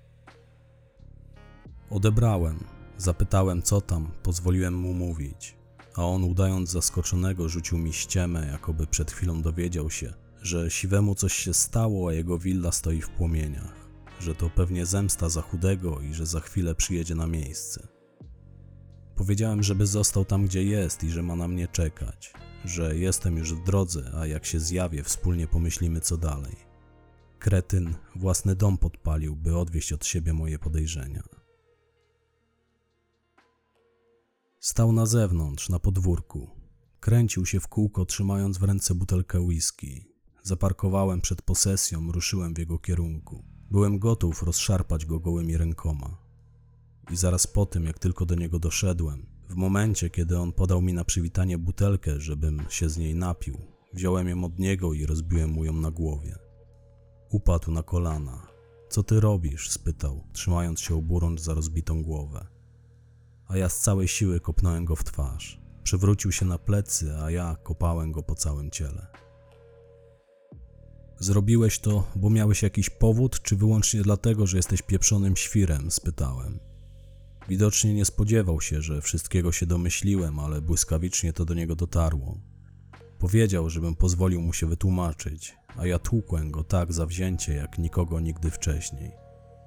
Odebrałem, 1.91 2.63
zapytałem 2.97 3.61
co 3.61 3.81
tam, 3.81 4.11
pozwoliłem 4.23 4.73
mu 4.73 4.93
mówić, 4.93 5.57
a 5.95 6.05
on 6.05 6.23
udając 6.23 6.69
zaskoczonego 6.69 7.49
rzucił 7.49 7.77
mi 7.77 7.93
ściemę, 7.93 8.47
jakoby 8.51 8.87
przed 8.87 9.11
chwilą 9.11 9.41
dowiedział 9.41 9.89
się, 9.89 10.13
że 10.41 10.71
siwemu 10.71 11.15
coś 11.15 11.33
się 11.33 11.53
stało, 11.53 12.09
a 12.09 12.13
jego 12.13 12.37
willa 12.37 12.71
stoi 12.71 13.01
w 13.01 13.09
płomieniach, 13.09 13.75
że 14.19 14.35
to 14.35 14.49
pewnie 14.49 14.85
zemsta 14.85 15.29
za 15.29 15.41
chudego 15.41 15.99
i 16.01 16.13
że 16.13 16.25
za 16.25 16.39
chwilę 16.39 16.75
przyjedzie 16.75 17.15
na 17.15 17.27
miejsce. 17.27 17.87
Powiedziałem, 19.15 19.63
żeby 19.63 19.87
został 19.87 20.25
tam, 20.25 20.45
gdzie 20.45 20.63
jest 20.63 21.03
i 21.03 21.09
że 21.09 21.23
ma 21.23 21.35
na 21.35 21.47
mnie 21.47 21.67
czekać, 21.67 22.33
że 22.65 22.95
jestem 22.95 23.37
już 23.37 23.53
w 23.53 23.63
drodze, 23.63 24.11
a 24.15 24.25
jak 24.27 24.45
się 24.45 24.59
zjawię, 24.59 25.03
wspólnie 25.03 25.47
pomyślimy 25.47 26.01
co 26.01 26.17
dalej. 26.17 26.55
Kretyn 27.39 27.93
własny 28.15 28.55
dom 28.55 28.77
podpalił, 28.77 29.35
by 29.35 29.57
odwieść 29.57 29.93
od 29.93 30.05
siebie 30.05 30.33
moje 30.33 30.59
podejrzenia. 30.59 31.23
Stał 34.61 34.91
na 34.91 35.05
zewnątrz, 35.05 35.69
na 35.69 35.79
podwórku. 35.79 36.49
Kręcił 36.99 37.45
się 37.45 37.59
w 37.59 37.67
kółko, 37.67 38.05
trzymając 38.05 38.57
w 38.57 38.63
ręce 38.63 38.95
butelkę 38.95 39.39
whisky. 39.39 40.05
Zaparkowałem 40.43 41.21
przed 41.21 41.41
posesją, 41.41 42.11
ruszyłem 42.11 42.53
w 42.53 42.57
jego 42.57 42.79
kierunku. 42.79 43.43
Byłem 43.71 43.99
gotów 43.99 44.43
rozszarpać 44.43 45.05
go 45.05 45.19
gołymi 45.19 45.57
rękoma. 45.57 46.17
I 47.11 47.15
zaraz 47.15 47.47
po 47.47 47.65
tym, 47.65 47.85
jak 47.85 47.99
tylko 47.99 48.25
do 48.25 48.35
niego 48.35 48.59
doszedłem, 48.59 49.25
w 49.49 49.55
momencie, 49.55 50.09
kiedy 50.09 50.37
on 50.37 50.51
podał 50.51 50.81
mi 50.81 50.93
na 50.93 51.05
przywitanie 51.05 51.57
butelkę, 51.57 52.19
żebym 52.19 52.63
się 52.69 52.89
z 52.89 52.97
niej 52.97 53.15
napił, 53.15 53.57
wziąłem 53.93 54.27
ją 54.29 54.43
od 54.43 54.59
niego 54.59 54.93
i 54.93 55.05
rozbiłem 55.05 55.49
mu 55.49 55.65
ją 55.65 55.73
na 55.73 55.91
głowie. 55.91 56.35
Upadł 57.29 57.71
na 57.71 57.83
kolana. 57.83 58.47
Co 58.89 59.03
ty 59.03 59.19
robisz? 59.19 59.69
spytał, 59.69 60.23
trzymając 60.33 60.79
się 60.79 60.95
oburącz 60.95 61.41
za 61.41 61.53
rozbitą 61.53 62.03
głowę 62.03 62.50
a 63.51 63.57
ja 63.57 63.69
z 63.69 63.79
całej 63.79 64.07
siły 64.07 64.39
kopnąłem 64.39 64.85
go 64.85 64.95
w 64.95 65.03
twarz. 65.03 65.61
Przywrócił 65.83 66.31
się 66.31 66.45
na 66.45 66.57
plecy, 66.57 67.17
a 67.21 67.31
ja 67.31 67.57
kopałem 67.63 68.11
go 68.11 68.23
po 68.23 68.35
całym 68.35 68.71
ciele. 68.71 69.07
Zrobiłeś 71.19 71.79
to, 71.79 72.07
bo 72.15 72.29
miałeś 72.29 72.63
jakiś 72.63 72.89
powód, 72.89 73.41
czy 73.41 73.55
wyłącznie 73.55 74.01
dlatego, 74.01 74.47
że 74.47 74.57
jesteś 74.57 74.81
pieprzonym 74.81 75.37
świrem? 75.37 75.91
spytałem. 75.91 76.59
Widocznie 77.49 77.93
nie 77.93 78.05
spodziewał 78.05 78.61
się, 78.61 78.81
że 78.81 79.01
wszystkiego 79.01 79.51
się 79.51 79.65
domyśliłem, 79.65 80.39
ale 80.39 80.61
błyskawicznie 80.61 81.33
to 81.33 81.45
do 81.45 81.53
niego 81.53 81.75
dotarło. 81.75 82.37
Powiedział, 83.19 83.69
żebym 83.69 83.95
pozwolił 83.95 84.41
mu 84.41 84.53
się 84.53 84.67
wytłumaczyć, 84.67 85.55
a 85.77 85.85
ja 85.85 85.99
tłukłem 85.99 86.51
go 86.51 86.63
tak 86.63 86.93
zawzięcie, 86.93 87.53
jak 87.53 87.77
nikogo 87.77 88.19
nigdy 88.19 88.51
wcześniej. 88.51 89.11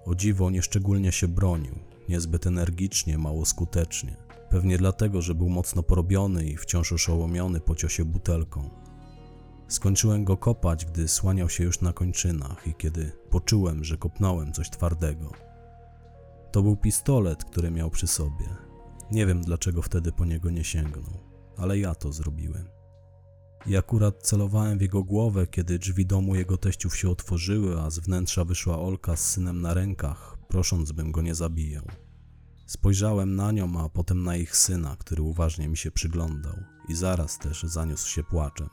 O 0.05 0.15
dziwo 0.15 0.51
nieszczególnie 0.51 1.13
się 1.13 1.29
bronił, 1.29 1.94
niezbyt 2.09 2.47
energicznie, 2.47 3.19
mało 3.19 3.45
skutecznie. 3.45 4.17
Pewnie 4.51 4.79
dlatego, 4.79 5.23
że 5.23 5.35
był 5.35 5.49
mocno 5.49 5.83
porobiony 5.83 6.45
i 6.45 6.57
wciąż 6.57 6.93
oszołomiony 6.93 7.61
po 7.61 7.75
ciosie 7.75 8.05
butelką. 8.05 8.71
Skończyłem 9.69 10.25
go 10.25 10.37
kopać, 10.37 10.85
gdy 10.85 11.09
słaniał 11.09 11.49
się 11.49 11.65
już 11.65 11.81
na 11.81 11.93
kończynach 11.93 12.67
i 12.67 12.75
kiedy 12.75 13.13
poczułem, 13.31 13.85
że 13.85 13.97
kopnąłem 13.97 14.53
coś 14.53 14.71
twardego. 14.71 15.33
To 16.53 16.63
był 16.63 16.77
pistolet, 16.77 17.45
który 17.45 17.71
miał 17.71 17.91
przy 17.91 18.07
sobie. 18.07 18.47
Nie 19.11 19.27
wiem 19.27 19.43
dlaczego 19.43 19.83
wtedy 19.83 20.13
po 20.13 20.25
niego 20.25 20.51
nie 20.51 20.65
sięgnął, 20.65 21.21
ale 21.57 21.79
ja 21.79 21.95
to 21.95 22.13
zrobiłem. 22.13 22.69
I 23.67 23.77
akurat 23.77 24.23
celowałem 24.23 24.79
w 24.79 24.83
jego 24.83 25.05
głowę, 25.05 25.47
kiedy 25.47 25.79
drzwi 25.79 26.07
domu 26.07 26.35
jego 26.35 26.57
teściów 26.57 26.97
się 26.97 27.11
otworzyły, 27.11 27.81
a 27.81 27.91
z 27.91 27.99
wnętrza 27.99 28.45
wyszła 28.45 28.79
Olka 28.79 29.17
z 29.17 29.31
synem 29.31 29.61
na 29.61 29.75
rękach, 29.75 30.34
prosząc, 30.45 30.93
bym 30.93 31.13
go 31.13 31.23
nie 31.23 31.35
zabijał. 31.35 31.85
Spojrzałem 32.67 33.37
na 33.37 33.53
nią, 33.53 33.81
a 33.81 33.89
potem 33.89 34.23
na 34.23 34.37
ich 34.37 34.57
syna, 34.57 34.97
który 34.97 35.23
uważnie 35.23 35.69
mi 35.69 35.77
się 35.77 35.91
przyglądał 35.91 36.55
i 36.89 36.95
zaraz 36.95 37.39
też 37.39 37.63
zaniósł 37.63 38.09
się 38.09 38.23
płaczem. 38.23 38.69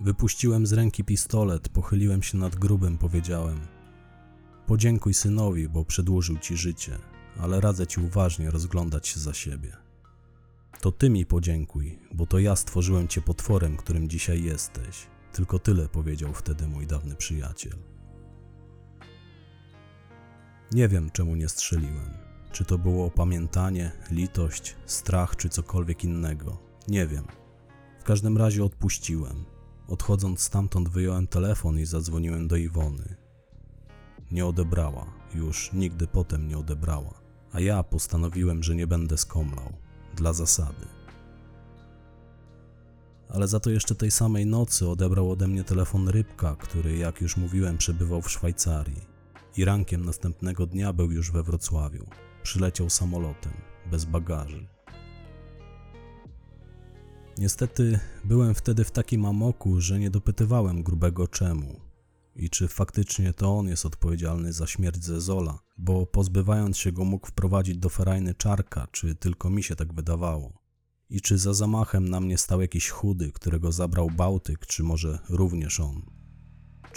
Wypuściłem 0.00 0.66
z 0.66 0.72
ręki 0.72 1.04
pistolet, 1.04 1.68
pochyliłem 1.68 2.22
się 2.22 2.38
nad 2.38 2.56
grubym, 2.56 2.98
powiedziałem: 2.98 3.60
Podziękuj 4.66 5.14
synowi, 5.14 5.68
bo 5.68 5.84
przedłużył 5.84 6.38
ci 6.38 6.56
życie, 6.56 6.98
ale 7.38 7.60
radzę 7.60 7.86
ci 7.86 8.00
uważnie 8.00 8.50
rozglądać 8.50 9.08
się 9.08 9.20
za 9.20 9.34
siebie. 9.34 9.76
To 10.80 10.92
ty 10.92 11.10
mi 11.10 11.26
podziękuj, 11.26 11.98
bo 12.14 12.26
to 12.26 12.38
ja 12.38 12.56
stworzyłem 12.56 13.08
cię 13.08 13.20
potworem, 13.20 13.76
którym 13.76 14.08
dzisiaj 14.08 14.42
jesteś. 14.42 15.06
Tylko 15.32 15.58
tyle 15.58 15.88
powiedział 15.88 16.34
wtedy 16.34 16.68
mój 16.68 16.86
dawny 16.86 17.14
przyjaciel. 17.14 17.74
Nie 20.72 20.88
wiem, 20.88 21.10
czemu 21.10 21.36
nie 21.36 21.48
strzeliłem. 21.48 22.10
Czy 22.52 22.64
to 22.64 22.78
było 22.78 23.06
opamiętanie, 23.06 23.92
litość, 24.10 24.76
strach, 24.86 25.36
czy 25.36 25.48
cokolwiek 25.48 26.04
innego. 26.04 26.58
Nie 26.88 27.06
wiem. 27.06 27.24
W 28.00 28.04
każdym 28.04 28.38
razie 28.38 28.64
odpuściłem. 28.64 29.44
Odchodząc 29.88 30.40
stamtąd 30.40 30.88
wyjąłem 30.88 31.26
telefon 31.26 31.78
i 31.78 31.84
zadzwoniłem 31.84 32.48
do 32.48 32.56
Iwony. 32.56 33.16
Nie 34.30 34.46
odebrała, 34.46 35.06
już 35.34 35.72
nigdy 35.72 36.06
potem 36.06 36.48
nie 36.48 36.58
odebrała, 36.58 37.14
a 37.52 37.60
ja 37.60 37.82
postanowiłem, 37.82 38.62
że 38.62 38.74
nie 38.74 38.86
będę 38.86 39.18
skomlał, 39.18 39.72
dla 40.16 40.32
zasady. 40.32 40.86
Ale 43.28 43.48
za 43.48 43.60
to 43.60 43.70
jeszcze 43.70 43.94
tej 43.94 44.10
samej 44.10 44.46
nocy 44.46 44.88
odebrał 44.88 45.30
ode 45.30 45.48
mnie 45.48 45.64
telefon 45.64 46.08
Rybka, 46.08 46.56
który, 46.56 46.96
jak 46.96 47.20
już 47.20 47.36
mówiłem, 47.36 47.78
przebywał 47.78 48.22
w 48.22 48.30
Szwajcarii. 48.30 49.07
I 49.58 49.64
rankiem 49.64 50.04
następnego 50.04 50.66
dnia 50.66 50.92
był 50.92 51.10
już 51.10 51.30
we 51.30 51.42
Wrocławiu. 51.42 52.06
Przyleciał 52.42 52.90
samolotem, 52.90 53.52
bez 53.90 54.04
bagaży. 54.04 54.66
Niestety 57.38 58.00
byłem 58.24 58.54
wtedy 58.54 58.84
w 58.84 58.90
takim 58.90 59.24
amoku, 59.24 59.80
że 59.80 59.98
nie 59.98 60.10
dopytywałem 60.10 60.82
grubego 60.82 61.28
czemu 61.28 61.80
i 62.36 62.50
czy 62.50 62.68
faktycznie 62.68 63.32
to 63.32 63.58
on 63.58 63.68
jest 63.68 63.86
odpowiedzialny 63.86 64.52
za 64.52 64.66
śmierć 64.66 65.04
Zezola, 65.04 65.58
bo 65.78 66.06
pozbywając 66.06 66.78
się 66.78 66.92
go 66.92 67.04
mógł 67.04 67.26
wprowadzić 67.26 67.78
do 67.78 67.88
ferajny 67.88 68.34
czarka, 68.34 68.86
czy 68.92 69.14
tylko 69.14 69.50
mi 69.50 69.62
się 69.62 69.76
tak 69.76 69.94
wydawało. 69.94 70.62
I 71.10 71.20
czy 71.20 71.38
za 71.38 71.54
zamachem 71.54 72.08
na 72.08 72.20
mnie 72.20 72.38
stał 72.38 72.60
jakiś 72.60 72.88
chudy, 72.88 73.32
którego 73.32 73.72
zabrał 73.72 74.10
Bałtyk, 74.10 74.66
czy 74.66 74.82
może 74.82 75.18
również 75.28 75.80
on. 75.80 76.17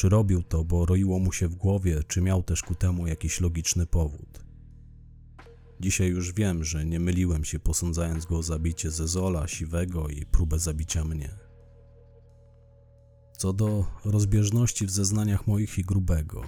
Czy 0.02 0.10
robił 0.10 0.44
to, 0.44 0.64
bo 0.64 0.86
roiło 0.86 1.20
mu 1.20 1.32
się 1.32 1.48
w 1.48 1.56
głowie, 1.56 2.04
czy 2.08 2.22
miał 2.22 2.44
też 2.44 2.62
ku 2.62 2.76
temu 2.76 3.08
jakiś 3.08 3.42
logiczny 3.42 3.86
powód. 3.86 4.46
Dzisiaj 5.80 6.10
już 6.10 6.34
wiem, 6.34 6.64
że 6.64 6.86
nie 6.86 7.00
myliłem 7.00 7.46
się 7.46 7.60
posądzając 7.60 8.26
go 8.26 8.38
o 8.38 8.44
zabicie 8.44 8.92
Zezola, 8.92 9.48
Siwego 9.48 10.08
i 10.08 10.26
próbę 10.26 10.60
zabicia 10.60 11.04
mnie. 11.04 11.30
Co 13.38 13.54
do 13.54 13.86
rozbieżności 14.06 14.86
w 14.86 14.92
zeznaniach 14.92 15.48
moich 15.48 15.78
i 15.78 15.84
grubego. 15.84 16.42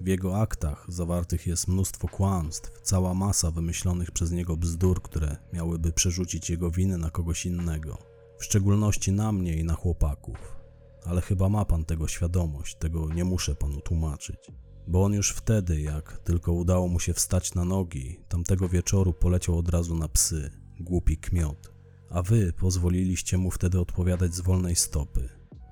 W 0.00 0.06
jego 0.06 0.40
aktach 0.40 0.86
zawartych 0.88 1.46
jest 1.46 1.68
mnóstwo 1.68 2.08
kłamstw, 2.08 2.80
cała 2.82 3.14
masa 3.14 3.50
wymyślonych 3.50 4.10
przez 4.10 4.30
niego 4.30 4.56
bzdur, 4.56 5.02
które 5.02 5.36
miałyby 5.52 5.92
przerzucić 5.92 6.50
jego 6.50 6.70
winy 6.70 6.98
na 6.98 7.10
kogoś 7.10 7.46
innego, 7.46 7.98
w 8.38 8.44
szczególności 8.44 9.12
na 9.12 9.32
mnie 9.32 9.56
i 9.56 9.64
na 9.64 9.74
chłopaków. 9.74 10.59
Ale 11.04 11.20
chyba 11.20 11.48
ma 11.48 11.64
pan 11.64 11.84
tego 11.84 12.08
świadomość, 12.08 12.76
tego 12.76 13.08
nie 13.08 13.24
muszę 13.24 13.54
panu 13.54 13.80
tłumaczyć. 13.80 14.52
Bo 14.86 15.04
on 15.04 15.12
już 15.12 15.30
wtedy, 15.30 15.80
jak 15.80 16.18
tylko 16.18 16.52
udało 16.52 16.88
mu 16.88 17.00
się 17.00 17.14
wstać 17.14 17.54
na 17.54 17.64
nogi, 17.64 18.20
tamtego 18.28 18.68
wieczoru 18.68 19.12
poleciał 19.12 19.58
od 19.58 19.68
razu 19.68 19.94
na 19.94 20.08
psy, 20.08 20.50
głupi 20.80 21.16
kmiot. 21.16 21.72
A 22.10 22.22
wy 22.22 22.52
pozwoliliście 22.52 23.38
mu 23.38 23.50
wtedy 23.50 23.80
odpowiadać 23.80 24.34
z 24.34 24.40
wolnej 24.40 24.76
stopy. 24.76 25.28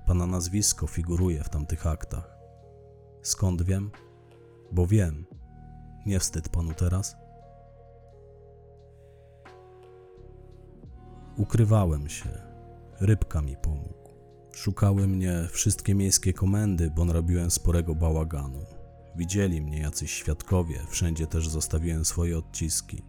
Pana 0.07 0.27
nazwisko 0.27 0.87
figuruje 0.87 1.45
w 1.45 1.49
tamtych 1.49 1.87
aktach. 1.87 2.39
Skąd 3.23 3.63
wiem? 3.63 3.91
Bo 4.73 4.87
wiem. 4.87 5.27
Nie 6.07 6.21
wstyd 6.21 6.49
panu 6.49 6.75
teraz? 6.75 7.17
Ukrywałem 11.37 12.09
się. 12.09 12.29
Rybka 13.01 13.43
mi 13.43 13.57
pomógł. 13.57 13.98
Szukały 14.59 15.09
mnie 15.09 15.49
wszystkie 15.53 15.95
miejskie 15.95 16.33
komendy, 16.33 16.91
bo 16.97 17.05
narobiłem 17.05 17.51
sporego 17.51 17.95
bałaganu. 17.95 18.67
Widzieli 19.17 19.63
mnie 19.63 19.79
jacyś 19.79 20.11
świadkowie, 20.11 20.81
wszędzie 20.91 21.27
też 21.27 21.49
zostawiłem 21.49 22.05
swoje 22.05 22.39
odciski. 22.39 23.03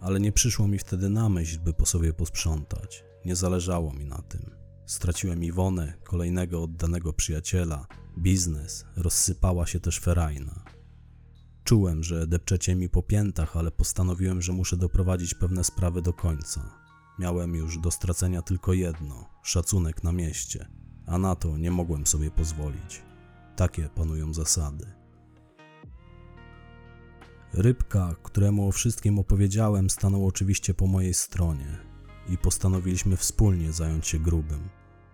Ale 0.00 0.20
nie 0.20 0.32
przyszło 0.32 0.68
mi 0.68 0.78
wtedy 0.78 1.10
na 1.10 1.28
myśl, 1.28 1.58
by 1.60 1.72
po 1.72 1.86
sobie 1.86 2.12
posprzątać. 2.12 3.04
Nie 3.24 3.36
zależało 3.36 3.92
mi 3.92 4.04
na 4.04 4.22
tym. 4.22 4.50
Straciłem 4.86 5.44
Iwonę, 5.44 5.94
kolejnego 6.04 6.62
oddanego 6.62 7.12
przyjaciela, 7.12 7.86
biznes, 8.18 8.84
rozsypała 8.96 9.66
się 9.66 9.80
też 9.80 10.00
ferajna. 10.00 10.64
Czułem, 11.64 12.02
że 12.02 12.26
depczecie 12.26 12.74
mi 12.74 12.88
po 12.88 13.02
piętach, 13.02 13.56
ale 13.56 13.70
postanowiłem, 13.70 14.42
że 14.42 14.52
muszę 14.52 14.76
doprowadzić 14.76 15.34
pewne 15.34 15.64
sprawy 15.64 16.02
do 16.02 16.12
końca. 16.12 16.70
Miałem 17.18 17.54
już 17.54 17.78
do 17.78 17.90
stracenia 17.90 18.42
tylko 18.42 18.72
jedno 18.72 19.30
szacunek 19.42 20.04
na 20.04 20.12
mieście, 20.12 20.68
a 21.06 21.18
na 21.18 21.34
to 21.34 21.58
nie 21.58 21.70
mogłem 21.70 22.06
sobie 22.06 22.30
pozwolić. 22.30 23.02
Takie 23.56 23.88
panują 23.88 24.34
zasady. 24.34 24.86
Rybka, 27.52 28.14
któremu 28.22 28.68
o 28.68 28.72
wszystkim 28.72 29.18
opowiedziałem, 29.18 29.90
stanął 29.90 30.26
oczywiście 30.26 30.74
po 30.74 30.86
mojej 30.86 31.14
stronie 31.14 31.78
i 32.28 32.38
postanowiliśmy 32.38 33.16
wspólnie 33.16 33.72
zająć 33.72 34.06
się 34.06 34.18
grubym. 34.18 34.68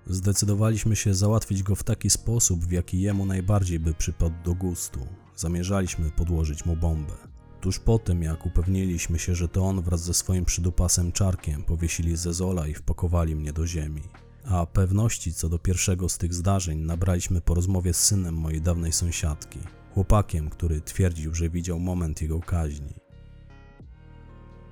Zdecydowaliśmy 0.07 0.97
się 0.97 1.15
załatwić 1.15 1.63
go 1.63 1.75
w 1.75 1.83
taki 1.83 2.11
sposób, 2.11 2.65
w 2.65 2.71
jaki 2.71 3.01
jemu 3.01 3.27
najbardziej 3.27 3.81
by 3.81 3.95
przypadł 3.95 4.35
do 4.45 4.55
gustu. 4.55 5.01
Zamierzaliśmy 5.37 6.11
podłożyć 6.11 6.67
mu 6.67 6.77
bombę. 6.77 7.15
Tuż 7.61 7.79
po 7.79 7.99
tym, 7.99 8.23
jak 8.23 8.47
upewniliśmy 8.47 9.19
się, 9.19 9.35
że 9.35 9.49
to 9.49 9.65
on 9.65 9.83
wraz 9.83 10.03
ze 10.03 10.15
swoim 10.15 10.45
przydupasem 10.45 11.13
czarkiem 11.13 11.63
powiesili 11.63 12.17
zezola 12.17 12.67
i 12.67 12.75
wpakowali 12.75 13.37
mnie 13.37 13.53
do 13.53 13.67
ziemi. 13.67 14.03
A 14.45 14.67
pewności 14.67 15.35
co 15.35 15.49
do 15.49 15.59
pierwszego 15.59 16.09
z 16.09 16.19
tych 16.19 16.35
zdarzeń 16.35 16.79
nabraliśmy 16.79 17.41
po 17.41 17.55
rozmowie 17.55 17.95
z 17.95 18.05
synem 18.05 18.35
mojej 18.35 18.63
dawnej 18.63 18.93
sąsiadki, 18.93 19.59
chłopakiem, 19.95 20.51
który 20.51 20.81
twierdził, 20.81 21.35
że 21.35 21.51
widział 21.51 21.79
moment 21.81 22.23
jego 22.23 22.41
kaźni. 22.41 22.95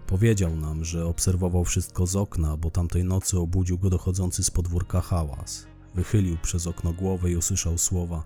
Powiedział 0.06 0.56
nam, 0.56 0.84
że 0.84 1.06
obserwował 1.06 1.64
wszystko 1.64 2.06
z 2.06 2.16
okna, 2.16 2.56
bo 2.56 2.70
tamtej 2.70 3.04
nocy 3.04 3.38
obudził 3.38 3.78
go 3.78 3.90
dochodzący 3.90 4.44
z 4.44 4.50
podwórka 4.50 5.00
hałas. 5.00 5.66
Wychylił 5.94 6.36
przez 6.42 6.66
okno 6.66 6.92
głowę 6.92 7.30
i 7.30 7.36
usłyszał 7.36 7.78
słowa: 7.78 8.24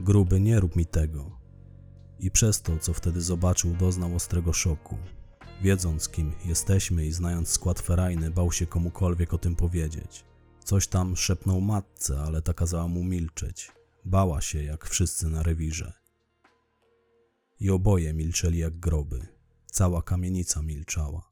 Gruby, 0.00 0.40
nie 0.40 0.60
rób 0.60 0.76
mi 0.76 0.86
tego. 0.86 1.30
I 2.20 2.30
przez 2.30 2.62
to, 2.62 2.78
co 2.78 2.94
wtedy 2.94 3.20
zobaczył, 3.20 3.74
doznał 3.74 4.16
ostrego 4.16 4.52
szoku. 4.52 4.98
Wiedząc, 5.62 6.08
kim 6.08 6.32
jesteśmy 6.44 7.06
i 7.06 7.12
znając 7.12 7.48
skład 7.48 7.80
ferajny, 7.80 8.30
bał 8.30 8.52
się 8.52 8.66
komukolwiek 8.66 9.34
o 9.34 9.38
tym 9.38 9.56
powiedzieć. 9.56 10.24
Coś 10.66 10.86
tam 10.88 11.16
szepnął 11.16 11.60
matce, 11.60 12.20
ale 12.20 12.42
ta 12.42 12.54
kazała 12.54 12.88
mu 12.88 13.04
milczeć. 13.04 13.72
Bała 14.04 14.40
się, 14.40 14.62
jak 14.62 14.86
wszyscy 14.86 15.28
na 15.28 15.42
rewirze. 15.42 15.92
I 17.60 17.70
oboje 17.70 18.14
milczeli 18.14 18.58
jak 18.58 18.78
groby. 18.78 19.26
Cała 19.66 20.02
kamienica 20.02 20.62
milczała. 20.62 21.30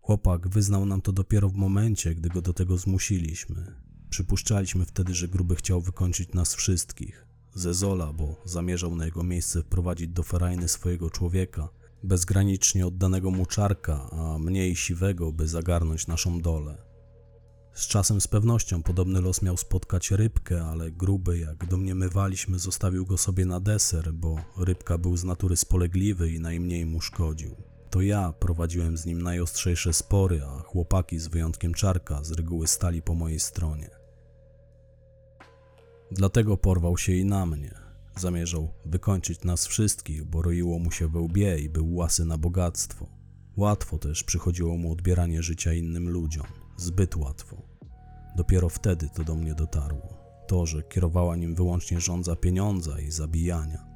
Chłopak 0.00 0.48
wyznał 0.48 0.86
nam 0.86 1.00
to 1.02 1.12
dopiero 1.12 1.48
w 1.48 1.54
momencie, 1.54 2.14
gdy 2.14 2.28
go 2.28 2.42
do 2.42 2.52
tego 2.52 2.78
zmusiliśmy. 2.78 3.74
Przypuszczaliśmy 4.10 4.84
wtedy, 4.84 5.14
że 5.14 5.28
gruby 5.28 5.56
chciał 5.56 5.80
wykończyć 5.80 6.32
nas 6.32 6.54
wszystkich. 6.54 7.26
Zezola, 7.52 8.12
bo 8.12 8.42
zamierzał 8.44 8.96
na 8.96 9.04
jego 9.04 9.22
miejsce 9.22 9.62
wprowadzić 9.62 10.08
do 10.08 10.22
ferajny 10.22 10.68
swojego 10.68 11.10
człowieka, 11.10 11.68
bezgranicznie 12.02 12.86
oddanego 12.86 13.30
mu 13.30 13.46
czarka, 13.46 14.10
a 14.10 14.38
mniej 14.38 14.76
siwego, 14.76 15.32
by 15.32 15.48
zagarnąć 15.48 16.06
naszą 16.06 16.40
dolę. 16.40 16.93
Z 17.74 17.86
czasem 17.86 18.20
z 18.20 18.28
pewnością 18.28 18.82
podobny 18.82 19.20
los 19.20 19.42
miał 19.42 19.56
spotkać 19.56 20.10
rybkę, 20.10 20.64
ale 20.64 20.90
gruby, 20.90 21.38
jak 21.38 21.66
domniemywaliśmy, 21.66 22.58
zostawił 22.58 23.06
go 23.06 23.18
sobie 23.18 23.46
na 23.46 23.60
deser, 23.60 24.12
bo 24.12 24.36
rybka 24.56 24.98
był 24.98 25.16
z 25.16 25.24
natury 25.24 25.56
spolegliwy 25.56 26.30
i 26.30 26.40
najmniej 26.40 26.86
mu 26.86 27.00
szkodził. 27.00 27.56
To 27.90 28.00
ja 28.00 28.32
prowadziłem 28.32 28.96
z 28.96 29.06
nim 29.06 29.22
najostrzejsze 29.22 29.92
spory, 29.92 30.42
a 30.44 30.60
chłopaki 30.60 31.18
z 31.18 31.28
wyjątkiem 31.28 31.74
czarka 31.74 32.24
z 32.24 32.32
reguły 32.32 32.66
stali 32.66 33.02
po 33.02 33.14
mojej 33.14 33.40
stronie. 33.40 33.90
Dlatego 36.10 36.56
porwał 36.56 36.98
się 36.98 37.12
i 37.12 37.24
na 37.24 37.46
mnie. 37.46 37.74
Zamierzał 38.16 38.72
wykończyć 38.84 39.44
nas 39.44 39.66
wszystkich, 39.66 40.24
bo 40.24 40.42
roiło 40.42 40.78
mu 40.78 40.90
się 40.90 41.08
we 41.08 41.20
łbie 41.20 41.58
i 41.58 41.68
był 41.68 41.94
łasy 41.94 42.24
na 42.24 42.38
bogactwo. 42.38 43.06
Łatwo 43.56 43.98
też 43.98 44.24
przychodziło 44.24 44.76
mu 44.76 44.92
odbieranie 44.92 45.42
życia 45.42 45.72
innym 45.72 46.08
ludziom. 46.08 46.63
Zbyt 46.76 47.16
łatwo. 47.16 47.62
Dopiero 48.36 48.68
wtedy 48.68 49.08
to 49.14 49.24
do 49.24 49.34
mnie 49.34 49.54
dotarło. 49.54 50.08
To, 50.46 50.66
że 50.66 50.82
kierowała 50.82 51.36
nim 51.36 51.54
wyłącznie 51.54 52.00
żądza 52.00 52.36
pieniądza 52.36 53.00
i 53.00 53.10
zabijania. 53.10 53.86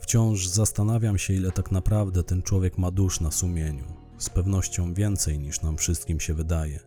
Wciąż 0.00 0.46
zastanawiam 0.46 1.18
się, 1.18 1.34
ile 1.34 1.52
tak 1.52 1.72
naprawdę 1.72 2.22
ten 2.22 2.42
człowiek 2.42 2.78
ma 2.78 2.90
dusz 2.90 3.20
na 3.20 3.30
sumieniu. 3.30 3.84
Z 4.18 4.30
pewnością 4.30 4.94
więcej 4.94 5.38
niż 5.38 5.62
nam 5.62 5.76
wszystkim 5.76 6.20
się 6.20 6.34
wydaje. 6.34 6.80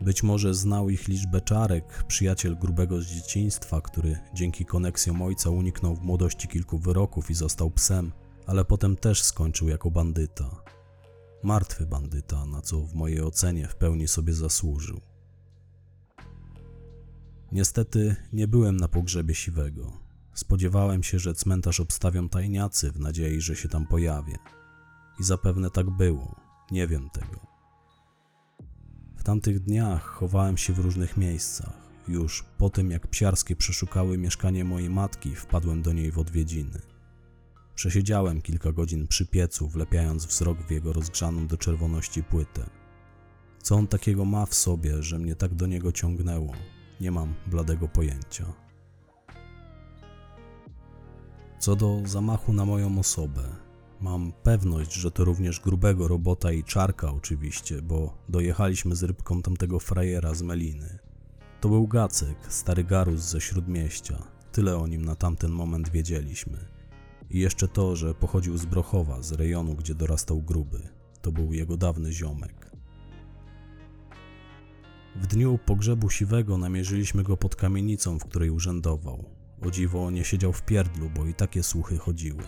Być 0.00 0.22
może 0.22 0.54
znał 0.54 0.90
ich 0.90 1.08
liczbę 1.08 1.40
czarek, 1.40 2.04
przyjaciel 2.08 2.56
grubego 2.56 3.00
z 3.00 3.06
dzieciństwa, 3.06 3.80
który 3.80 4.18
dzięki 4.34 4.64
koneksjom 4.64 5.22
ojca 5.22 5.50
uniknął 5.50 5.96
w 5.96 6.02
młodości 6.02 6.48
kilku 6.48 6.78
wyroków 6.78 7.30
i 7.30 7.34
został 7.34 7.70
psem, 7.70 8.12
ale 8.46 8.64
potem 8.64 8.96
też 8.96 9.22
skończył 9.22 9.68
jako 9.68 9.90
bandyta. 9.90 10.62
Martwy 11.42 11.86
bandyta, 11.86 12.44
na 12.46 12.62
co 12.62 12.80
w 12.80 12.94
mojej 12.94 13.22
ocenie 13.22 13.68
w 13.68 13.76
pełni 13.76 14.08
sobie 14.08 14.34
zasłużył. 14.34 15.00
Niestety 17.52 18.16
nie 18.32 18.48
byłem 18.48 18.76
na 18.76 18.88
pogrzebie 18.88 19.34
siwego. 19.34 19.92
Spodziewałem 20.34 21.02
się, 21.02 21.18
że 21.18 21.34
cmentarz 21.34 21.80
obstawią 21.80 22.28
tajniacy 22.28 22.92
w 22.92 23.00
nadziei, 23.00 23.40
że 23.40 23.56
się 23.56 23.68
tam 23.68 23.86
pojawię. 23.86 24.36
I 25.20 25.24
zapewne 25.24 25.70
tak 25.70 25.90
było. 25.90 26.40
Nie 26.70 26.86
wiem 26.86 27.10
tego. 27.10 27.40
W 29.16 29.22
tamtych 29.22 29.60
dniach 29.60 30.04
chowałem 30.04 30.56
się 30.56 30.72
w 30.72 30.78
różnych 30.78 31.16
miejscach. 31.16 31.88
Już 32.08 32.44
po 32.58 32.70
tym, 32.70 32.90
jak 32.90 33.06
psiarskie 33.06 33.56
przeszukały 33.56 34.18
mieszkanie 34.18 34.64
mojej 34.64 34.90
matki, 34.90 35.34
wpadłem 35.34 35.82
do 35.82 35.92
niej 35.92 36.12
w 36.12 36.18
odwiedziny. 36.18 36.80
Przesiedziałem 37.78 38.42
kilka 38.42 38.72
godzin 38.72 39.06
przy 39.06 39.26
piecu, 39.26 39.68
wlepiając 39.68 40.26
wzrok 40.26 40.58
w 40.58 40.70
jego 40.70 40.92
rozgrzaną 40.92 41.46
do 41.46 41.56
czerwoności 41.56 42.22
płytę. 42.22 42.70
Co 43.62 43.74
on 43.74 43.86
takiego 43.86 44.24
ma 44.24 44.46
w 44.46 44.54
sobie, 44.54 45.02
że 45.02 45.18
mnie 45.18 45.36
tak 45.36 45.54
do 45.54 45.66
niego 45.66 45.92
ciągnęło? 45.92 46.52
Nie 47.00 47.10
mam 47.10 47.34
bladego 47.46 47.88
pojęcia. 47.88 48.52
Co 51.58 51.76
do 51.76 52.02
zamachu 52.04 52.52
na 52.52 52.64
moją 52.64 52.98
osobę, 52.98 53.42
mam 54.00 54.32
pewność, 54.42 54.92
że 54.92 55.10
to 55.10 55.24
również 55.24 55.60
grubego 55.60 56.08
robota 56.08 56.52
i 56.52 56.64
czarka 56.64 57.12
oczywiście, 57.12 57.82
bo 57.82 58.18
dojechaliśmy 58.28 58.96
z 58.96 59.02
rybką 59.02 59.42
tamtego 59.42 59.78
frajera 59.78 60.34
z 60.34 60.42
Meliny. 60.42 60.98
To 61.60 61.68
był 61.68 61.86
Gacek, 61.86 62.36
stary 62.48 62.84
garus 62.84 63.20
ze 63.20 63.40
śródmieścia. 63.40 64.22
Tyle 64.52 64.76
o 64.76 64.86
nim 64.86 65.04
na 65.04 65.14
tamten 65.14 65.50
moment 65.50 65.88
wiedzieliśmy. 65.88 66.77
I 67.30 67.38
jeszcze 67.38 67.68
to, 67.68 67.96
że 67.96 68.14
pochodził 68.14 68.58
z 68.58 68.64
Brochowa, 68.64 69.22
z 69.22 69.32
rejonu, 69.32 69.74
gdzie 69.74 69.94
dorastał 69.94 70.42
gruby. 70.42 70.88
To 71.22 71.32
był 71.32 71.52
jego 71.52 71.76
dawny 71.76 72.12
ziomek. 72.12 72.72
W 75.16 75.26
dniu 75.26 75.58
pogrzebu 75.66 76.10
siwego 76.10 76.58
namierzyliśmy 76.58 77.22
go 77.22 77.36
pod 77.36 77.56
kamienicą, 77.56 78.18
w 78.18 78.24
której 78.24 78.50
urzędował. 78.50 79.24
O 79.62 79.70
dziwo 79.70 80.10
nie 80.10 80.24
siedział 80.24 80.52
w 80.52 80.62
pierdlu, 80.62 81.10
bo 81.16 81.26
i 81.26 81.34
takie 81.34 81.62
słuchy 81.62 81.98
chodziły. 81.98 82.42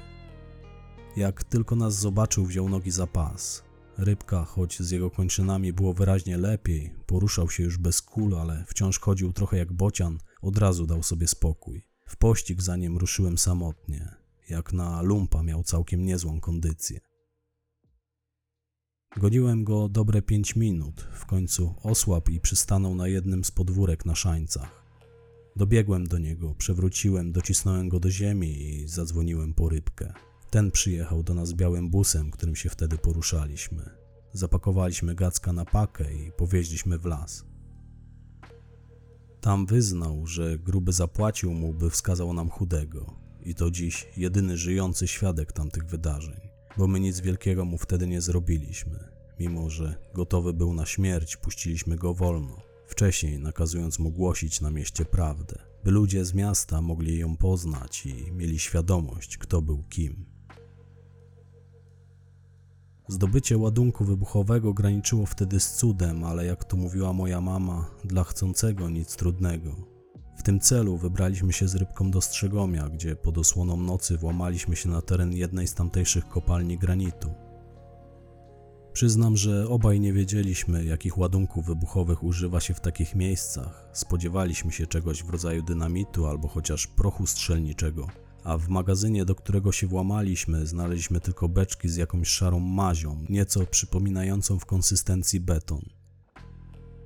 Jak 1.16 1.44
tylko 1.44 1.76
nas 1.76 1.94
zobaczył, 1.94 2.44
wziął 2.44 2.68
nogi 2.68 2.90
za 2.90 3.06
pas. 3.06 3.64
Rybka, 3.98 4.44
choć 4.44 4.80
z 4.82 4.90
jego 4.90 5.10
kończynami 5.10 5.72
było 5.72 5.94
wyraźnie 5.94 6.38
lepiej, 6.38 6.94
poruszał 7.06 7.50
się 7.50 7.62
już 7.62 7.78
bez 7.78 8.02
kul, 8.02 8.36
ale 8.36 8.64
wciąż 8.68 8.98
chodził 8.98 9.32
trochę 9.32 9.56
jak 9.56 9.72
bocian, 9.72 10.18
od 10.42 10.58
razu 10.58 10.86
dał 10.86 11.02
sobie 11.02 11.28
spokój. 11.28 11.82
W 12.06 12.16
pościg 12.16 12.62
za 12.62 12.76
nim 12.76 12.98
ruszyłem 12.98 13.38
samotnie. 13.38 14.19
Jak 14.50 14.72
na 14.72 15.02
lumpa 15.02 15.42
miał 15.42 15.62
całkiem 15.62 16.04
niezłą 16.04 16.40
kondycję. 16.40 17.00
Goniłem 19.16 19.64
go 19.64 19.88
dobre 19.88 20.22
pięć 20.22 20.56
minut, 20.56 21.00
w 21.12 21.26
końcu 21.26 21.74
osłabł 21.82 22.30
i 22.30 22.40
przystanął 22.40 22.94
na 22.94 23.08
jednym 23.08 23.44
z 23.44 23.50
podwórek 23.50 24.06
na 24.06 24.14
szańcach. 24.14 24.84
Dobiegłem 25.56 26.06
do 26.06 26.18
niego, 26.18 26.54
przewróciłem, 26.54 27.32
docisnąłem 27.32 27.88
go 27.88 28.00
do 28.00 28.10
ziemi 28.10 28.62
i 28.62 28.88
zadzwoniłem 28.88 29.54
po 29.54 29.68
rybkę. 29.68 30.12
Ten 30.50 30.70
przyjechał 30.70 31.22
do 31.22 31.34
nas 31.34 31.52
białym 31.52 31.90
busem, 31.90 32.30
którym 32.30 32.56
się 32.56 32.68
wtedy 32.70 32.98
poruszaliśmy. 32.98 33.90
Zapakowaliśmy 34.32 35.14
Gacka 35.14 35.52
na 35.52 35.64
pakę 35.64 36.14
i 36.14 36.32
powieźliśmy 36.32 36.98
w 36.98 37.04
las. 37.04 37.44
Tam 39.40 39.66
wyznał, 39.66 40.26
że 40.26 40.58
gruby 40.58 40.92
zapłacił 40.92 41.54
mu, 41.54 41.74
by 41.74 41.90
wskazał 41.90 42.32
nam 42.32 42.50
chudego. 42.50 43.19
I 43.44 43.54
to 43.54 43.70
dziś 43.70 44.06
jedyny 44.16 44.56
żyjący 44.56 45.08
świadek 45.08 45.52
tamtych 45.52 45.86
wydarzeń, 45.86 46.40
bo 46.76 46.86
my 46.86 47.00
nic 47.00 47.20
wielkiego 47.20 47.64
mu 47.64 47.78
wtedy 47.78 48.06
nie 48.06 48.20
zrobiliśmy. 48.20 48.98
Mimo, 49.40 49.70
że 49.70 49.94
gotowy 50.14 50.52
był 50.52 50.74
na 50.74 50.86
śmierć, 50.86 51.36
puściliśmy 51.36 51.96
go 51.96 52.14
wolno. 52.14 52.56
Wcześniej 52.86 53.38
nakazując 53.38 53.98
mu 53.98 54.10
głosić 54.10 54.60
na 54.60 54.70
mieście 54.70 55.04
prawdę, 55.04 55.58
by 55.84 55.90
ludzie 55.90 56.24
z 56.24 56.34
miasta 56.34 56.82
mogli 56.82 57.18
ją 57.18 57.36
poznać 57.36 58.06
i 58.06 58.32
mieli 58.32 58.58
świadomość, 58.58 59.38
kto 59.38 59.62
był 59.62 59.82
kim. 59.82 60.26
Zdobycie 63.08 63.58
ładunku 63.58 64.04
wybuchowego 64.04 64.74
graniczyło 64.74 65.26
wtedy 65.26 65.60
z 65.60 65.74
cudem, 65.74 66.24
ale 66.24 66.46
jak 66.46 66.64
to 66.64 66.76
mówiła 66.76 67.12
moja 67.12 67.40
mama, 67.40 67.90
dla 68.04 68.24
chcącego 68.24 68.88
nic 68.88 69.16
trudnego. 69.16 69.99
W 70.40 70.42
tym 70.42 70.60
celu 70.60 70.96
wybraliśmy 70.96 71.52
się 71.52 71.68
z 71.68 71.74
rybką 71.74 72.10
do 72.10 72.20
Strzegomia, 72.20 72.88
gdzie 72.88 73.16
pod 73.16 73.38
osłoną 73.38 73.76
nocy 73.76 74.18
włamaliśmy 74.18 74.76
się 74.76 74.88
na 74.88 75.02
teren 75.02 75.32
jednej 75.32 75.66
z 75.66 75.74
tamtejszych 75.74 76.28
kopalni 76.28 76.78
granitu. 76.78 77.34
Przyznam, 78.92 79.36
że 79.36 79.68
obaj 79.68 80.00
nie 80.00 80.12
wiedzieliśmy, 80.12 80.84
jakich 80.84 81.18
ładunków 81.18 81.66
wybuchowych 81.66 82.24
używa 82.24 82.60
się 82.60 82.74
w 82.74 82.80
takich 82.80 83.14
miejscach. 83.14 83.88
Spodziewaliśmy 83.92 84.72
się 84.72 84.86
czegoś 84.86 85.22
w 85.22 85.30
rodzaju 85.30 85.62
dynamitu 85.62 86.26
albo 86.26 86.48
chociaż 86.48 86.86
prochu 86.86 87.26
strzelniczego, 87.26 88.06
a 88.44 88.58
w 88.58 88.68
magazynie, 88.68 89.24
do 89.24 89.34
którego 89.34 89.72
się 89.72 89.86
włamaliśmy, 89.86 90.66
znaleźliśmy 90.66 91.20
tylko 91.20 91.48
beczki 91.48 91.88
z 91.88 91.96
jakąś 91.96 92.28
szarą 92.28 92.60
mazią, 92.60 93.24
nieco 93.28 93.66
przypominającą 93.66 94.58
w 94.58 94.66
konsystencji 94.66 95.40
beton. 95.40 95.99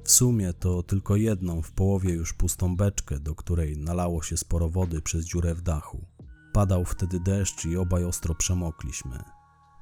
W 0.05 0.11
sumie 0.11 0.53
to 0.53 0.83
tylko 0.83 1.17
jedną 1.17 1.63
w 1.63 1.73
połowie 1.73 2.13
już 2.13 2.33
pustą 2.33 2.77
beczkę, 2.77 3.19
do 3.19 3.35
której 3.35 3.77
nalało 3.77 4.23
się 4.23 4.37
sporo 4.37 4.69
wody 4.69 5.01
przez 5.01 5.25
dziurę 5.25 5.55
w 5.55 5.63
dachu. 5.63 6.07
Padał 6.53 6.85
wtedy 6.85 7.21
deszcz 7.21 7.65
i 7.65 7.77
obaj 7.77 8.05
ostro 8.05 8.35
przemokliśmy. 8.35 9.19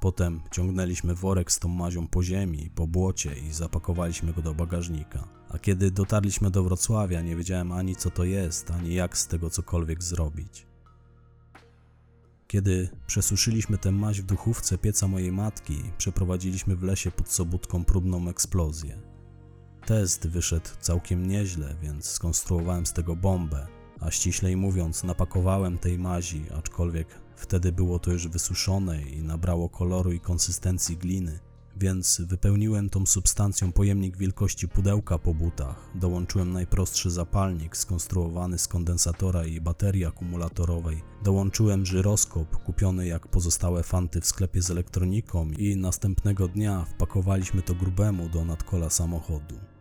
Potem 0.01 0.41
ciągnęliśmy 0.51 1.15
worek 1.15 1.53
z 1.53 1.59
tą 1.59 1.69
mazią 1.69 2.09
po 2.09 2.23
ziemi, 2.23 2.71
po 2.75 2.87
błocie 2.87 3.35
i 3.39 3.53
zapakowaliśmy 3.53 4.33
go 4.33 4.43
do 4.43 4.55
bagażnika. 4.55 5.29
A 5.49 5.59
kiedy 5.59 5.91
dotarliśmy 5.91 6.51
do 6.51 6.63
Wrocławia, 6.63 7.21
nie 7.21 7.37
wiedziałem 7.37 7.73
ani 7.73 7.97
co 7.97 8.11
to 8.11 8.25
jest, 8.25 8.71
ani 8.71 8.95
jak 8.95 9.19
z 9.19 9.27
tego 9.27 9.51
cokolwiek 9.51 10.03
zrobić. 10.03 10.67
Kiedy 12.47 12.89
przesuszyliśmy 13.07 13.79
tę 13.79 13.93
maź 13.93 14.21
w 14.21 14.27
duchówce 14.27 14.79
pieca 14.79 15.09
mojej 15.09 15.33
matki, 15.33 15.83
przeprowadziliśmy 15.99 16.77
w 16.77 16.83
lesie 16.83 17.11
pod 17.11 17.29
Sobótką 17.29 17.85
próbną 17.85 18.29
eksplozję. 18.29 19.12
Test 19.87 20.29
wyszedł 20.29 20.69
całkiem 20.81 21.27
nieźle, 21.27 21.75
więc 21.83 22.07
skonstruowałem 22.07 22.87
z 22.87 22.93
tego 22.93 23.17
bombę, 23.17 23.67
a 24.01 24.11
ściślej 24.11 24.57
mówiąc, 24.57 25.05
napakowałem 25.05 25.79
tej 25.79 25.99
mazi, 25.99 26.45
aczkolwiek 26.59 27.07
wtedy 27.37 27.73
było 27.73 27.99
to 27.99 28.13
już 28.13 28.29
wysuszone 28.29 29.03
i 29.03 29.23
nabrało 29.23 29.69
koloru 29.69 30.13
i 30.13 30.21
konsystencji 30.21 30.97
gliny, 30.97 31.39
więc 31.77 32.21
wypełniłem 32.21 32.91
tą 32.91 33.07
substancją 33.07 33.73
pojemnik 33.73 34.17
wielkości 34.17 34.69
pudełka 34.69 35.19
po 35.19 35.35
butach. 35.35 35.91
Dołączyłem 35.95 36.53
najprostszy 36.53 37.11
zapalnik 37.11 37.77
skonstruowany 37.77 38.59
z 38.59 38.69
kondensatora 38.69 39.45
i 39.45 39.61
baterii 39.61 40.05
akumulatorowej. 40.05 41.03
Dołączyłem 41.25 41.87
żyroskop 41.87 42.57
kupiony 42.57 43.07
jak 43.07 43.29
pozostałe 43.29 43.83
fanty 43.83 44.21
w 44.21 44.27
sklepie 44.27 44.63
z 44.63 44.71
elektroniką 44.71 45.51
i 45.51 45.77
następnego 45.77 46.49
dnia 46.49 46.85
wpakowaliśmy 46.85 47.63
to 47.63 47.75
grubemu 47.75 48.29
do 48.29 48.45
nadkola 48.45 48.91
samochodu. 48.91 49.72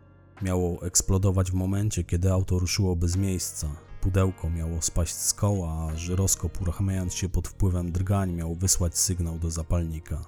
Miało 0.42 0.82
eksplodować 0.86 1.50
w 1.50 1.54
momencie, 1.54 2.04
kiedy 2.04 2.32
auto 2.32 2.58
ruszyłoby 2.58 3.08
z 3.08 3.16
miejsca. 3.16 3.76
Pudełko 4.00 4.50
miało 4.50 4.82
spaść 4.82 5.14
z 5.14 5.34
koła, 5.34 5.72
a 5.72 5.96
żyroskop 5.96 6.62
uruchamiając 6.62 7.14
się 7.14 7.28
pod 7.28 7.48
wpływem 7.48 7.92
drgań 7.92 8.32
miał 8.32 8.54
wysłać 8.54 8.98
sygnał 8.98 9.38
do 9.38 9.50
zapalnika. 9.50 10.24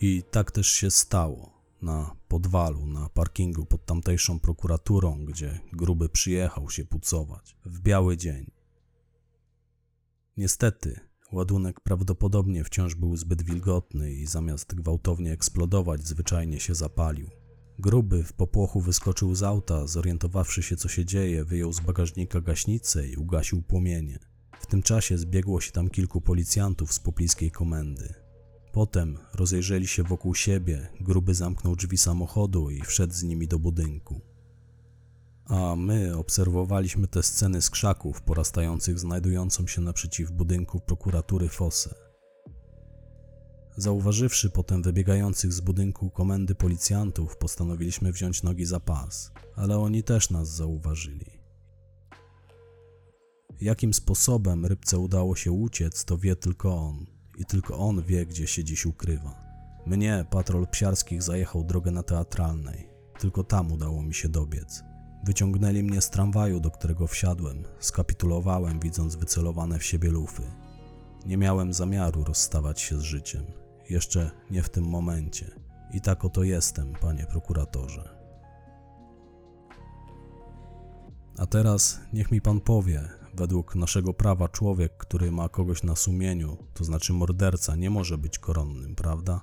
I 0.00 0.22
tak 0.30 0.50
też 0.50 0.66
się 0.66 0.90
stało. 0.90 1.52
na 1.82 2.16
podwalu, 2.28 2.86
na 2.86 3.08
parkingu 3.08 3.66
pod 3.66 3.86
tamtejszą 3.86 4.40
prokuraturą, 4.40 5.24
gdzie 5.24 5.60
gruby 5.72 6.08
przyjechał 6.08 6.70
się 6.70 6.84
pucować 6.84 7.56
w 7.64 7.80
biały 7.80 8.16
dzień. 8.16 8.50
Niestety, 10.36 11.00
ładunek 11.32 11.80
prawdopodobnie 11.80 12.64
wciąż 12.64 12.94
był 12.94 13.16
zbyt 13.16 13.42
wilgotny 13.42 14.12
i 14.12 14.26
zamiast 14.26 14.74
gwałtownie 14.74 15.32
eksplodować, 15.32 16.06
zwyczajnie 16.06 16.60
się 16.60 16.74
zapalił. 16.74 17.41
Gruby 17.82 18.22
w 18.22 18.32
popłochu 18.32 18.80
wyskoczył 18.80 19.34
z 19.34 19.42
auta, 19.42 19.86
zorientowawszy 19.86 20.62
się 20.62 20.76
co 20.76 20.88
się 20.88 21.04
dzieje, 21.04 21.44
wyjął 21.44 21.72
z 21.72 21.80
bagażnika 21.80 22.40
gaśnicę 22.40 23.08
i 23.08 23.16
ugasił 23.16 23.62
płomienie. 23.62 24.18
W 24.60 24.66
tym 24.66 24.82
czasie 24.82 25.18
zbiegło 25.18 25.60
się 25.60 25.72
tam 25.72 25.90
kilku 25.90 26.20
policjantów 26.20 26.92
z 26.92 26.98
pobliskiej 26.98 27.50
komendy. 27.50 28.14
Potem 28.72 29.18
rozejrzeli 29.34 29.86
się 29.86 30.02
wokół 30.02 30.34
siebie, 30.34 30.88
gruby 31.00 31.34
zamknął 31.34 31.76
drzwi 31.76 31.98
samochodu 31.98 32.70
i 32.70 32.80
wszedł 32.80 33.14
z 33.14 33.22
nimi 33.22 33.48
do 33.48 33.58
budynku. 33.58 34.20
A 35.44 35.76
my 35.76 36.16
obserwowaliśmy 36.16 37.06
te 37.08 37.22
sceny 37.22 37.62
z 37.62 37.70
krzaków 37.70 38.22
porastających 38.22 38.98
znajdującą 38.98 39.66
się 39.66 39.80
naprzeciw 39.80 40.30
budynku 40.30 40.80
prokuratury 40.80 41.48
Fosse. 41.48 42.01
Zauważywszy 43.76 44.50
potem 44.50 44.82
wybiegających 44.82 45.52
z 45.52 45.60
budynku 45.60 46.10
komendy 46.10 46.54
policjantów, 46.54 47.36
postanowiliśmy 47.36 48.12
wziąć 48.12 48.42
nogi 48.42 48.64
za 48.64 48.80
pas, 48.80 49.32
ale 49.56 49.78
oni 49.78 50.02
też 50.02 50.30
nas 50.30 50.48
zauważyli. 50.48 51.42
Jakim 53.60 53.94
sposobem 53.94 54.66
rybce 54.66 54.98
udało 54.98 55.36
się 55.36 55.52
uciec, 55.52 56.04
to 56.04 56.18
wie 56.18 56.36
tylko 56.36 56.74
on 56.74 57.06
i 57.38 57.44
tylko 57.44 57.78
on 57.78 58.02
wie, 58.02 58.26
gdzie 58.26 58.46
się 58.46 58.64
dziś 58.64 58.86
ukrywa. 58.86 59.34
Mnie 59.86 60.26
patrol 60.30 60.66
psiarskich 60.66 61.22
zajechał 61.22 61.64
drogę 61.64 61.90
na 61.90 62.02
teatralnej, 62.02 62.88
tylko 63.18 63.44
tam 63.44 63.72
udało 63.72 64.02
mi 64.02 64.14
się 64.14 64.28
dobiec. 64.28 64.82
Wyciągnęli 65.24 65.82
mnie 65.82 66.00
z 66.00 66.10
tramwaju, 66.10 66.60
do 66.60 66.70
którego 66.70 67.06
wsiadłem, 67.06 67.64
skapitulowałem, 67.80 68.80
widząc 68.80 69.16
wycelowane 69.16 69.78
w 69.78 69.84
siebie 69.84 70.10
lufy. 70.10 70.42
Nie 71.26 71.36
miałem 71.36 71.72
zamiaru 71.72 72.24
rozstawać 72.24 72.80
się 72.80 72.98
z 72.98 73.02
życiem, 73.02 73.44
jeszcze 73.92 74.30
nie 74.50 74.62
w 74.62 74.70
tym 74.70 74.84
momencie. 74.84 75.50
I 75.92 76.00
tak 76.00 76.24
oto 76.24 76.42
jestem, 76.42 76.92
panie 77.00 77.26
prokuratorze. 77.26 78.16
A 81.38 81.46
teraz 81.46 82.00
niech 82.12 82.30
mi 82.30 82.40
pan 82.40 82.60
powie, 82.60 83.08
według 83.34 83.74
naszego 83.74 84.14
prawa 84.14 84.48
człowiek, 84.48 84.96
który 84.96 85.32
ma 85.32 85.48
kogoś 85.48 85.82
na 85.82 85.96
sumieniu, 85.96 86.56
to 86.74 86.84
znaczy 86.84 87.12
morderca, 87.12 87.76
nie 87.76 87.90
może 87.90 88.18
być 88.18 88.38
koronnym, 88.38 88.94
prawda? 88.94 89.40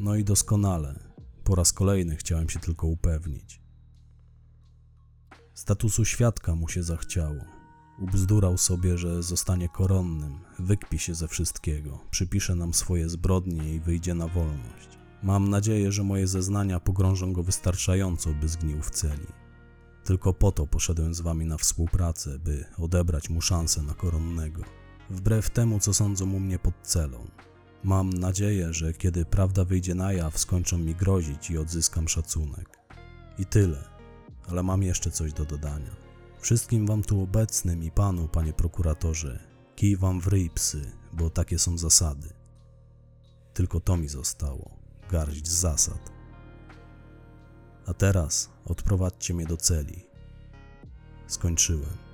No 0.00 0.14
i 0.14 0.24
doskonale. 0.24 0.98
Po 1.44 1.54
raz 1.54 1.72
kolejny 1.72 2.16
chciałem 2.16 2.48
się 2.48 2.58
tylko 2.58 2.86
upewnić. 2.86 3.60
Statusu 5.54 6.04
świadka 6.04 6.54
mu 6.54 6.68
się 6.68 6.82
zachciało. 6.82 7.57
Ubzdurał 8.00 8.58
sobie, 8.58 8.98
że 8.98 9.22
zostanie 9.22 9.68
koronnym, 9.68 10.38
wykpi 10.58 10.98
się 10.98 11.14
ze 11.14 11.28
wszystkiego, 11.28 11.98
przypisze 12.10 12.54
nam 12.54 12.74
swoje 12.74 13.08
zbrodnie 13.08 13.74
i 13.74 13.80
wyjdzie 13.80 14.14
na 14.14 14.28
wolność. 14.28 14.98
Mam 15.22 15.48
nadzieję, 15.48 15.92
że 15.92 16.04
moje 16.04 16.26
zeznania 16.26 16.80
pogrążą 16.80 17.32
go 17.32 17.42
wystarczająco, 17.42 18.30
by 18.34 18.48
zgnił 18.48 18.82
w 18.82 18.90
celi. 18.90 19.26
Tylko 20.04 20.34
po 20.34 20.52
to 20.52 20.66
poszedłem 20.66 21.14
z 21.14 21.20
wami 21.20 21.46
na 21.46 21.56
współpracę, 21.56 22.38
by 22.38 22.64
odebrać 22.78 23.30
mu 23.30 23.40
szansę 23.40 23.82
na 23.82 23.94
koronnego. 23.94 24.62
Wbrew 25.10 25.50
temu, 25.50 25.80
co 25.80 25.94
sądzą 25.94 26.32
u 26.32 26.40
mnie 26.40 26.58
pod 26.58 26.74
celą. 26.82 27.26
Mam 27.84 28.10
nadzieję, 28.10 28.72
że 28.72 28.92
kiedy 28.92 29.24
prawda 29.24 29.64
wyjdzie 29.64 29.94
na 29.94 30.12
jaw, 30.12 30.38
skończą 30.38 30.78
mi 30.78 30.94
grozić 30.94 31.50
i 31.50 31.58
odzyskam 31.58 32.08
szacunek. 32.08 32.78
I 33.38 33.46
tyle. 33.46 33.84
Ale 34.48 34.62
mam 34.62 34.82
jeszcze 34.82 35.10
coś 35.10 35.32
do 35.32 35.44
dodania. 35.44 35.97
Wszystkim 36.40 36.86
wam 36.86 37.02
tu 37.02 37.22
obecnym 37.22 37.82
i 37.82 37.90
panu, 37.90 38.28
panie 38.28 38.52
prokuratorze, 38.52 39.38
kij 39.76 39.96
wam 39.96 40.20
w 40.20 40.26
ryj 40.26 40.50
psy, 40.50 40.92
bo 41.12 41.30
takie 41.30 41.58
są 41.58 41.78
zasady. 41.78 42.28
Tylko 43.54 43.80
to 43.80 43.96
mi 43.96 44.08
zostało. 44.08 44.70
Garść 45.10 45.48
zasad. 45.48 46.12
A 47.86 47.94
teraz 47.94 48.50
odprowadźcie 48.64 49.34
mnie 49.34 49.46
do 49.46 49.56
celi. 49.56 50.06
Skończyłem. 51.26 52.07